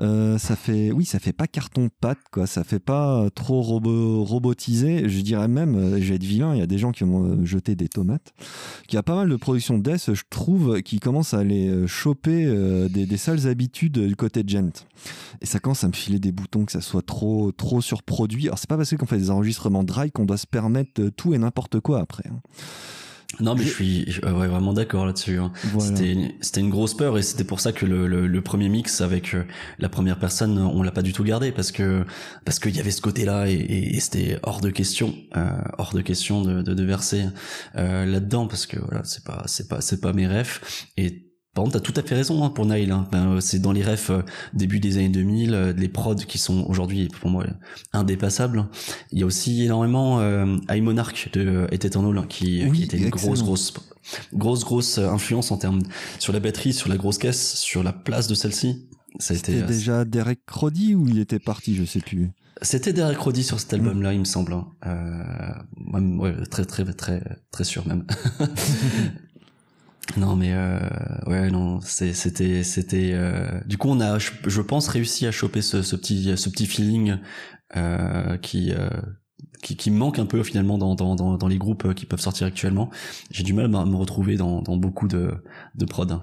Euh, 0.00 0.36
ça 0.38 0.56
fait, 0.56 0.92
oui, 0.92 1.04
ça 1.04 1.18
fait 1.18 1.32
pas 1.32 1.46
carton 1.46 1.88
pâte, 2.00 2.18
quoi. 2.30 2.46
Ça 2.46 2.64
fait 2.64 2.78
pas 2.78 3.22
euh, 3.22 3.30
trop 3.30 3.62
robo- 3.62 4.24
robotisé. 4.24 5.08
Je 5.08 5.20
dirais 5.22 5.48
même, 5.48 5.74
euh, 5.74 5.98
je 6.00 6.08
vais 6.08 6.16
être 6.16 6.24
vilain. 6.24 6.54
Il 6.54 6.58
y 6.58 6.62
a 6.62 6.66
des 6.66 6.78
gens 6.78 6.92
qui 6.92 7.04
ont 7.04 7.44
jeté 7.44 7.74
des 7.74 7.88
tomates. 7.88 8.34
Qui 8.88 8.96
a 8.96 9.02
pas 9.02 9.14
mal 9.14 9.28
de 9.28 9.36
productions 9.36 9.78
death, 9.78 10.12
je 10.12 10.22
trouve, 10.28 10.82
qui 10.82 11.00
commencent 11.00 11.34
à 11.34 11.38
aller 11.38 11.86
choper 11.86 12.46
des, 12.90 13.16
sales 13.16 13.46
habitudes 13.48 13.98
du 13.98 14.16
côté 14.16 14.42
de 14.42 14.48
gent. 14.48 14.84
Et 15.40 15.46
ça 15.46 15.58
commence 15.58 15.84
à 15.84 15.88
me 15.88 15.92
filer 15.92 16.18
des 16.18 16.32
boutons 16.32 16.64
que 16.64 16.72
ça 16.72 16.80
soit 16.80 17.04
trop, 17.04 17.52
trop 17.52 17.80
surproduit. 17.80 18.46
Alors 18.46 18.58
c'est 18.58 18.68
pas 18.68 18.76
parce 18.76 18.94
qu'on 18.94 19.06
fait 19.06 19.18
des 19.18 19.30
enregistrements 19.30 19.84
dry 19.84 20.10
qu'on 20.10 20.24
doit 20.26 20.36
se 20.36 20.46
permettre 20.46 21.08
tout 21.16 21.34
et 21.34 21.38
n'importe 21.38 21.80
quoi 21.80 22.00
après. 22.00 22.28
hein. 22.28 22.40
Non 23.40 23.54
mais 23.54 23.62
Je- 23.64 23.68
je 23.68 23.72
suis 23.74 24.20
euh, 24.24 24.32
ouais, 24.32 24.46
vraiment 24.48 24.72
d'accord 24.72 25.04
là-dessus. 25.06 25.38
hein. 25.38 25.52
Voilà. 25.72 25.96
C'était 26.40 26.60
une- 26.60 26.70
grosse 26.70 26.94
peur 26.96 27.18
et 27.18 27.22
c'était 27.22 27.44
pour 27.44 27.60
ça 27.60 27.72
que 27.72 27.84
le, 27.86 28.06
le, 28.06 28.26
le 28.26 28.40
premier 28.42 28.68
mix 28.68 29.00
avec 29.00 29.34
euh, 29.34 29.44
la 29.78 29.88
première 29.88 30.18
personne 30.18 30.58
on 30.58 30.82
l'a 30.82 30.90
pas 30.90 31.02
du 31.02 31.12
tout 31.12 31.22
gardé 31.24 31.52
parce 31.52 31.70
que 31.72 32.04
parce 32.44 32.58
qu'il 32.58 32.74
y 32.74 32.80
avait 32.80 32.90
ce 32.90 33.00
côté-là 33.02 33.48
et, 33.48 33.54
et- 33.54 33.96
et 33.96 34.00
c'était 34.00 34.38
hors 34.42 34.60
de 34.60 34.70
question 34.70 35.14
euh, 35.36 35.48
hors 35.78 35.92
de 35.94 36.00
question 36.00 36.42
de, 36.42 36.62
de, 36.62 36.74
de 36.74 36.84
verser 36.84 37.26
euh, 37.76 38.06
là-dedans 38.06 38.46
parce 38.46 38.66
que 38.66 38.78
voilà 38.80 39.02
c'est 39.04 39.24
pas 39.24 39.42
c'est 39.46 39.68
pas 39.68 39.80
c'est 39.80 40.00
pas 40.00 40.12
mes 40.12 40.26
rêves 40.26 40.60
et 40.96 41.25
par 41.56 41.64
contre, 41.64 41.80
t'as 41.80 41.92
tout 41.92 41.98
à 41.98 42.02
fait 42.02 42.14
raison 42.14 42.44
hein, 42.44 42.50
pour 42.50 42.66
Nile. 42.66 42.90
Hein. 42.92 43.08
Ben, 43.10 43.28
euh, 43.32 43.40
c'est 43.40 43.58
dans 43.58 43.72
les 43.72 43.82
refs 43.82 44.10
euh, 44.10 44.20
début 44.52 44.78
des 44.78 44.98
années 44.98 45.08
2000, 45.08 45.54
euh, 45.54 45.72
les 45.72 45.88
prods 45.88 46.14
qui 46.14 46.36
sont 46.36 46.66
aujourd'hui 46.68 47.08
pour 47.08 47.30
moi 47.30 47.46
indépassables. 47.94 48.66
Il 49.10 49.18
y 49.18 49.22
a 49.22 49.26
aussi 49.26 49.64
énormément 49.64 50.20
euh, 50.20 50.44
Monarch 50.82 51.30
de 51.32 51.40
euh, 51.40 51.66
Et 51.72 51.76
Eternal 51.76 52.18
hein, 52.18 52.26
qui, 52.28 52.62
Oui, 52.68 52.76
qui 52.76 52.84
était 52.84 52.98
une 52.98 53.08
grosse 53.08 53.40
excellent. 53.40 53.44
grosse 53.46 53.72
grosse 54.34 54.64
grosse 54.64 54.98
euh, 54.98 55.08
influence 55.08 55.50
en 55.50 55.56
termes 55.56 55.80
sur 56.18 56.34
la 56.34 56.40
batterie, 56.40 56.74
sur 56.74 56.90
la 56.90 56.98
grosse 56.98 57.16
caisse, 57.16 57.54
sur 57.56 57.82
la 57.82 57.94
place 57.94 58.28
de 58.28 58.34
celle-ci. 58.34 58.86
C'était 59.18 59.62
euh, 59.62 59.66
déjà 59.66 60.04
Derek 60.04 60.40
Crody 60.44 60.94
ou 60.94 61.08
il 61.08 61.18
était 61.18 61.38
parti, 61.38 61.74
je 61.74 61.84
sais 61.86 62.00
plus? 62.00 62.30
C'était 62.62 62.92
Derek 62.92 63.18
Roddy 63.18 63.42
sur 63.42 63.60
cet 63.60 63.72
album-là, 63.74 64.12
il 64.14 64.20
me 64.20 64.24
semble. 64.24 64.52
hein. 64.54 64.66
Euh, 64.86 66.18
ouais, 66.18 66.34
très 66.50 66.64
très 66.64 66.84
très 66.84 67.22
très 67.50 67.64
sûr 67.64 67.86
même. 67.86 68.06
non 70.16 70.36
mais 70.36 70.52
euh, 70.52 70.78
ouais 71.26 71.50
non, 71.50 71.80
c'est- 71.80 72.12
c'était 72.14 72.62
c'était. 72.62 73.10
euh, 73.14 73.60
Du 73.66 73.76
coup, 73.78 73.88
on 73.88 74.00
a, 74.00 74.18
je, 74.18 74.60
pense, 74.60 74.88
réussi 74.88 75.26
à 75.26 75.32
choper 75.32 75.62
ce, 75.62 75.78
petit 75.96 76.36
ce 76.36 76.48
petit 76.48 76.66
feeling 76.66 77.16
euh, 77.76 78.36
qui. 78.38 78.72
euh, 78.72 78.88
qui, 79.62 79.76
qui 79.76 79.90
manque 79.90 80.18
un 80.18 80.26
peu 80.26 80.42
finalement 80.42 80.78
dans, 80.78 80.94
dans, 80.94 81.16
dans, 81.36 81.48
les 81.48 81.58
groupes 81.58 81.92
qui 81.94 82.06
peuvent 82.06 82.20
sortir 82.20 82.46
actuellement. 82.46 82.90
J'ai 83.30 83.42
du 83.42 83.52
mal 83.52 83.64
à 83.74 83.84
me 83.84 83.96
retrouver 83.96 84.36
dans, 84.36 84.62
dans 84.62 84.76
beaucoup 84.76 85.08
de, 85.08 85.32
de 85.74 85.84
prod. 85.84 86.20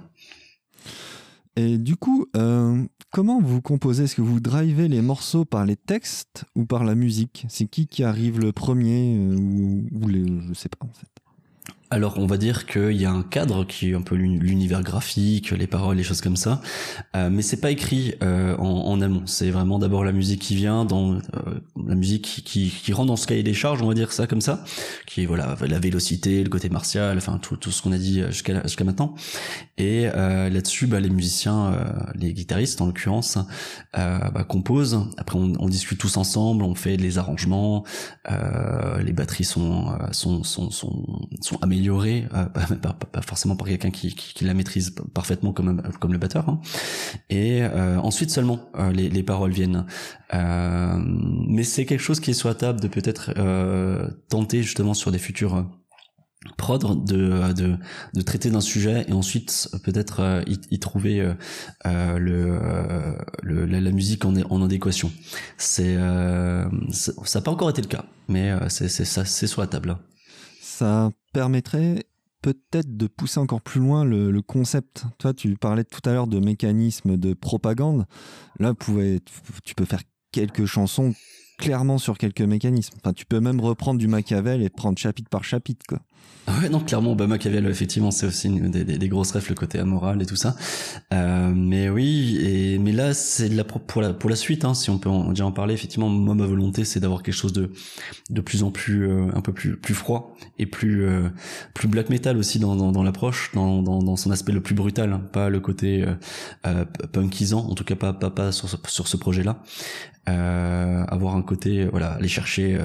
Et 1.55 1.77
du 1.77 1.95
coup, 1.95 2.27
euh, 2.37 2.83
comment 3.11 3.41
vous 3.41 3.61
composez? 3.61 4.05
Est-ce 4.05 4.15
que 4.15 4.21
vous 4.21 4.39
drivez 4.39 4.87
les 4.87 5.01
morceaux 5.01 5.45
par 5.45 5.65
les 5.65 5.75
textes 5.75 6.45
ou 6.55 6.65
par 6.65 6.83
la 6.83 6.95
musique? 6.95 7.45
C'est 7.49 7.67
qui 7.67 7.87
qui 7.87 8.03
arrive 8.03 8.39
le 8.39 8.51
premier 8.51 9.17
euh, 9.17 9.35
ou, 9.35 9.87
ou 9.91 10.07
les, 10.07 10.25
je 10.47 10.53
sais 10.53 10.69
pas 10.69 10.85
en 10.85 10.93
fait. 10.93 11.12
Alors 11.93 12.17
on 12.17 12.25
va 12.25 12.37
dire 12.37 12.65
qu'il 12.65 12.99
y 12.99 13.05
a 13.05 13.11
un 13.11 13.21
cadre 13.21 13.65
qui 13.65 13.91
est 13.91 13.93
un 13.93 14.01
peu 14.01 14.15
l'univers 14.15 14.81
graphique, 14.81 15.51
les 15.51 15.67
paroles, 15.67 15.95
les 15.95 16.03
choses 16.03 16.21
comme 16.21 16.35
ça, 16.35 16.59
euh, 17.15 17.29
mais 17.31 17.43
c'est 17.43 17.61
pas 17.61 17.69
écrit 17.69 18.15
euh, 18.23 18.57
en, 18.57 18.99
amont. 18.99 19.23
C'est 19.27 19.51
vraiment 19.51 19.77
d'abord 19.77 20.03
la 20.03 20.11
musique 20.11 20.41
qui 20.41 20.55
vient, 20.55 20.85
dans 20.85 21.13
euh, 21.13 21.19
la 21.87 21.93
musique 21.93 22.41
qui, 22.43 22.69
qui, 22.71 22.93
rentre 22.93 23.07
dans 23.07 23.15
ce 23.15 23.27
cahier 23.27 23.43
des 23.43 23.53
charges, 23.53 23.81
on 23.83 23.87
va 23.87 23.93
dire 23.93 24.11
ça 24.11 24.25
comme 24.25 24.41
ça, 24.41 24.63
qui 25.05 25.21
est 25.21 25.25
voilà 25.27 25.55
la 25.61 25.79
vélocité, 25.79 26.43
le 26.43 26.49
côté 26.49 26.69
martial, 26.69 27.15
enfin 27.17 27.37
tout, 27.37 27.57
tout 27.57 27.69
ce 27.69 27.83
qu'on 27.83 27.91
a 27.91 27.97
dit 27.97 28.23
jusqu'à 28.29 28.63
jusqu'à 28.63 28.83
maintenant. 28.83 29.13
Et 29.77 30.05
là-dessus, 30.05 30.87
bah, 30.87 30.99
les 30.99 31.09
musiciens, 31.09 31.77
les 32.15 32.33
guitaristes 32.33 32.81
en 32.81 32.87
l'occurrence, 32.87 33.37
bah, 33.93 34.45
composent. 34.47 34.99
Après 35.17 35.37
on, 35.37 35.53
on, 35.59 35.69
discute 35.69 35.99
tous 35.99 36.17
ensemble, 36.17 36.63
on 36.63 36.75
fait 36.75 36.97
les 36.97 37.17
arrangements, 37.19 37.83
les 38.27 39.13
batteries 39.13 39.43
sont 39.43 39.95
sont 40.11 40.43
sont 40.43 40.71
sont, 40.71 41.27
sont 41.41 41.57
améliorées 41.61 41.82
améliorée, 41.83 42.27
euh, 42.33 42.45
pas, 43.11 43.21
forcément 43.21 43.55
par 43.55 43.67
quelqu'un 43.67 43.91
qui, 43.91 44.15
la 44.41 44.53
maîtrise 44.53 44.95
parfaitement 45.13 45.53
comme 45.53 45.81
comme 45.99 46.13
le 46.13 46.17
batteur. 46.17 46.49
Hein. 46.49 46.61
Et 47.29 47.61
euh, 47.61 47.97
ensuite 47.99 48.29
seulement 48.29 48.59
euh, 48.75 48.91
les, 48.91 49.09
les, 49.09 49.23
paroles 49.23 49.51
viennent. 49.51 49.85
mais 50.31 51.63
c'est 51.63 51.85
quelque 51.85 52.01
chose 52.01 52.19
qui 52.19 52.31
est 52.31 52.33
sur 52.33 52.49
la 52.49 52.55
table 52.55 52.79
de 52.79 52.87
peut-être 52.87 53.33
tenter 54.29 54.63
justement 54.63 54.93
sur 54.93 55.11
des 55.11 55.19
futurs 55.19 55.65
prod 56.57 57.05
de, 57.05 57.53
de, 57.53 57.77
de 58.13 58.21
traiter 58.21 58.49
d'un 58.49 58.59
sujet 58.59 59.05
et 59.07 59.13
ensuite 59.13 59.69
peut-être 59.83 60.43
y, 60.45 60.79
trouver 60.79 61.33
le, 61.85 62.59
la, 63.43 63.91
musique 63.91 64.25
en, 64.25 64.35
en 64.35 64.61
adéquation. 64.61 65.11
C'est 65.57 65.95
ça 65.95 67.39
n'a 67.39 67.41
pas 67.43 67.51
encore 67.51 67.69
été 67.69 67.81
le 67.81 67.87
cas, 67.87 68.05
mais 68.27 68.51
c'est 68.69 68.89
ça 68.89 69.25
c'est 69.25 69.47
sur 69.47 69.61
la 69.61 69.67
table 69.67 69.97
ça 70.73 71.11
permettrait 71.33 72.03
peut-être 72.41 72.97
de 72.97 73.07
pousser 73.07 73.39
encore 73.39 73.61
plus 73.61 73.79
loin 73.79 74.03
le, 74.03 74.41
concept. 74.41 75.05
Toi, 75.19 75.33
tu 75.33 75.55
parlais 75.55 75.83
tout 75.83 76.01
à 76.05 76.13
l'heure 76.13 76.27
de 76.27 76.39
mécanisme 76.39 77.15
de 77.15 77.33
propagande. 77.33 78.05
Là, 78.59 78.73
tu 79.63 79.75
peux 79.75 79.85
faire 79.85 80.01
quelques 80.31 80.65
chansons 80.65 81.13
clairement 81.59 81.97
sur 81.97 82.17
quelques 82.17 82.41
mécanismes. 82.41 82.97
Enfin, 82.97 83.13
tu 83.13 83.25
peux 83.25 83.39
même 83.39 83.61
reprendre 83.61 83.99
du 83.99 84.07
Machiavel 84.07 84.61
et 84.61 84.69
prendre 84.69 84.97
chapitre 84.97 85.29
par 85.29 85.43
chapitre. 85.43 85.95
Ah 86.45 86.59
ouais, 86.61 86.67
non, 86.67 86.81
clairement, 86.81 87.15
bah, 87.15 87.25
Machiavel, 87.25 87.65
effectivement, 87.67 88.11
c'est 88.11 88.25
aussi 88.25 88.47
une 88.47 88.69
des, 88.69 88.83
des, 88.83 89.07
grosses 89.07 89.31
refs, 89.31 89.47
le 89.47 89.55
côté 89.55 89.79
amoral 89.79 90.21
et 90.21 90.25
tout 90.25 90.35
ça. 90.35 90.57
Euh, 91.13 91.53
mais 91.55 91.87
oui, 91.87 92.37
et 92.41 92.79
mais 92.79 92.91
là, 92.91 93.13
c'est 93.13 93.47
la 93.47 93.63
pour 93.63 94.01
la 94.01 94.13
pour 94.13 94.29
la 94.29 94.35
suite, 94.35 94.65
hein, 94.65 94.73
si 94.73 94.89
on 94.89 94.97
peut 94.97 95.09
en, 95.09 95.29
déjà 95.29 95.45
en 95.45 95.53
parler. 95.53 95.73
Effectivement, 95.73 96.09
moi, 96.09 96.35
ma 96.35 96.45
volonté, 96.45 96.83
c'est 96.83 96.99
d'avoir 96.99 97.23
quelque 97.23 97.35
chose 97.35 97.53
de 97.53 97.71
de 98.29 98.41
plus 98.41 98.63
en 98.63 98.71
plus 98.71 99.07
euh, 99.09 99.27
un 99.33 99.39
peu 99.39 99.53
plus 99.53 99.77
plus 99.77 99.93
froid 99.93 100.35
et 100.59 100.65
plus 100.65 101.05
euh, 101.05 101.29
plus 101.73 101.87
black 101.87 102.09
metal 102.09 102.35
aussi 102.37 102.59
dans 102.59 102.75
dans, 102.75 102.91
dans 102.91 103.03
l'approche, 103.03 103.51
dans, 103.53 103.81
dans 103.81 104.03
dans 104.03 104.17
son 104.17 104.29
aspect 104.31 104.51
le 104.51 104.61
plus 104.61 104.75
brutal, 104.75 105.13
hein, 105.13 105.21
pas 105.31 105.47
le 105.47 105.61
côté 105.61 106.05
euh, 106.65 106.85
punkisant, 107.13 107.69
en 107.69 107.73
tout 107.73 107.85
cas 107.85 107.95
pas 107.95 108.11
pas 108.11 108.31
pas 108.31 108.51
sur 108.51 108.67
ce, 108.67 108.75
sur 108.87 109.07
ce 109.07 109.15
projet-là. 109.15 109.63
avoir 110.25 111.35
un 111.37 111.41
côté, 111.41 111.85
voilà, 111.85 112.11
aller 112.13 112.27
chercher 112.27 112.77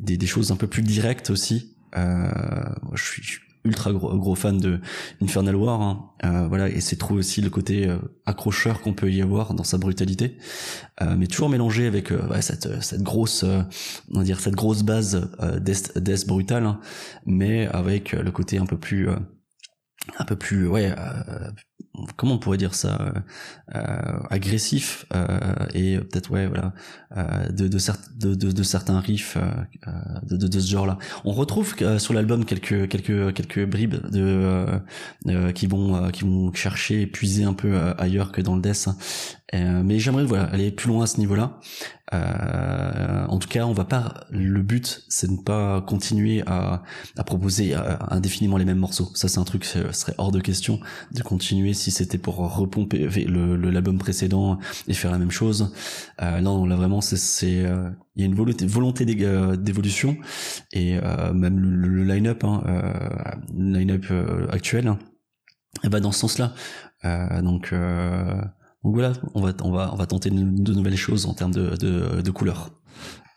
des 0.00 0.16
des 0.16 0.26
choses 0.26 0.50
un 0.50 0.56
peu 0.56 0.66
plus 0.66 0.82
directes 0.82 1.30
aussi 1.30 1.75
euh, 1.75 1.75
je 1.96 3.02
suis 3.02 3.40
ultra 3.66 3.92
gros, 3.92 4.34
fan 4.34 4.58
de 4.58 4.80
Infernal 5.20 5.56
War 5.56 5.80
hein. 5.80 6.10
euh, 6.24 6.46
voilà 6.48 6.68
et 6.68 6.80
c'est 6.80 6.96
trop 6.96 7.14
aussi 7.14 7.40
le 7.40 7.50
côté 7.50 7.88
euh, 7.88 7.98
accrocheur 8.24 8.80
qu'on 8.80 8.92
peut 8.92 9.10
y 9.10 9.20
avoir 9.20 9.54
dans 9.54 9.64
sa 9.64 9.76
brutalité 9.76 10.38
euh, 11.02 11.16
mais 11.18 11.26
toujours 11.26 11.48
mélangé 11.48 11.86
avec 11.86 12.10
ouais, 12.10 12.42
cette 12.42 12.82
cette 12.82 13.02
grosse 13.02 13.44
on 13.44 14.18
va 14.18 14.24
dire 14.24 14.40
cette 14.40 14.54
grosse 14.54 14.82
base 14.82 15.28
death, 15.60 15.98
death 15.98 16.26
brutal 16.26 16.64
hein, 16.64 16.80
mais 17.26 17.66
avec 17.66 18.12
le 18.12 18.30
côté 18.30 18.58
un 18.58 18.66
peu 18.66 18.78
plus 18.78 19.08
un 20.18 20.24
peu 20.24 20.36
plus 20.36 20.66
ouais 20.68 20.94
euh, 20.96 21.50
comment 22.16 22.34
on 22.34 22.38
pourrait 22.38 22.58
dire 22.58 22.74
ça 22.74 22.98
euh, 23.00 23.76
euh 23.76 24.18
agressif 24.30 25.06
euh, 25.14 25.26
et 25.74 25.98
peut-être 25.98 26.30
ouais 26.30 26.46
voilà 26.46 26.72
euh, 27.16 27.48
de 27.48 27.68
de, 27.68 28.34
de, 28.34 28.62
certains 28.62 29.00
riffs 29.00 29.36
de, 30.22 30.60
ce 30.60 30.70
genre 30.70 30.86
là 30.86 30.98
on 31.24 31.32
retrouve 31.32 31.74
sur 31.98 32.14
l'album 32.14 32.44
quelques 32.44 32.88
quelques 32.88 33.34
quelques 33.34 33.66
bribes 33.66 33.96
de 34.10 34.80
qui 35.54 35.66
vont 35.66 36.10
qui 36.10 36.24
vont 36.24 36.52
chercher 36.52 37.02
et 37.02 37.06
puiser 37.06 37.44
un 37.44 37.54
peu 37.54 37.78
ailleurs 37.98 38.32
que 38.32 38.40
dans 38.40 38.56
le 38.56 38.62
death 38.62 38.88
hein. 39.52 39.82
mais 39.84 39.98
j'aimerais 39.98 40.24
voilà 40.24 40.44
aller 40.44 40.70
plus 40.70 40.88
loin 40.88 41.04
à 41.04 41.06
ce 41.06 41.18
niveau 41.18 41.34
là 41.34 41.60
euh, 42.14 43.26
en 43.26 43.38
tout 43.38 43.48
cas, 43.48 43.66
on 43.66 43.72
va 43.72 43.84
pas. 43.84 44.26
Le 44.30 44.62
but, 44.62 45.02
c'est 45.08 45.26
de 45.26 45.32
ne 45.32 45.42
pas 45.42 45.80
continuer 45.80 46.42
à, 46.46 46.82
à 47.16 47.24
proposer 47.24 47.74
euh, 47.74 47.96
indéfiniment 48.08 48.56
les 48.58 48.64
mêmes 48.64 48.78
morceaux. 48.78 49.10
Ça, 49.14 49.28
c'est 49.28 49.38
un 49.38 49.44
truc, 49.44 49.64
ce 49.64 49.90
serait 49.92 50.14
hors 50.18 50.30
de 50.30 50.40
question 50.40 50.78
de 51.12 51.22
continuer 51.22 51.74
si 51.74 51.90
c'était 51.90 52.18
pour 52.18 52.36
repomper 52.36 53.08
le 53.26 53.56
l'album 53.56 53.98
précédent 53.98 54.58
et 54.86 54.94
faire 54.94 55.10
la 55.10 55.18
même 55.18 55.30
chose. 55.30 55.72
Euh, 56.22 56.40
non, 56.40 56.64
là 56.66 56.76
vraiment, 56.76 57.00
c'est 57.00 57.64
euh, 57.64 57.90
il 58.14 58.20
y 58.20 58.24
a 58.24 58.26
une 58.26 58.34
volonté, 58.34 59.04
d'évolution 59.04 60.16
et 60.72 60.98
euh, 61.02 61.32
même 61.32 61.58
le, 61.58 62.04
line-up, 62.04 62.44
hein, 62.44 62.62
le 63.54 63.78
line-up 63.78 64.06
actuel, 64.50 64.88
hein, 64.88 64.98
va 65.84 66.00
dans 66.00 66.12
ce 66.12 66.20
sens-là. 66.20 66.54
donc 67.42 67.74
donc 68.86 68.94
voilà, 68.94 69.14
on 69.34 69.40
va, 69.40 69.52
on 69.64 69.72
va, 69.72 69.90
on 69.92 69.96
va 69.96 70.06
tenter 70.06 70.30
de, 70.30 70.72
nouvelles 70.72 70.96
choses 70.96 71.26
en 71.26 71.34
termes 71.34 71.52
de, 71.52 71.74
de, 71.74 72.22
de 72.22 72.30
couleurs. 72.30 72.70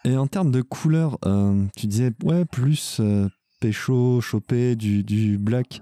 Et 0.05 0.15
en 0.15 0.27
termes 0.27 0.51
de 0.51 0.61
couleurs, 0.61 1.17
euh, 1.25 1.65
tu 1.75 1.87
disais, 1.87 2.11
ouais, 2.23 2.45
plus 2.45 2.97
euh, 2.99 3.27
pécho, 3.59 4.21
chopé, 4.21 4.75
du, 4.75 5.03
du 5.03 5.39
black. 5.39 5.81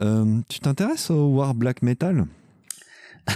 Euh, 0.00 0.40
tu 0.48 0.58
t'intéresses 0.60 1.10
au 1.10 1.34
war 1.34 1.54
black 1.54 1.82
metal? 1.82 2.24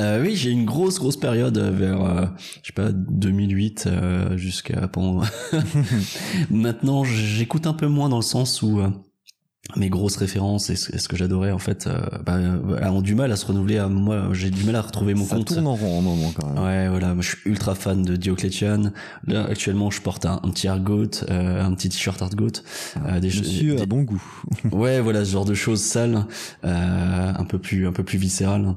Euh, 0.00 0.22
oui, 0.22 0.36
j'ai 0.36 0.50
une 0.50 0.64
grosse 0.64 0.98
grosse 1.00 1.16
période 1.16 1.58
vers 1.58 2.04
euh, 2.04 2.26
je 2.62 2.68
sais 2.68 2.72
pas 2.72 2.92
2008 2.92 3.88
jusqu'à 4.36 4.86
pendant 4.86 5.24
maintenant 6.50 7.02
j'écoute 7.02 7.66
un 7.66 7.72
peu 7.72 7.88
moins 7.88 8.08
dans 8.08 8.18
le 8.18 8.22
sens 8.22 8.62
où 8.62 8.80
mes 9.76 9.90
grosses 9.90 10.16
références 10.16 10.70
et 10.70 10.76
ce, 10.76 11.08
que 11.08 11.16
j'adorais 11.16 11.52
en 11.52 11.58
fait 11.58 11.86
euh, 11.86 12.00
bah, 12.24 12.36
euh, 12.36 12.88
ont 12.88 13.02
du 13.02 13.14
mal 13.14 13.30
à 13.32 13.36
se 13.36 13.44
renouveler 13.44 13.76
à 13.76 13.88
moi 13.88 14.28
j'ai 14.32 14.50
du 14.50 14.64
mal 14.64 14.76
à 14.76 14.80
retrouver 14.80 15.12
mon 15.14 15.26
ça 15.26 15.36
compte. 15.36 15.48
tourne 15.48 15.66
en 15.66 15.74
rond 15.74 15.98
en 15.98 16.02
moment 16.02 16.32
quand 16.34 16.48
même. 16.48 16.64
Ouais 16.64 16.88
voilà 16.88 17.12
moi 17.12 17.22
je 17.22 17.36
suis 17.36 17.38
ultra 17.44 17.74
fan 17.74 18.02
de 18.02 18.16
Dioclétian. 18.16 18.92
Là 19.26 19.44
actuellement 19.44 19.90
je 19.90 20.00
porte 20.00 20.24
un, 20.24 20.38
petit 20.38 20.68
Argoat 20.68 21.24
euh, 21.28 21.62
un 21.62 21.74
petit 21.74 21.90
t-shirt 21.90 22.20
Argoat 22.22 22.62
euh, 23.06 23.20
des 23.20 23.28
monsieur 23.28 23.80
a 23.80 23.86
bon 23.86 24.02
goût. 24.02 24.22
Ouais 24.72 25.00
voilà 25.00 25.24
ce 25.24 25.32
genre 25.32 25.44
de 25.44 25.54
choses 25.54 25.82
sales 25.82 26.24
euh, 26.64 27.32
un 27.36 27.44
peu 27.44 27.58
plus 27.58 27.86
un 27.86 27.92
peu 27.92 28.04
plus 28.04 28.18
viscérales 28.18 28.74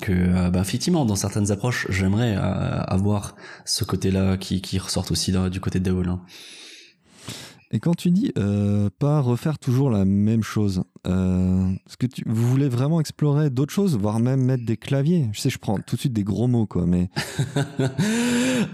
que 0.00 0.50
bah, 0.50 0.60
effectivement 0.60 1.04
dans 1.04 1.16
certaines 1.16 1.50
approches 1.50 1.86
j'aimerais 1.88 2.34
avoir 2.36 3.36
ce 3.64 3.84
côté 3.84 4.10
là 4.10 4.36
qui, 4.36 4.60
qui 4.60 4.78
ressorte 4.78 5.10
aussi 5.12 5.32
du 5.50 5.60
côté 5.60 5.80
de 5.80 5.90
hein. 5.90 6.20
Et 7.70 7.80
quand 7.80 7.94
tu 7.94 8.10
dis 8.10 8.32
euh, 8.38 8.88
pas 8.98 9.20
refaire 9.20 9.58
toujours 9.58 9.90
la 9.90 10.06
même 10.06 10.42
chose, 10.42 10.84
euh, 11.06 11.70
est-ce 11.86 11.98
que 11.98 12.06
tu, 12.06 12.22
vous 12.26 12.48
voulez 12.48 12.68
vraiment 12.68 12.98
explorer 12.98 13.50
d'autres 13.50 13.74
choses, 13.74 13.98
voire 13.98 14.20
même 14.20 14.42
mettre 14.42 14.64
des 14.64 14.78
claviers? 14.78 15.28
Je 15.32 15.40
sais, 15.40 15.50
je 15.50 15.58
prends 15.58 15.78
tout 15.78 15.96
de 15.96 16.00
suite 16.00 16.14
des 16.14 16.24
gros 16.24 16.46
mots, 16.46 16.66
quoi, 16.66 16.86
mais 16.86 17.10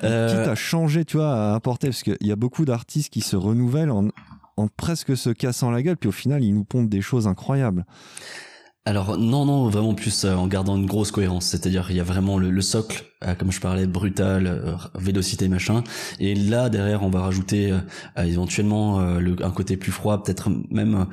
euh... 0.05 0.29
quitte 0.29 0.49
à 0.49 0.55
changer, 0.55 1.05
tu 1.05 1.17
vois, 1.17 1.35
à 1.35 1.55
apporter, 1.55 1.89
parce 1.89 2.05
qu'il 2.05 2.17
y 2.21 2.31
a 2.31 2.37
beaucoup 2.37 2.65
d'artistes 2.65 3.13
qui 3.13 3.21
se 3.21 3.35
renouvellent 3.35 3.91
en, 3.91 4.11
en 4.57 4.69
presque 4.69 5.17
se 5.17 5.31
cassant 5.31 5.73
la 5.73 5.83
gueule, 5.83 5.97
puis 5.97 6.09
au 6.09 6.13
final, 6.13 6.45
ils 6.45 6.55
nous 6.55 6.65
pondent 6.65 6.89
des 6.89 7.03
choses 7.03 7.27
incroyables. 7.27 7.85
Alors 8.87 9.17
non, 9.17 9.47
non, 9.47 9.71
vraiment 9.71 9.95
plus 9.95 10.27
euh, 10.27 10.35
en 10.35 10.47
gardant 10.47 10.77
une 10.77 10.85
grosse 10.85 11.11
cohérence, 11.11 11.47
c'est-à-dire 11.47 11.87
il 11.89 11.97
y 11.97 12.01
a 12.01 12.05
vraiment 12.05 12.37
le, 12.37 12.61
socle, 12.61 13.07
euh, 13.25 13.35
comme 13.35 13.51
je 13.51 13.59
parlais, 13.59 13.87
brutal, 13.87 14.47
euh, 14.47 14.75
vélocité, 14.95 15.49
machin, 15.49 15.83
et 16.21 16.35
là 16.35 16.69
derrière 16.69 17.03
on 17.03 17.09
va 17.09 17.23
rajouter 17.23 17.73
éventuellement 18.19 19.01
un 19.01 19.51
côté 19.53 19.79
plus 19.79 19.91
froid, 19.91 20.23
peut-être 20.23 20.51
même 20.71 21.07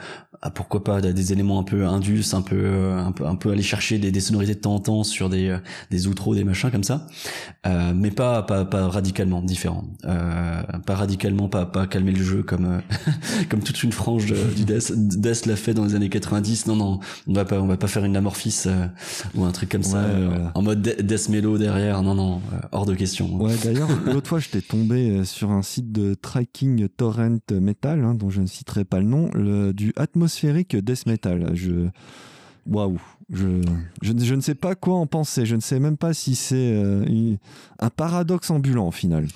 ah, 0.43 0.49
pourquoi 0.49 0.83
pas 0.83 1.01
des 1.01 1.33
éléments 1.33 1.59
un 1.59 1.63
peu 1.63 1.85
indus, 1.85 2.33
un 2.33 2.41
peu 2.41 2.55
euh, 2.55 2.97
un 2.97 3.11
peu 3.11 3.27
un 3.27 3.35
peu 3.35 3.51
aller 3.51 3.61
chercher 3.61 3.99
des, 3.99 4.11
des 4.11 4.19
sonorités 4.19 4.55
de 4.55 4.59
temps 4.59 4.73
en 4.73 4.79
temps 4.79 5.03
sur 5.03 5.29
des 5.29 5.49
euh, 5.49 5.59
des 5.91 6.07
outros, 6.07 6.33
des 6.33 6.43
machins 6.43 6.71
comme 6.71 6.83
ça, 6.83 7.05
euh, 7.67 7.93
mais 7.95 8.09
pas 8.09 8.41
pas 8.41 8.65
pas 8.65 8.87
radicalement 8.87 9.43
différent, 9.43 9.83
euh, 10.05 10.63
pas 10.83 10.95
radicalement 10.95 11.47
pas 11.47 11.67
pas 11.67 11.85
calmer 11.85 12.11
le 12.11 12.23
jeu 12.23 12.41
comme 12.41 12.65
euh, 12.65 12.79
comme 13.49 13.61
toute 13.61 13.83
une 13.83 13.91
frange 13.91 14.33
du 14.55 14.65
death 14.65 14.91
death 14.95 15.45
l'a 15.45 15.55
fait 15.55 15.75
dans 15.75 15.85
les 15.85 15.93
années 15.93 16.09
90. 16.09 16.65
Non 16.65 16.75
non, 16.75 16.99
on 17.27 17.33
va 17.33 17.45
pas 17.45 17.61
on 17.61 17.67
va 17.67 17.77
pas 17.77 17.87
faire 17.87 18.03
une 18.03 18.17
amorphis 18.17 18.63
ou 19.35 19.43
un 19.43 19.51
truc 19.51 19.69
comme 19.69 19.83
ça 19.83 20.07
en 20.55 20.61
mode 20.63 20.81
death 20.81 21.29
mellow 21.29 21.59
derrière. 21.59 22.01
Non 22.01 22.15
non, 22.15 22.41
hors 22.71 22.87
de 22.87 22.95
question. 22.95 23.35
Ouais 23.35 23.53
d'ailleurs 23.63 23.89
l'autre 24.07 24.29
fois 24.29 24.39
j'étais 24.39 24.61
tombé 24.61 25.23
sur 25.23 25.51
un 25.51 25.61
site 25.61 25.91
de 25.91 26.15
tracking 26.15 26.87
torrent 26.89 27.37
metal 27.51 28.03
hein, 28.03 28.15
dont 28.15 28.31
je 28.31 28.41
ne 28.41 28.47
citerai 28.47 28.85
pas 28.85 28.99
le 28.99 29.05
nom, 29.05 29.29
le, 29.35 29.71
du 29.71 29.93
Atmos 29.97 30.30
atmosphérique 30.31 30.75
death 30.77 31.05
metal. 31.05 31.51
Je 31.53 31.89
waouh, 32.65 32.99
je, 33.31 33.61
je, 34.01 34.35
ne 34.35 34.41
sais 34.41 34.55
pas 34.55 34.75
quoi 34.75 34.95
en 34.95 35.07
penser. 35.07 35.45
Je 35.45 35.55
ne 35.55 35.61
sais 35.61 35.79
même 35.79 35.97
pas 35.97 36.13
si 36.13 36.35
c'est 36.35 36.73
euh, 36.73 37.35
un 37.79 37.89
paradoxe 37.89 38.49
ambulant 38.49 38.87
au 38.87 38.91
final. 38.91 39.27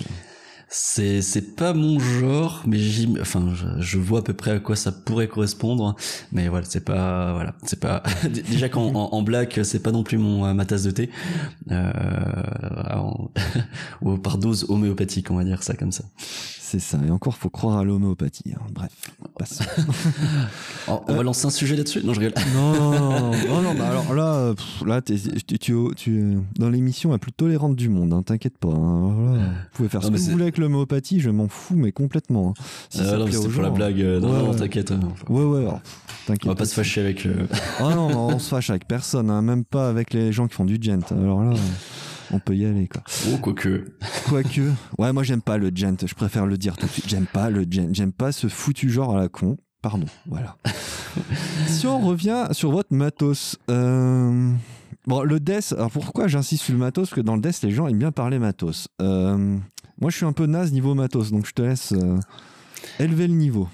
C'est 0.68 1.54
pas 1.54 1.74
mon 1.74 2.00
genre, 2.00 2.64
mais 2.66 2.76
j'y 2.76 3.08
enfin 3.20 3.54
je, 3.78 3.98
vois 3.98 4.18
à 4.18 4.22
peu 4.22 4.32
près 4.34 4.50
à 4.50 4.58
quoi 4.58 4.74
ça 4.74 4.90
pourrait 4.90 5.28
correspondre, 5.28 5.94
mais 6.32 6.48
voilà 6.48 6.66
c'est 6.68 6.84
pas 6.84 7.32
voilà 7.34 7.54
pas 7.80 8.02
déjà 8.50 8.68
qu'en 8.68 8.92
en, 8.92 9.22
black 9.22 9.60
c'est 9.62 9.78
pas 9.78 9.92
non 9.92 10.02
plus 10.02 10.18
mon 10.18 10.52
ma 10.54 10.64
tasse 10.64 10.82
de 10.82 10.90
thé 10.90 11.10
euh, 11.70 11.92
ou 14.02 14.18
par 14.18 14.38
dose 14.38 14.66
homéopathique 14.68 15.30
on 15.30 15.36
va 15.36 15.44
dire 15.44 15.62
ça 15.62 15.74
comme 15.74 15.92
ça. 15.92 16.02
C'est 16.68 16.80
ça. 16.80 16.98
Et 17.06 17.12
encore, 17.12 17.36
faut 17.36 17.48
croire 17.48 17.78
à 17.78 17.84
l'homéopathie. 17.84 18.52
Hein. 18.52 18.60
Bref, 18.74 18.90
on 20.88 21.14
va 21.14 21.22
lancer 21.22 21.46
un 21.46 21.50
sujet 21.50 21.76
là-dessus? 21.76 22.04
Non, 22.04 22.12
je 22.12 22.18
rigole. 22.18 22.34
non, 22.56 22.72
non, 22.72 23.30
non, 23.30 23.62
non, 23.62 23.74
bah 23.74 23.86
alors 23.88 24.12
là, 24.14 24.52
là 24.84 25.00
tu, 25.00 25.16
tu, 25.60 25.76
tu, 25.94 26.38
dans 26.58 26.68
l'émission 26.68 27.12
la 27.12 27.18
plus 27.18 27.30
tolérante 27.30 27.76
du 27.76 27.88
monde, 27.88 28.12
hein, 28.12 28.24
t'inquiète 28.24 28.58
pas. 28.58 28.66
Hein. 28.66 29.14
Voilà. 29.14 29.44
Vous 29.44 29.52
pouvez 29.74 29.88
faire 29.88 30.02
ce 30.02 30.10
que 30.10 30.16
vous 30.16 30.30
voulez 30.32 30.42
avec 30.42 30.58
l'homéopathie, 30.58 31.20
je 31.20 31.30
m'en 31.30 31.46
fous, 31.46 31.76
mais 31.76 31.92
complètement. 31.92 32.48
Hein. 32.58 32.62
Si 32.90 33.00
euh, 33.00 33.16
non, 33.16 33.28
c'est 33.30 33.48
pour 33.48 33.62
la 33.62 33.70
blague. 33.70 34.00
Euh, 34.00 34.18
non, 34.18 34.50
ouais, 34.50 34.56
t'inquiète. 34.56 34.92
Ouais, 35.28 35.44
ouais, 35.44 35.68
t'inquiète. 36.26 36.46
On 36.46 36.48
va 36.48 36.56
pas 36.56 36.64
se 36.64 36.74
fâcher 36.74 37.00
avec. 37.00 37.26
Euh... 37.26 37.46
ah 37.78 37.94
non, 37.94 38.08
on 38.08 38.40
se 38.40 38.48
fâche 38.48 38.70
avec 38.70 38.88
personne, 38.88 39.30
hein, 39.30 39.40
même 39.40 39.64
pas 39.64 39.88
avec 39.88 40.12
les 40.12 40.32
gens 40.32 40.48
qui 40.48 40.56
font 40.56 40.64
du 40.64 40.78
gent. 40.82 41.12
Alors 41.12 41.44
là 41.44 41.54
on 42.32 42.38
peut 42.38 42.56
y 42.56 42.64
aller 42.64 42.88
quoi. 42.88 43.02
Oh 43.28 43.38
quoique. 43.38 43.84
Quoique. 44.28 44.72
Ouais, 44.98 45.12
moi 45.12 45.22
j'aime 45.22 45.42
pas 45.42 45.58
le 45.58 45.70
gent, 45.74 45.96
je 46.04 46.14
préfère 46.14 46.46
le 46.46 46.58
dire 46.58 46.76
tout 46.76 46.86
de 46.86 46.90
suite. 46.90 47.08
J'aime 47.08 47.26
pas 47.26 47.50
le 47.50 47.66
gent, 47.68 47.88
j'aime 47.92 48.12
pas 48.12 48.32
ce 48.32 48.48
foutu 48.48 48.90
genre 48.90 49.16
à 49.16 49.20
la 49.20 49.28
con. 49.28 49.56
Pardon, 49.82 50.06
voilà. 50.26 50.56
si 51.66 51.86
on 51.86 52.00
revient 52.00 52.48
sur 52.52 52.70
votre 52.70 52.92
matos, 52.92 53.56
euh, 53.70 54.52
bon 55.06 55.22
le 55.22 55.40
death. 55.40 55.74
Alors 55.76 55.90
pourquoi 55.90 56.28
j'insiste 56.28 56.64
sur 56.64 56.72
le 56.72 56.80
matos? 56.80 57.08
Parce 57.08 57.16
que 57.16 57.20
dans 57.20 57.36
le 57.36 57.42
death 57.42 57.62
les 57.62 57.70
gens 57.70 57.86
aiment 57.86 57.98
bien 57.98 58.12
parler 58.12 58.38
matos. 58.38 58.88
Euh, 59.00 59.56
moi 60.00 60.10
je 60.10 60.16
suis 60.16 60.26
un 60.26 60.32
peu 60.32 60.46
naze 60.46 60.72
niveau 60.72 60.94
matos, 60.94 61.30
donc 61.30 61.46
je 61.46 61.52
te 61.52 61.62
laisse 61.62 61.92
euh, 61.92 62.18
élever 62.98 63.28
le 63.28 63.34
niveau 63.34 63.68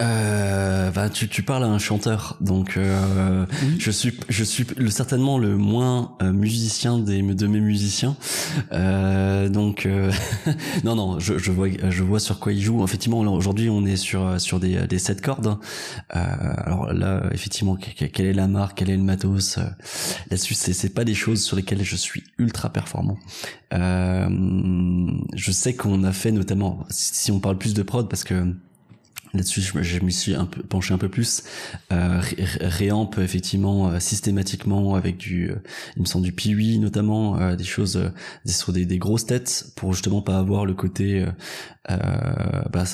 euh, 0.00 0.92
bah, 0.92 1.08
tu, 1.08 1.28
tu 1.28 1.42
parles 1.42 1.64
à 1.64 1.66
un 1.66 1.78
chanteur, 1.78 2.36
donc 2.40 2.76
euh, 2.76 3.46
je 3.80 3.90
suis 3.90 4.16
je 4.28 4.44
suis 4.44 4.64
le, 4.76 4.90
certainement 4.90 5.38
le 5.38 5.56
moins 5.56 6.16
euh, 6.22 6.32
musicien 6.32 6.98
des 6.98 7.20
de 7.20 7.46
mes 7.48 7.60
musiciens. 7.60 8.16
Euh, 8.72 9.48
donc 9.48 9.86
euh, 9.86 10.12
non 10.84 10.94
non, 10.94 11.18
je, 11.18 11.36
je 11.38 11.50
vois 11.50 11.68
je 11.90 12.02
vois 12.04 12.20
sur 12.20 12.38
quoi 12.38 12.52
il 12.52 12.62
joue. 12.62 12.84
Effectivement, 12.84 13.18
aujourd'hui 13.20 13.70
on 13.70 13.84
est 13.86 13.96
sur 13.96 14.40
sur 14.40 14.60
des 14.60 14.86
des 14.86 15.00
sept 15.00 15.20
cordes. 15.20 15.58
alors 16.10 16.92
là, 16.92 17.24
effectivement, 17.32 17.76
quelle 17.76 18.26
est 18.26 18.32
la 18.32 18.46
marque, 18.46 18.78
quel 18.78 18.90
est 18.90 18.96
le 18.96 19.02
matos 19.02 19.58
Là-dessus, 20.30 20.54
c'est 20.54 20.74
c'est 20.74 20.90
pas 20.94 21.04
des 21.04 21.14
choses 21.14 21.42
sur 21.42 21.56
lesquelles 21.56 21.82
je 21.82 21.96
suis 21.96 22.22
ultra 22.38 22.70
performant. 22.70 23.18
je 23.72 25.50
sais 25.50 25.74
qu'on 25.74 26.04
a 26.04 26.12
fait 26.12 26.30
notamment 26.30 26.86
si 26.88 27.32
on 27.32 27.40
parle 27.40 27.58
plus 27.58 27.74
de 27.74 27.82
prod 27.82 28.08
parce 28.08 28.22
que 28.22 28.54
Là-dessus, 29.34 29.60
je, 29.60 30.00
me 30.00 30.10
suis 30.10 30.34
un 30.34 30.46
peu 30.46 30.62
penché 30.62 30.94
un 30.94 30.98
peu 30.98 31.08
plus. 31.08 31.42
Euh, 31.92 32.20
réamp 32.60 33.10
effectivement 33.18 33.90
euh, 33.90 34.00
systématiquement 34.00 34.94
avec 34.94 35.16
du, 35.18 35.50
euh, 35.50 35.56
il 35.96 36.02
me 36.02 36.06
semble 36.06 36.24
du 36.24 36.32
Piwi 36.32 36.78
notamment, 36.78 37.38
euh, 37.38 37.56
des 37.56 37.64
choses 37.64 37.96
euh, 37.96 38.10
sur 38.46 38.72
des, 38.72 38.86
des, 38.86 38.98
grosses 38.98 39.26
têtes 39.26 39.72
pour 39.76 39.92
justement 39.92 40.22
pas 40.22 40.38
avoir 40.38 40.64
le 40.64 40.74
côté 40.74 41.24
bah, 41.88 42.84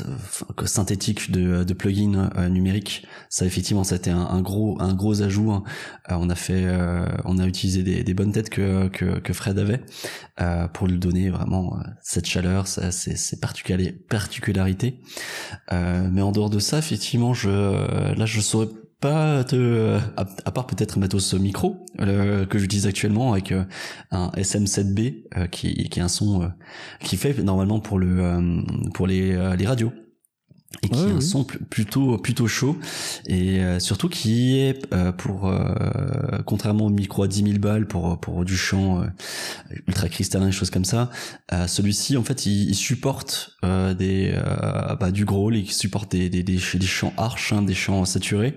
synthétique 0.65 1.31
de, 1.31 1.65
de 1.65 1.75
plugins 1.75 2.31
numériques. 2.49 3.07
Ça 3.29 3.45
effectivement, 3.45 3.83
ça 3.83 3.97
a 3.97 3.99
été 3.99 4.11
un, 4.11 4.21
un 4.21 4.41
gros 4.41 4.81
un 4.81 4.95
gros 4.95 5.23
ajout. 5.23 5.51
Hein. 5.51 5.65
on 6.09 6.31
a 6.31 6.35
fait, 6.35 6.65
on 7.25 7.39
a 7.39 7.47
utilisé 7.47 7.83
des, 7.83 8.05
des 8.05 8.15
bonnes 8.15 8.33
têtes 8.33 8.51
que, 8.51 8.89
que, 8.89 9.19
que 9.19 9.33
Fred 9.33 9.59
avait 9.59 9.81
pour 10.73 10.87
lui 10.87 10.99
donner 10.99 11.31
vraiment 11.31 11.79
cette 12.03 12.27
chaleur, 12.27 12.67
ces, 12.69 13.41
particularités. 13.41 15.01
mais 15.73 16.23
en 16.25 16.33
dehors 16.33 16.51
de 16.51 16.59
ça, 16.59 16.79
effectivement, 16.79 17.35
je 17.35 17.49
là 17.49 18.27
je 18.27 18.41
saurais 18.41 18.69
pas 19.05 19.45
te, 19.45 19.99
à, 20.17 20.51
part 20.51 20.67
peut-être 20.67 20.99
matos 20.99 21.35
micro 21.35 21.85
euh, 22.01 22.47
que 22.47 22.59
j'utilise 22.59 22.87
actuellement 22.87 23.33
avec 23.33 23.53
euh, 23.53 23.65
un 24.11 24.29
SM7B 24.29 25.25
euh, 25.37 25.47
qui, 25.47 25.75
qui 25.91 26.01
est 26.01 26.03
un 26.03 26.09
son 26.09 26.51
qui 27.01 27.19
fait 27.19 27.37
normalement 27.43 27.81
pour 27.81 27.99
le 27.99 28.63
pour 28.95 29.07
les, 29.07 29.57
les 29.59 29.67
radios 29.67 29.93
et 30.83 30.89
qui 30.89 31.01
est 31.01 31.13
un 31.13 31.21
son 31.21 31.45
plutôt 31.45 32.19
plutôt 32.19 32.49
chaud. 32.49 32.77
Et 33.27 33.61
euh, 33.61 33.79
surtout 33.79 34.09
qui 34.09 34.59
est 34.59 34.87
euh, 34.93 35.13
pour 35.13 35.47
euh, 35.47 35.69
contrairement 36.47 36.87
au 36.87 36.91
micro 36.91 37.23
à 37.23 37.29
10 37.29 37.45
000 37.45 37.59
balles 37.59 37.87
pour 37.87 38.19
pour 38.19 38.45
du 38.45 38.57
chant 38.57 39.05
ultra 39.87 40.09
cristallin 40.09 40.49
et 40.49 40.53
choses 40.53 40.71
comme 40.71 40.85
ça 40.85 41.11
celui-ci 41.67 42.17
en 42.17 42.23
fait 42.23 42.47
il, 42.47 42.75
supporte 42.75 43.57
des 43.63 44.35
bah, 45.01 45.11
du 45.11 45.25
gros 45.25 45.51
il 45.51 45.71
supporte 45.71 46.11
des 46.13 46.29
des, 46.29 46.43
des, 46.43 46.59
des 46.59 46.87
chants 46.87 47.13
arches 47.17 47.53
hein, 47.53 47.63
des 47.63 47.75
chants 47.75 48.05
saturés. 48.05 48.57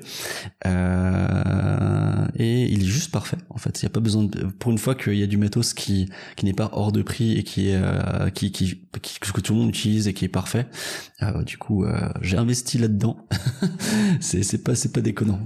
Et 2.39 2.63
il 2.71 2.83
est 2.83 2.85
juste 2.85 3.11
parfait 3.11 3.37
en 3.49 3.57
fait. 3.57 3.81
Il 3.81 3.83
y 3.83 3.85
a 3.85 3.89
pas 3.89 3.99
besoin 3.99 4.23
de, 4.23 4.45
pour 4.45 4.71
une 4.71 4.77
fois 4.77 4.95
qu'il 4.95 5.15
y 5.15 5.23
a 5.23 5.27
du 5.27 5.37
matos 5.37 5.73
qui 5.73 6.09
qui 6.35 6.45
n'est 6.45 6.53
pas 6.53 6.69
hors 6.73 6.91
de 6.91 7.01
prix 7.01 7.37
et 7.37 7.43
qui 7.43 7.69
est 7.69 7.79
qui, 8.33 8.51
qui, 8.51 8.81
qui 9.01 9.19
que 9.19 9.41
tout 9.41 9.53
le 9.53 9.59
monde 9.59 9.69
utilise 9.69 10.07
et 10.07 10.13
qui 10.13 10.25
est 10.25 10.29
parfait 10.29 10.67
du 11.45 11.57
coup 11.57 11.85
j'ai 12.21 12.37
investi 12.37 12.77
là-dedans. 12.77 13.17
c'est 14.19 14.63
pas 14.63 15.01
déconnant. 15.01 15.39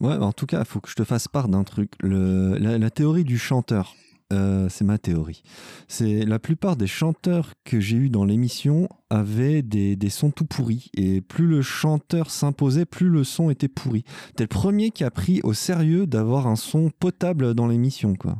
Ouais, 0.00 0.14
en 0.14 0.32
tout 0.32 0.46
cas, 0.46 0.60
il 0.60 0.64
faut 0.64 0.80
que 0.80 0.90
je 0.90 0.94
te 0.94 1.04
fasse 1.04 1.28
part 1.28 1.48
d'un 1.48 1.64
truc. 1.64 1.92
La, 2.02 2.90
théorie 2.90 3.24
du 3.24 3.38
chanteur, 3.38 3.94
euh, 4.32 4.68
c'est 4.68 4.84
ma 4.84 4.98
théorie. 4.98 5.42
C'est 5.88 6.24
la 6.24 6.38
plupart 6.38 6.76
des 6.76 6.86
chanteurs 6.86 7.54
que 7.64 7.80
j'ai 7.80 7.96
eu 7.96 8.10
dans 8.10 8.24
l'émission 8.24 8.88
avaient 9.10 9.62
des, 9.62 9.96
sons 10.10 10.30
tout 10.30 10.44
pourris. 10.44 10.90
Et 10.94 11.20
plus 11.20 11.46
le 11.46 11.62
chanteur 11.62 12.30
s'imposait, 12.30 12.84
plus 12.84 13.08
le 13.08 13.24
son 13.24 13.50
était 13.50 13.68
pourri. 13.68 14.04
T'es 14.36 14.44
le 14.44 14.48
premier 14.48 14.90
qui 14.90 15.04
a 15.04 15.10
pris 15.10 15.40
au 15.42 15.52
sérieux 15.52 16.06
d'avoir 16.06 16.46
un 16.46 16.56
son 16.56 16.90
potable 16.90 17.54
dans 17.54 17.66
l'émission, 17.66 18.14
quoi. 18.14 18.36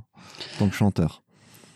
Tant 0.59 0.68
que 0.68 0.74
chanteur. 0.74 1.22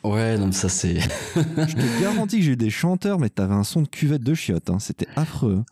Ouais, 0.04 0.36
non, 0.36 0.50
ça 0.50 0.68
c'est. 0.68 1.00
je 1.00 1.74
te 1.74 2.00
garantis 2.02 2.38
que 2.38 2.42
j'ai 2.44 2.52
eu 2.52 2.56
des 2.56 2.70
chanteurs, 2.70 3.18
mais 3.18 3.28
t'avais 3.28 3.54
un 3.54 3.64
son 3.64 3.82
de 3.82 3.88
cuvette 3.88 4.22
de 4.22 4.34
chiottes. 4.34 4.70
Hein. 4.70 4.78
C'était 4.80 5.08
affreux. 5.14 5.64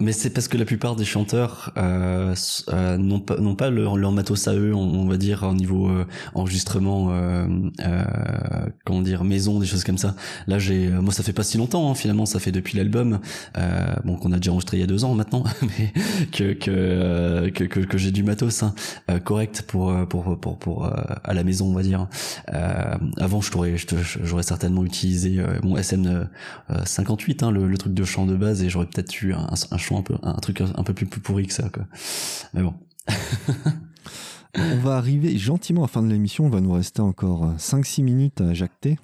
Mais 0.00 0.12
c'est 0.12 0.30
parce 0.30 0.46
que 0.46 0.56
la 0.56 0.64
plupart 0.64 0.94
des 0.94 1.04
chanteurs 1.04 1.72
euh, 1.76 2.34
euh, 2.68 2.96
n'ont 2.96 3.20
pas, 3.20 3.36
n'ont 3.38 3.56
pas 3.56 3.70
leur, 3.70 3.96
leur, 3.96 4.12
matos 4.12 4.46
à 4.46 4.54
eux, 4.54 4.74
on, 4.74 5.06
va 5.06 5.16
dire, 5.16 5.42
au 5.42 5.54
niveau 5.54 5.88
euh, 5.88 6.04
enregistrement, 6.34 7.08
euh, 7.10 7.46
euh, 7.80 8.04
comment 8.84 9.02
dire, 9.02 9.24
maison, 9.24 9.58
des 9.58 9.66
choses 9.66 9.84
comme 9.84 9.98
ça. 9.98 10.14
Là, 10.46 10.58
j'ai, 10.58 10.88
moi, 10.88 11.12
ça 11.12 11.22
fait 11.22 11.32
pas 11.32 11.42
si 11.42 11.58
longtemps, 11.58 11.90
hein, 11.90 11.94
finalement, 11.94 12.26
ça 12.26 12.38
fait 12.38 12.52
depuis 12.52 12.76
l'album, 12.76 13.18
bon, 14.04 14.16
qu'on 14.16 14.32
a 14.32 14.36
déjà 14.36 14.52
enregistré 14.52 14.76
il 14.76 14.80
y 14.80 14.84
a 14.84 14.86
deux 14.86 15.04
ans 15.04 15.14
maintenant, 15.14 15.44
mais 15.62 15.92
que 16.30 16.52
que 16.52 17.50
que, 17.50 17.64
que, 17.64 17.80
que 17.80 17.98
j'ai 17.98 18.12
du 18.12 18.22
matos 18.22 18.62
hein, 18.62 18.74
correct 19.24 19.64
pour 19.66 19.92
pour 20.08 20.38
pour 20.38 20.58
pour 20.58 20.86
à 21.24 21.34
la 21.34 21.42
maison, 21.42 21.66
on 21.66 21.74
va 21.74 21.82
dire. 21.82 22.06
avant, 23.16 23.40
je 23.40 23.50
t'aurais, 23.50 23.76
j'aurais 24.22 24.42
certainement 24.42 24.84
utilisé 24.84 25.42
mon 25.62 25.76
SM 25.76 26.28
58, 26.84 27.42
hein, 27.42 27.50
le, 27.50 27.66
le, 27.66 27.78
truc 27.78 27.94
de 27.94 28.04
chant 28.04 28.26
de 28.26 28.36
base, 28.36 28.62
et 28.62 28.70
j'aurais 28.70 28.86
peut-être 28.86 29.22
eu 29.22 29.32
un, 29.32 29.48
un 29.48 29.66
un 29.70 29.78
peu, 30.02 30.16
un 30.22 30.34
truc 30.34 30.60
un 30.60 30.82
peu 30.82 30.94
plus 30.94 31.06
pourri 31.06 31.46
que 31.46 31.52
ça, 31.52 31.68
quoi. 31.68 31.84
Mais 32.54 32.62
bon. 32.62 32.74
on 34.56 34.76
va 34.78 34.96
arriver 34.96 35.36
gentiment 35.38 35.82
à 35.82 35.84
la 35.84 35.88
fin 35.88 36.02
de 36.02 36.08
l'émission. 36.08 36.46
On 36.46 36.50
va 36.50 36.60
nous 36.60 36.72
rester 36.72 37.00
encore 37.00 37.54
5-6 37.56 38.02
minutes 38.02 38.40
à 38.40 38.54
jacter. 38.54 38.98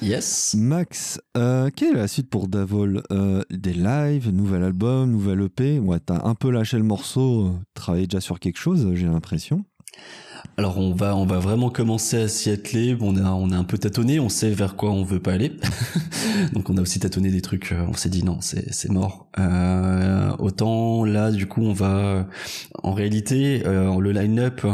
Yes. 0.00 0.54
Max, 0.56 1.20
euh, 1.36 1.68
quelle 1.74 1.96
est 1.96 1.98
la 1.98 2.08
suite 2.08 2.30
pour 2.30 2.48
Davol 2.48 3.02
euh, 3.12 3.42
Des 3.50 3.74
lives, 3.74 4.30
nouvel 4.30 4.62
album, 4.62 5.10
nouvel 5.10 5.42
EP 5.42 5.78
Ouais, 5.78 6.00
t'as 6.00 6.26
un 6.26 6.34
peu 6.34 6.50
lâché 6.50 6.78
le 6.78 6.84
morceau, 6.84 7.46
euh, 7.46 7.52
travaillé 7.74 8.06
déjà 8.06 8.20
sur 8.20 8.40
quelque 8.40 8.58
chose, 8.58 8.88
j'ai 8.94 9.06
l'impression. 9.06 9.64
Alors 10.58 10.78
on 10.78 10.92
va 10.92 11.16
on 11.16 11.24
va 11.24 11.38
vraiment 11.38 11.70
commencer 11.70 12.16
à 12.16 12.28
s'y 12.28 12.50
atteler. 12.50 12.96
On 13.00 13.16
a 13.16 13.30
on 13.30 13.50
a 13.50 13.56
un 13.56 13.64
peu 13.64 13.78
tâtonné, 13.78 14.20
on 14.20 14.28
sait 14.28 14.50
vers 14.50 14.76
quoi 14.76 14.90
on 14.90 15.02
veut 15.02 15.20
pas 15.20 15.32
aller. 15.32 15.52
Donc 16.52 16.70
on 16.70 16.76
a 16.76 16.82
aussi 16.82 17.00
tâtonné 17.00 17.30
des 17.30 17.40
trucs. 17.40 17.72
Euh, 17.72 17.84
on 17.88 17.94
s'est 17.94 18.10
dit 18.10 18.24
non, 18.24 18.38
c'est 18.40 18.72
c'est 18.72 18.90
mort. 18.90 19.28
Euh, 19.38 20.30
autant 20.38 21.04
là 21.04 21.30
du 21.30 21.46
coup 21.46 21.62
on 21.62 21.72
va 21.72 22.26
en 22.82 22.92
réalité 22.92 23.62
euh, 23.64 23.98
le 23.98 24.12
line-up, 24.12 24.66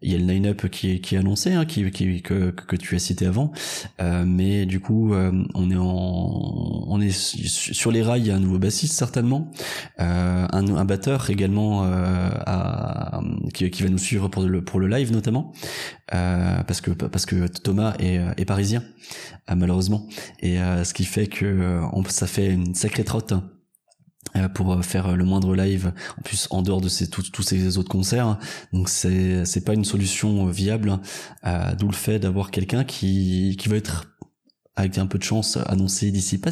il 0.00 0.12
y 0.12 0.14
a 0.14 0.18
le 0.18 0.24
line-up 0.24 0.68
qui 0.68 0.92
est 0.92 0.98
qui 1.00 1.16
est 1.16 1.18
annoncé, 1.18 1.52
hein, 1.52 1.66
qui, 1.66 1.90
qui 1.90 2.22
que 2.22 2.50
que 2.50 2.76
tu 2.76 2.94
as 2.96 2.98
cité 2.98 3.26
avant. 3.26 3.52
Euh, 4.00 4.24
mais 4.26 4.64
du 4.64 4.80
coup 4.80 5.12
on 5.14 5.70
est 5.70 5.76
en 5.76 6.84
on 6.88 7.00
est 7.00 7.12
sur 7.12 7.90
les 7.90 8.02
rails. 8.02 8.22
Il 8.22 8.26
y 8.28 8.30
a 8.30 8.36
un 8.36 8.40
nouveau 8.40 8.58
bassiste 8.58 8.94
certainement, 8.94 9.50
un, 9.98 10.48
un 10.52 10.84
batteur 10.84 11.28
également 11.28 11.84
à, 11.84 13.20
qui 13.52 13.70
qui 13.70 13.82
va 13.82 13.88
nous 13.90 13.98
suivre 13.98 14.28
pour 14.28 14.42
le 14.42 14.62
pour 14.62 14.80
le 14.80 14.88
live 14.88 15.12
notamment 15.16 15.52
euh, 16.14 16.62
parce 16.62 16.80
que 16.80 16.90
parce 16.90 17.26
que 17.26 17.46
Thomas 17.48 17.94
est, 17.98 18.20
est 18.36 18.44
parisien 18.44 18.84
euh, 19.50 19.54
malheureusement. 19.56 20.06
Et 20.40 20.60
euh, 20.60 20.84
ce 20.84 20.94
qui 20.94 21.04
fait 21.04 21.26
que 21.26 21.82
ça 22.08 22.26
fait 22.26 22.48
une 22.48 22.74
sacrée 22.74 23.04
trotte 23.04 23.34
pour 24.54 24.84
faire 24.84 25.16
le 25.16 25.24
moindre 25.24 25.54
live 25.54 25.92
en 26.18 26.22
plus 26.22 26.46
en 26.50 26.60
dehors 26.60 26.80
de 26.80 26.88
ces, 26.88 27.08
tous 27.08 27.42
ces 27.42 27.78
autres 27.78 27.88
concerts 27.88 28.38
donc 28.72 28.90
c'est 28.90 29.46
c'est 29.46 29.64
pas 29.64 29.72
une 29.72 29.84
solution 29.84 30.46
viable 30.46 30.98
d'où 31.78 31.86
le 31.86 31.94
fait 31.94 32.18
d'avoir 32.18 32.50
quelqu'un 32.50 32.84
qui 32.84 33.56
qui 33.58 33.68
va 33.68 33.76
être 33.76 34.15
avec 34.76 34.98
un 34.98 35.06
peu 35.06 35.18
de 35.18 35.24
chance 35.24 35.58
annoncé 35.66 36.10
d'ici 36.10 36.38
pas, 36.38 36.50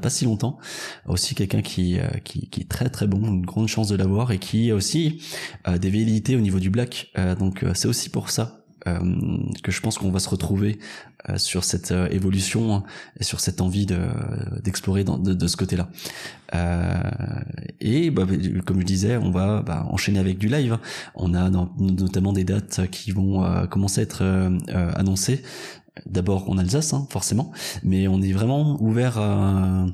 pas 0.00 0.10
si 0.10 0.24
longtemps. 0.24 0.58
Aussi 1.06 1.34
quelqu'un 1.34 1.62
qui, 1.62 1.98
qui, 2.24 2.48
qui 2.48 2.60
est 2.62 2.68
très 2.68 2.90
très 2.90 3.06
bon, 3.06 3.20
une 3.24 3.46
grande 3.46 3.68
chance 3.68 3.88
de 3.88 3.96
l'avoir 3.96 4.32
et 4.32 4.38
qui 4.38 4.70
a 4.70 4.74
aussi 4.74 5.22
des 5.66 5.90
velléités 5.90 6.36
au 6.36 6.40
niveau 6.40 6.58
du 6.58 6.70
black. 6.70 7.12
donc 7.38 7.64
c'est 7.74 7.88
aussi 7.88 8.08
pour 8.08 8.30
ça 8.30 8.62
euh, 8.88 8.98
que 9.62 9.70
je 9.70 9.80
pense 9.80 9.96
qu'on 9.96 10.10
va 10.10 10.18
se 10.18 10.28
retrouver 10.28 10.80
euh, 11.28 11.38
sur 11.38 11.62
cette 11.62 11.92
euh, 11.92 12.08
évolution 12.08 12.74
hein, 12.74 12.82
et 13.20 13.22
sur 13.22 13.38
cette 13.38 13.60
envie 13.60 13.86
de 13.86 13.96
d'explorer 14.64 15.04
de, 15.04 15.34
de, 15.34 15.46
ce 15.46 15.56
côté-là. 15.56 15.88
et 17.80 18.10
bah, 18.10 18.26
comme 18.66 18.80
je 18.80 18.84
disais, 18.84 19.16
on 19.16 19.30
va 19.30 19.62
bah, 19.62 19.86
enchaîner 19.88 20.18
avec 20.18 20.38
du 20.38 20.48
live. 20.48 20.78
On 21.14 21.34
a 21.34 21.48
notamment 21.78 22.32
des 22.32 22.44
dates 22.44 22.88
qui 22.90 23.12
vont 23.12 23.66
commencer 23.68 24.00
à 24.00 24.02
être 24.02 24.22
annoncées. 24.96 25.42
D'abord 26.06 26.48
en 26.50 26.58
Alsace, 26.58 26.94
hein, 26.94 27.06
forcément, 27.10 27.52
mais 27.82 28.08
on 28.08 28.22
est 28.22 28.32
vraiment 28.32 28.80
ouvert 28.80 29.18
à 29.18 29.86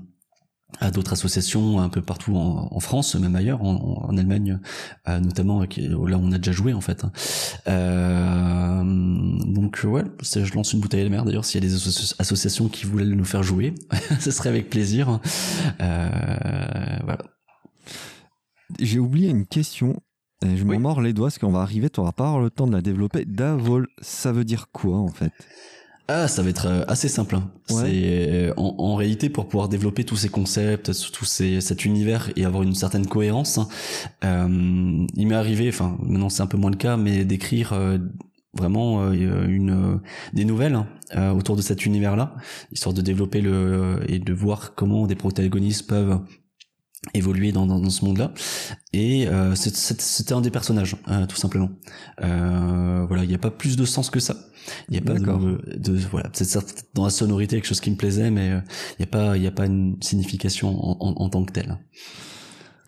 à 0.81 0.91
d'autres 0.91 1.15
associations 1.15 1.81
un 1.81 1.89
peu 1.89 2.03
partout 2.03 2.37
en, 2.37 2.81
France, 2.81 3.15
même 3.15 3.35
ailleurs, 3.35 3.63
en, 3.63 4.17
Allemagne 4.17 4.61
euh, 5.09 5.19
notamment, 5.21 5.63
là 5.63 6.19
on 6.21 6.33
a 6.33 6.39
déjà 6.39 6.53
joué 6.53 6.73
en 6.73 6.81
fait. 6.81 7.05
Hein. 7.05 7.13
Euh, 7.69 8.83
donc 9.47 9.81
ouais, 9.85 10.05
je 10.23 10.55
lance 10.55 10.73
une 10.73 10.81
bouteille 10.81 11.01
à 11.01 11.05
la 11.05 11.11
mer 11.11 11.25
d'ailleurs 11.25 11.45
s'il 11.45 11.63
y 11.63 11.67
a 11.67 11.69
des 11.69 11.75
associations 12.19 12.69
qui 12.69 12.87
voulaient 12.87 13.07
nous 13.07 13.25
faire 13.25 13.43
jouer, 13.43 13.75
ce 14.21 14.31
serait 14.31 14.51
avec 14.51 14.71
plaisir. 14.71 15.21
Euh, 15.81 16.09
voilà. 17.05 17.25
J'ai 18.79 18.99
oublié 18.99 19.31
une 19.31 19.47
question. 19.47 20.01
Et 20.47 20.57
je 20.57 20.63
m'en 20.63 20.79
mords 20.79 21.01
les 21.01 21.13
doigts 21.13 21.27
parce 21.27 21.39
qu'on 21.39 21.51
va 21.51 21.63
arriver, 21.63 21.91
tu 21.91 21.99
n'auras 21.99 22.13
pas 22.13 22.39
le 22.39 22.49
temps 22.49 22.69
de 22.69 22.73
la 22.73 22.81
développer. 22.81 23.25
Davol, 23.25 23.89
ça 24.01 24.31
veut 24.31 24.45
dire 24.45 24.69
quoi 24.71 24.97
en 24.99 25.09
fait? 25.09 25.33
Ah, 26.11 26.27
ça 26.27 26.43
va 26.43 26.49
être 26.49 26.67
euh, 26.67 26.85
assez 26.89 27.07
simple. 27.07 27.37
Hein. 27.37 27.51
C'est 27.67 28.49
euh, 28.49 28.55
en, 28.57 28.95
réalité 28.97 29.29
pour 29.29 29.47
pouvoir 29.47 29.69
développer 29.69 30.05
tous 30.05 30.17
ces 30.17 30.31
concepts, 30.31 30.91
tous 31.13 31.27
ces, 31.27 31.61
cet 31.61 31.85
univers 31.85 32.31
et 32.35 32.47
avoir 32.47 32.63
une 32.63 32.75
certaine 32.75 33.07
cohérence. 33.07 33.59
Hein, 33.59 33.69
euh, 34.25 35.07
il 35.15 35.27
m'est 35.27 35.35
arrivé, 35.35 35.69
enfin 35.69 35.99
maintenant 36.03 36.31
c'est 36.31 36.43
un 36.43 36.47
peu 36.47 36.57
moins 36.57 36.71
le 36.71 36.79
cas, 36.79 36.97
mais 36.97 37.27
d'écrire 37.27 37.79
vraiment 38.55 39.13
une 39.13 40.01
des 40.33 40.47
nouvelles 40.47 40.83
hein, 41.15 41.33
autour 41.33 41.57
de 41.57 41.63
cet 41.63 41.85
univers-là, 41.85 42.35
histoire 42.73 42.95
de 42.95 43.03
développer 43.03 43.43
le 43.43 44.01
et 44.09 44.19
de 44.19 44.33
voir 44.33 44.75
comment 44.75 45.07
des 45.07 45.15
protagonistes 45.15 45.87
peuvent 45.87 46.21
évoluer 47.15 47.53
dans, 47.53 47.67
dans, 47.67 47.91
ce 47.91 48.05
monde-là. 48.05 48.33
Et 48.93 49.29
euh, 49.29 49.55
c'était 49.55 50.33
un 50.33 50.41
des 50.41 50.51
personnages 50.51 50.97
euh, 51.09 51.27
tout 51.27 51.37
simplement. 51.37 51.71
Euh, 52.23 53.05
voilà 53.07 53.25
il 53.25 53.29
n'y 53.29 53.35
a 53.35 53.39
pas 53.39 53.51
plus 53.51 53.77
de 53.77 53.85
sens 53.85 54.11
que 54.11 54.21
ça. 54.21 54.37
Il 54.89 54.93
n'y 54.93 54.99
a 54.99 55.01
pas 55.01 55.19
de, 55.19 55.79
de, 55.79 55.97
voilà 56.11 56.29
c'est 56.33 56.59
dans 56.95 57.05
la 57.05 57.11
sonorité 57.11 57.57
quelque 57.57 57.67
chose 57.67 57.81
qui 57.81 57.91
me 57.91 57.97
plaisait 57.97 58.31
mais 58.31 58.51
euh, 58.51 58.61
il 58.99 59.03
n'y 59.03 59.05
a 59.05 59.07
pas 59.07 59.37
il 59.37 59.43
y 59.43 59.47
a 59.47 59.51
pas 59.51 59.65
une 59.65 59.97
signification 60.03 60.69
en, 60.69 60.97
en, 61.01 61.15
en, 61.25 61.29
tant 61.31 61.45
que 61.45 61.53
telle. 61.53 61.79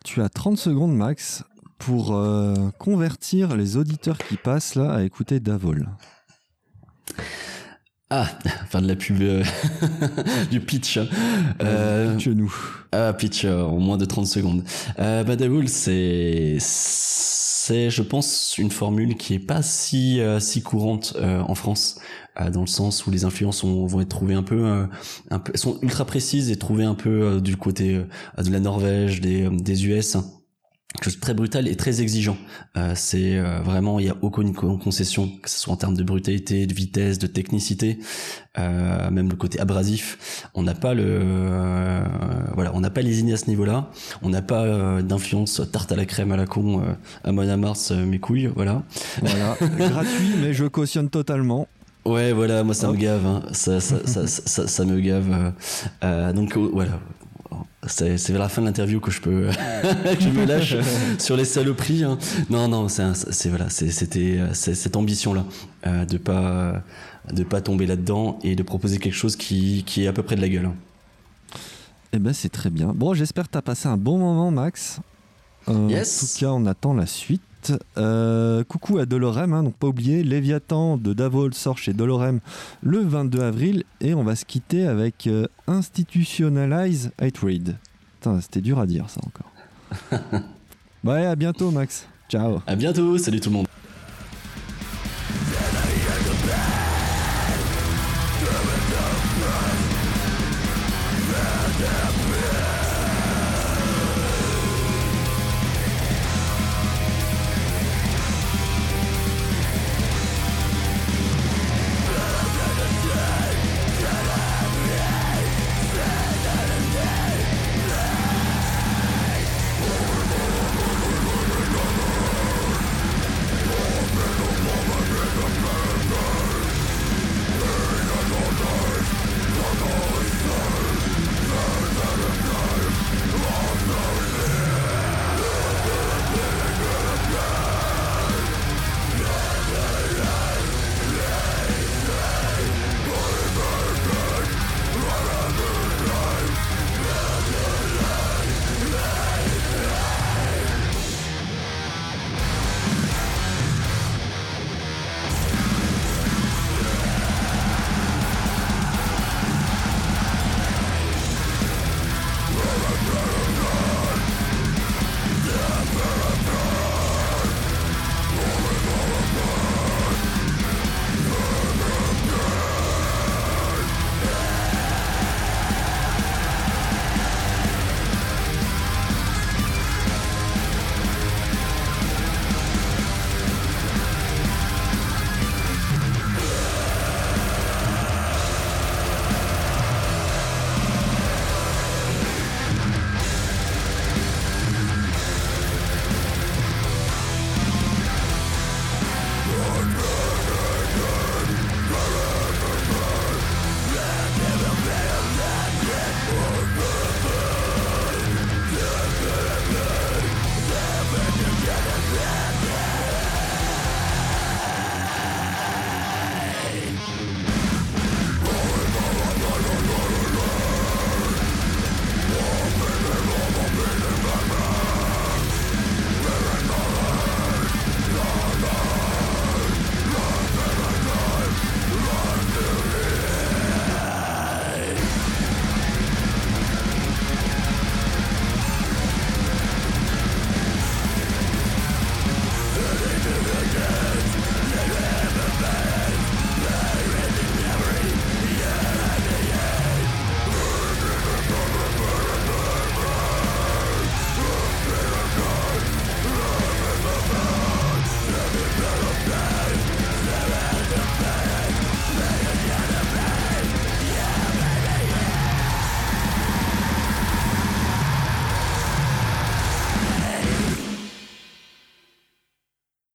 Tu 0.04 0.20
as 0.20 0.28
30 0.28 0.58
secondes 0.58 0.94
max 0.94 1.44
pour 1.78 2.14
euh, 2.14 2.70
convertir 2.78 3.56
les 3.56 3.76
auditeurs 3.76 4.18
qui 4.18 4.36
passent 4.36 4.74
là 4.74 4.92
à 4.92 5.02
écouter 5.02 5.40
Davol 5.40 5.88
ah, 8.10 8.28
enfin 8.64 8.82
de 8.82 8.88
la 8.88 8.96
pub 8.96 9.22
euh, 9.22 9.44
du 10.50 10.60
pitch. 10.60 10.98
Euh, 11.62 12.14
pitch 12.16 12.26
nous. 12.28 12.52
Ah, 12.90 13.12
pitch 13.12 13.44
euh, 13.44 13.62
en 13.62 13.78
moins 13.78 13.96
de 13.96 14.04
30 14.04 14.26
secondes. 14.26 14.64
Euh, 14.98 15.22
Badaboul, 15.22 15.68
c'est 15.68 16.56
c'est 16.58 17.88
je 17.88 18.02
pense 18.02 18.58
une 18.58 18.72
formule 18.72 19.16
qui 19.16 19.34
est 19.34 19.38
pas 19.38 19.62
si 19.62 20.20
euh, 20.20 20.40
si 20.40 20.60
courante 20.60 21.16
en 21.20 21.54
France 21.54 22.00
dans 22.52 22.62
le 22.62 22.66
sens 22.66 23.06
où 23.06 23.10
les 23.10 23.24
influences 23.24 23.64
vont 23.64 24.00
être 24.00 24.08
trouvées 24.08 24.34
un 24.34 24.42
peu 24.42 24.86
un 25.30 25.38
peu 25.38 25.52
sont 25.56 25.78
ultra 25.82 26.04
précises 26.04 26.50
et 26.50 26.56
trouvées 26.56 26.84
un 26.84 26.94
peu 26.94 27.40
du 27.40 27.56
côté 27.56 28.00
de 28.38 28.50
la 28.50 28.60
Norvège, 28.60 29.20
des 29.20 29.48
des 29.50 29.86
US 29.86 30.16
quelque 30.16 30.39
chose 31.02 31.16
de 31.16 31.20
très 31.20 31.34
brutal 31.34 31.68
et 31.68 31.76
très 31.76 32.02
exigeant. 32.02 32.36
Euh, 32.76 32.92
c'est 32.94 33.38
euh, 33.38 33.60
vraiment 33.60 33.98
il 34.00 34.06
y 34.06 34.10
a 34.10 34.16
aucune 34.22 34.52
concession, 34.52 35.30
que 35.42 35.48
ce 35.48 35.58
soit 35.58 35.72
en 35.72 35.76
termes 35.76 35.96
de 35.96 36.02
brutalité, 36.02 36.66
de 36.66 36.74
vitesse, 36.74 37.18
de 37.18 37.26
technicité, 37.26 37.98
euh, 38.58 39.10
même 39.10 39.28
le 39.28 39.36
côté 39.36 39.60
abrasif. 39.60 40.48
On 40.54 40.62
n'a 40.62 40.74
pas 40.74 40.94
le 40.94 42.02
voilà, 42.54 42.72
on 42.74 42.80
n'a 42.80 42.90
pas 42.90 43.02
les 43.02 43.32
à 43.32 43.36
ce 43.36 43.46
niveau-là. 43.46 43.90
On 44.22 44.30
n'a 44.30 44.42
pas 44.42 45.02
d'influence 45.02 45.60
tarte 45.70 45.92
à 45.92 45.96
la 45.96 46.06
crème 46.06 46.32
à 46.32 46.36
la 46.36 46.46
con 46.46 46.82
à 47.24 47.32
Mona 47.32 47.56
Mars 47.56 47.92
mes 47.92 48.18
couilles, 48.18 48.50
voilà. 48.54 48.82
Voilà, 49.20 49.56
gratuit 49.88 50.34
mais 50.40 50.52
je 50.52 50.64
cautionne 50.66 51.10
totalement. 51.10 51.68
Ouais, 52.06 52.32
voilà, 52.32 52.64
moi 52.64 52.74
ça 52.74 52.90
me 52.90 52.96
gave, 52.96 53.26
hein. 53.26 53.42
ça, 53.52 53.78
ça, 53.78 54.06
ça, 54.06 54.26
ça, 54.26 54.66
ça, 54.66 54.84
me 54.86 54.98
gave. 55.00 55.52
donc 56.34 56.56
voilà, 56.56 56.98
c'est 57.86 58.28
vers 58.28 58.40
la 58.40 58.48
fin 58.48 58.60
de 58.60 58.66
l'interview 58.66 59.00
que 59.00 59.10
je 59.10 59.20
peux 59.20 59.48
que 60.04 60.20
je 60.20 60.28
me 60.28 60.44
lâche 60.44 60.76
sur 61.18 61.36
les 61.36 61.44
saloperies. 61.44 62.04
Hein. 62.04 62.18
Non, 62.50 62.68
non, 62.68 62.88
c'est 62.88 63.48
voilà, 63.48 63.70
c'était 63.70 64.40
cette 64.52 64.96
ambition 64.96 65.34
là 65.34 65.44
euh, 65.86 66.04
de 66.04 66.18
pas 66.18 66.82
de 67.32 67.42
pas 67.42 67.60
tomber 67.60 67.86
là-dedans 67.86 68.38
et 68.42 68.56
de 68.56 68.62
proposer 68.62 68.98
quelque 68.98 69.14
chose 69.14 69.36
qui, 69.36 69.84
qui 69.86 70.04
est 70.04 70.06
à 70.06 70.12
peu 70.12 70.22
près 70.22 70.36
de 70.36 70.40
la 70.40 70.48
gueule. 70.48 70.66
Hein. 70.66 70.74
Eh 72.12 72.18
ben 72.18 72.32
c'est 72.32 72.48
très 72.48 72.70
bien. 72.70 72.92
Bon, 72.94 73.14
j'espère 73.14 73.46
que 73.46 73.52
tu 73.52 73.58
as 73.58 73.62
passé 73.62 73.88
un 73.88 73.96
bon 73.96 74.18
moment, 74.18 74.50
Max. 74.50 75.00
Euh, 75.68 75.88
yes. 75.88 76.22
En 76.22 76.26
tout 76.26 76.40
cas, 76.40 76.52
on 76.52 76.66
attend 76.66 76.94
la 76.94 77.06
suite. 77.06 77.42
Euh, 77.96 78.64
coucou 78.64 78.98
à 78.98 79.06
Dolorem, 79.06 79.52
hein, 79.52 79.62
donc 79.62 79.74
pas 79.74 79.86
oublier, 79.86 80.22
Léviathan 80.22 80.96
de 80.96 81.12
Davol 81.12 81.54
sort 81.54 81.78
chez 81.78 81.92
Dolorem 81.92 82.40
le 82.82 82.98
22 82.98 83.40
avril 83.40 83.84
et 84.00 84.14
on 84.14 84.22
va 84.22 84.36
se 84.36 84.44
quitter 84.44 84.86
avec 84.86 85.26
euh, 85.26 85.46
Institutionalize 85.66 87.12
Hatred. 87.18 87.76
C'était 88.40 88.60
dur 88.60 88.78
à 88.78 88.86
dire 88.86 89.08
ça 89.08 89.20
encore. 89.26 90.20
ouais, 91.04 91.26
à 91.26 91.36
bientôt 91.36 91.70
Max. 91.70 92.06
Ciao. 92.28 92.60
À 92.66 92.76
bientôt, 92.76 93.18
salut 93.18 93.40
tout 93.40 93.50
le 93.50 93.56
monde. 93.56 93.66